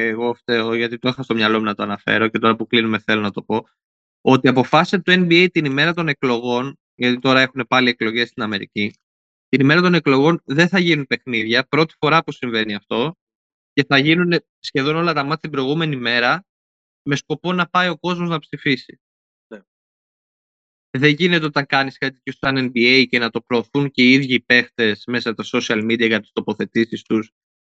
εγώ 0.08 0.34
φταίω 0.34 0.76
γιατί 0.76 1.00
το 1.00 1.10
είχα 1.10 1.24
στο 1.24 1.34
μυαλό 1.34 1.58
μου 1.58 1.64
να 1.66 1.76
το 1.76 1.84
αναφέρω 1.84 2.28
και 2.28 2.40
τώρα 2.40 2.56
που 2.56 2.68
κλείνουμε 2.68 3.00
θέλω 3.00 3.22
να 3.22 3.32
το 3.32 3.44
πω, 3.44 3.68
ότι 4.22 4.48
αποφάσισε 4.48 5.00
το 5.00 5.12
NBA 5.14 5.48
την 5.52 5.66
ημέρα 5.66 5.94
των 5.94 6.08
εκλογών, 6.08 6.80
γιατί 6.96 7.20
τώρα 7.20 7.42
έχουν 7.42 7.66
πάλι 7.68 7.90
εκλογές 7.90 8.30
στην 8.30 8.44
Αμερική, 8.44 8.94
την 9.50 9.62
ημέρα 9.62 9.82
των 9.82 9.94
εκλογών 9.94 10.42
δεν 10.46 10.68
θα 10.68 10.80
γίνουν 10.80 11.06
παιχνίδια, 11.08 11.68
πρώτη 11.68 11.96
φορά 12.00 12.24
που 12.24 12.32
συμβαίνει 12.32 12.76
αυτό, 12.76 13.18
και 13.74 13.86
θα 13.88 13.98
γίνουν 13.98 14.34
σχεδόν 14.60 14.96
όλα 14.96 15.14
τα 15.14 15.24
μάτια 15.24 15.38
την 15.38 15.52
προηγούμενη 15.52 15.96
μέρα, 15.96 16.46
με 17.04 17.16
σκοπό 17.16 17.54
να 17.54 17.70
πάει 17.70 17.90
ο 17.90 17.98
κόσμος 17.98 18.30
να 18.30 18.40
ψηφίσει. 18.40 19.02
Ναι. 20.98 21.00
Δεν 21.00 21.10
γίνεται 21.14 21.46
όταν 21.46 21.66
κάνεις 21.66 21.98
κάτι 21.98 22.14
τέτοιο 22.14 22.34
σαν 22.42 22.72
NBA 22.72 23.06
και 23.10 23.20
να 23.20 23.30
το 23.30 23.42
προωθούν 23.42 23.92
και 23.92 24.04
οι 24.04 24.12
ίδιοι 24.12 24.34
οι 24.34 24.42
παίχτες 24.42 25.04
μέσα 25.08 25.30
από 25.30 25.44
τα 25.44 25.60
social 25.60 25.84
media 25.84 26.08
για 26.08 26.20
τις 26.20 26.32
τοποθετήσεις 26.32 27.02
τους 27.02 27.32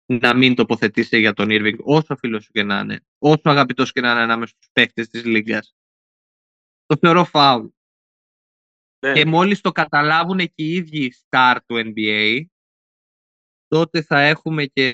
να 0.05 0.36
μην 0.36 0.55
τοποθετήσει 0.55 1.20
για 1.20 1.34
τον 1.34 1.47
Irving, 1.51 1.78
όσο 1.78 2.15
φίλος 2.15 2.43
σου 2.43 2.51
και 2.51 2.63
να 2.63 2.80
είναι, 2.80 3.05
όσο 3.18 3.41
αγαπητός 3.43 3.91
και 3.91 4.01
να 4.01 4.11
είναι 4.11 4.22
ανάμεσα 4.22 4.53
στους 4.55 4.70
παίχτες 4.74 5.07
της 5.09 5.26
Λίγκας. 5.26 5.76
Το 6.86 6.97
θεωρώ 7.01 7.26
φάουλ. 7.26 7.65
Ναι. 9.05 9.13
Και 9.13 9.26
μόλις 9.26 9.61
το 9.61 9.72
καταλάβουν 9.72 10.38
και 10.38 10.51
οι 10.55 10.74
ίδιοι 10.74 11.13
star 11.30 11.57
του 11.65 11.76
NBA, 11.76 12.41
τότε 13.68 14.01
θα 14.01 14.22
έχουμε 14.22 14.65
και 14.65 14.93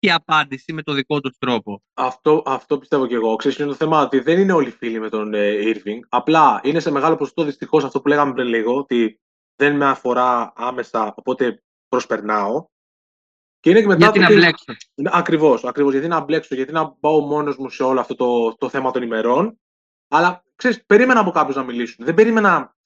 και 0.00 0.12
απάντηση 0.12 0.72
με 0.72 0.82
το 0.82 0.92
δικό 0.92 1.20
τους 1.20 1.38
τρόπο. 1.38 1.82
Αυτό, 1.94 2.42
αυτό 2.46 2.78
πιστεύω 2.78 3.06
και 3.06 3.14
εγώ. 3.14 3.36
Ξέρεις, 3.36 3.58
είναι 3.58 3.68
το 3.68 3.74
θέμα; 3.74 4.02
Ότι 4.02 4.20
δεν 4.20 4.38
είναι 4.38 4.52
όλοι 4.52 4.70
φίλοι 4.70 5.00
με 5.00 5.08
τον 5.08 5.34
ε, 5.34 5.52
Irving. 5.64 5.98
Απλά 6.08 6.60
είναι 6.62 6.80
σε 6.80 6.90
μεγάλο 6.90 7.16
ποσοστό 7.16 7.44
δυστυχώς 7.44 7.84
αυτό 7.84 8.00
που 8.00 8.08
λέγαμε 8.08 8.32
πριν 8.32 8.46
λίγο, 8.46 8.76
ότι 8.76 9.20
δεν 9.56 9.76
με 9.76 9.86
αφορά 9.86 10.52
άμεσα, 10.56 11.14
οπότε 11.16 11.62
προσπερνάω. 11.88 12.66
Και 13.60 13.70
είναι 13.70 13.80
και 13.80 13.86
μετά 13.86 14.00
γιατί 14.00 14.18
να 14.18 14.32
μπλέξω. 14.32 14.64
Ακριβώς, 15.04 15.64
ακριβώς, 15.64 15.92
γιατί 15.92 16.08
να 16.08 16.20
μπλέξω, 16.20 16.54
γιατί 16.54 16.72
να 16.72 16.90
πάω 16.90 17.20
μόνος 17.20 17.56
μου 17.56 17.68
σε 17.68 17.82
όλο 17.82 18.00
αυτό 18.00 18.14
το, 18.14 18.56
το 18.56 18.68
θέμα 18.68 18.90
των 18.90 19.02
ημερών. 19.02 19.60
Αλλά 20.08 20.44
ξέρεις, 20.54 20.84
περίμενα 20.84 21.20
από 21.20 21.30
κάποιους 21.30 21.56
να 21.56 21.62
μιλήσουν. 21.62 22.04
Δεν 22.04 22.14
περίμενα. 22.14 22.76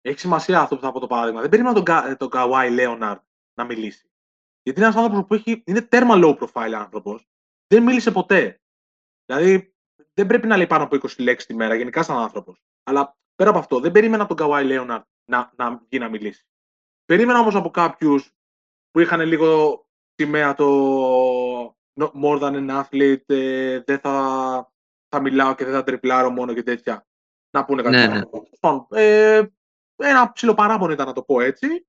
Έχει 0.00 0.18
σημασία 0.18 0.60
αυτό 0.60 0.76
που 0.76 0.82
θα 0.82 0.92
πω 0.92 1.00
το 1.00 1.06
παράδειγμα. 1.06 1.40
Δεν 1.40 1.50
περίμενα 1.50 1.82
τον, 1.82 2.16
τον 2.16 2.28
Καουάι 2.28 2.70
Λέοναρντ 2.70 3.20
να 3.54 3.64
μιλήσει. 3.64 4.09
Γιατί 4.62 4.80
είναι 4.80 4.88
ένας 4.88 4.96
άνθρωπος 4.96 5.26
που 5.26 5.34
έχει, 5.34 5.62
είναι 5.66 5.80
τέρμα 5.80 6.14
low 6.16 6.38
profile 6.38 6.72
άνθρωπος. 6.72 7.28
Δεν 7.66 7.82
μίλησε 7.82 8.10
ποτέ. 8.10 8.60
Δηλαδή 9.26 9.74
δεν 10.14 10.26
πρέπει 10.26 10.46
να 10.46 10.56
λέει 10.56 10.66
πάνω 10.66 10.84
από 10.84 10.96
20 10.96 11.18
λέξεις 11.18 11.46
τη 11.46 11.54
μέρα, 11.54 11.74
γενικά 11.74 12.02
σαν 12.02 12.16
άνθρωπος. 12.16 12.62
Αλλά 12.82 13.16
πέρα 13.34 13.50
από 13.50 13.58
αυτό, 13.58 13.80
δεν 13.80 13.92
περίμενα 13.92 14.26
τον 14.26 14.36
Καουάι 14.36 14.64
Λέοναρντ 14.64 15.04
να, 15.24 15.52
να 15.56 15.76
βγει 15.76 15.98
να 15.98 16.08
μιλήσει. 16.08 16.46
Περίμενα 17.04 17.38
όμως 17.38 17.54
από 17.54 17.70
κάποιους 17.70 18.32
που 18.90 19.00
είχαν 19.00 19.20
λίγο 19.20 19.82
σημαία 20.14 20.54
το 20.54 20.66
more 22.22 22.40
than 22.40 22.68
an 22.68 22.82
athlete, 22.82 23.24
ε, 23.26 23.80
δεν 23.80 23.98
θα, 23.98 24.72
θα 25.08 25.20
μιλάω 25.20 25.54
και 25.54 25.64
δεν 25.64 25.74
θα 25.74 25.82
τριπλάρω 25.82 26.30
μόνο 26.30 26.54
και 26.54 26.62
τέτοια. 26.62 27.06
Να 27.50 27.64
πούνε 27.64 27.82
κάτι 27.82 27.96
ναι, 27.96 28.06
ναι. 28.06 28.20
Λοιπόν, 28.52 28.86
ε, 28.90 29.42
ένα 29.96 30.32
ψηλό 30.32 30.54
παράπονο 30.54 30.92
ήταν 30.92 31.06
να 31.06 31.12
το 31.12 31.22
πω 31.22 31.40
έτσι. 31.40 31.86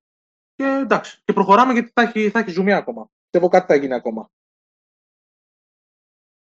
Και 0.62 0.68
εντάξει, 0.68 1.20
και 1.24 1.32
προχωράμε 1.32 1.72
γιατί 1.72 1.90
θα 1.94 2.02
έχει, 2.02 2.30
θα 2.30 2.38
έχει 2.38 2.50
ζουμιά 2.50 2.76
ακόμα. 2.76 3.10
Πιστεύω 3.22 3.48
κάτι 3.48 3.66
θα 3.66 3.74
γίνει 3.74 3.94
ακόμα. 3.94 4.30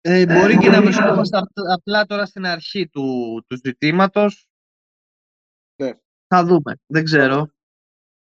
Ε, 0.00 0.26
μπορεί 0.26 0.58
και 0.58 0.70
να 0.70 0.82
βρισκόμαστε 0.82 1.38
απλά 1.72 2.06
τώρα 2.06 2.26
στην 2.26 2.46
αρχή 2.46 2.88
του, 2.88 3.04
του 3.46 3.56
ζητήματος. 3.64 4.48
Ναι. 5.82 5.92
Θα 6.26 6.44
δούμε. 6.44 6.80
Δεν 6.86 7.04
ξέρω. 7.04 7.50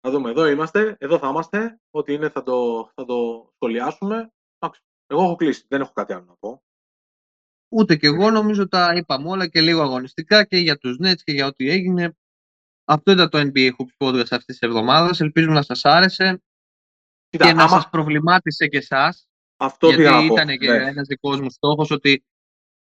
Θα 0.01 0.11
δούμε. 0.11 0.29
Εδώ 0.29 0.47
είμαστε. 0.47 0.95
Εδώ 0.99 1.17
θα 1.19 1.27
είμαστε. 1.27 1.79
Ό,τι 1.89 2.13
είναι 2.13 2.29
θα 2.29 2.43
το, 2.43 2.89
θα 2.95 3.05
το 3.05 3.49
σχολιάσουμε. 3.55 4.33
Εγώ 5.07 5.23
έχω 5.23 5.35
κλείσει. 5.35 5.65
Δεν 5.67 5.81
έχω 5.81 5.91
κάτι 5.93 6.13
άλλο 6.13 6.25
να 6.25 6.35
πω. 6.35 6.63
Ούτε 7.71 7.95
και 7.95 8.07
εγώ 8.07 8.29
νομίζω 8.31 8.67
τα 8.67 8.93
είπαμε 8.95 9.29
όλα 9.29 9.47
και 9.47 9.61
λίγο 9.61 9.81
αγωνιστικά 9.81 10.43
και 10.43 10.57
για 10.57 10.77
τους 10.77 10.97
Nets 11.03 11.21
και 11.23 11.31
για 11.31 11.45
ό,τι 11.45 11.69
έγινε. 11.69 12.17
Αυτό 12.85 13.11
ήταν 13.11 13.29
το 13.29 13.37
NBA 13.39 13.69
Hoops 13.69 14.07
Podcast 14.07 14.31
αυτής 14.31 14.45
της 14.45 14.59
εβδομάδας. 14.59 15.19
Ελπίζουμε 15.19 15.53
να 15.53 15.61
σας 15.61 15.85
άρεσε 15.85 16.41
Κοίτα, 17.29 17.45
και 17.45 17.53
να 17.53 17.63
άμα... 17.63 17.71
σας 17.71 17.89
προβλημάτισε 17.89 18.67
και 18.67 18.77
εσάς. 18.77 19.27
Αυτό 19.57 19.89
γιατί 19.89 20.25
ήταν 20.25 20.57
και 20.57 20.71
ναι. 20.71 20.89
ένας 20.89 21.07
δικός 21.07 21.39
μου 21.39 21.49
στόχος 21.49 21.91
ότι 21.91 22.23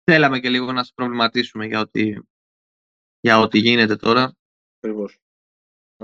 θέλαμε 0.05 0.41
και 0.41 0.49
λίγο 0.49 0.73
να 0.73 0.83
σας 0.83 0.93
προβληματίσουμε 0.95 1.67
για 1.67 1.81
ό,τι, 1.81 2.15
για 3.21 3.39
ό,τι 3.39 3.59
γίνεται 3.59 3.97
τώρα. 3.97 4.37
Ακριβώς. 4.77 5.19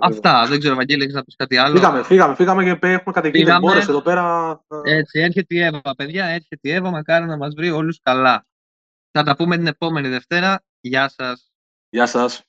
Αυτά. 0.01 0.47
Δεν 0.47 0.59
ξέρω, 0.59 0.74
Βαγγέλη, 0.74 1.03
έχεις 1.03 1.14
να 1.14 1.24
πεις 1.24 1.36
κάτι 1.36 1.57
άλλο; 1.57 1.76
Φύγαμε, 1.76 2.03
φύγαμε, 2.03 2.34
φύγαμε 2.34 2.64
και 2.64 2.86
έχουμε 2.86 3.14
κατοικίδες 3.14 3.59
μπόρες 3.59 3.88
εδώ 3.88 4.03
πέρα. 4.03 4.64
Έτσι, 4.84 5.20
έρχεται 5.20 5.55
η 5.55 5.61
Εύα, 5.61 5.94
παιδιά, 5.97 6.24
έρχεται 6.24 6.68
η 6.68 6.70
Εύα, 6.70 6.90
μακάρι 6.90 7.26
να 7.26 7.36
μας 7.36 7.55
βρει 7.55 7.70
όλους 7.70 8.01
καλά. 8.03 8.47
Θα 9.11 9.22
τα 9.22 9.36
πούμε 9.36 9.57
την 9.57 9.66
επόμενη 9.66 10.09
Δευτέρα. 10.09 10.62
Γεια 10.80 11.09
σας. 11.09 11.51
Γεια 11.88 12.07
σας. 12.07 12.45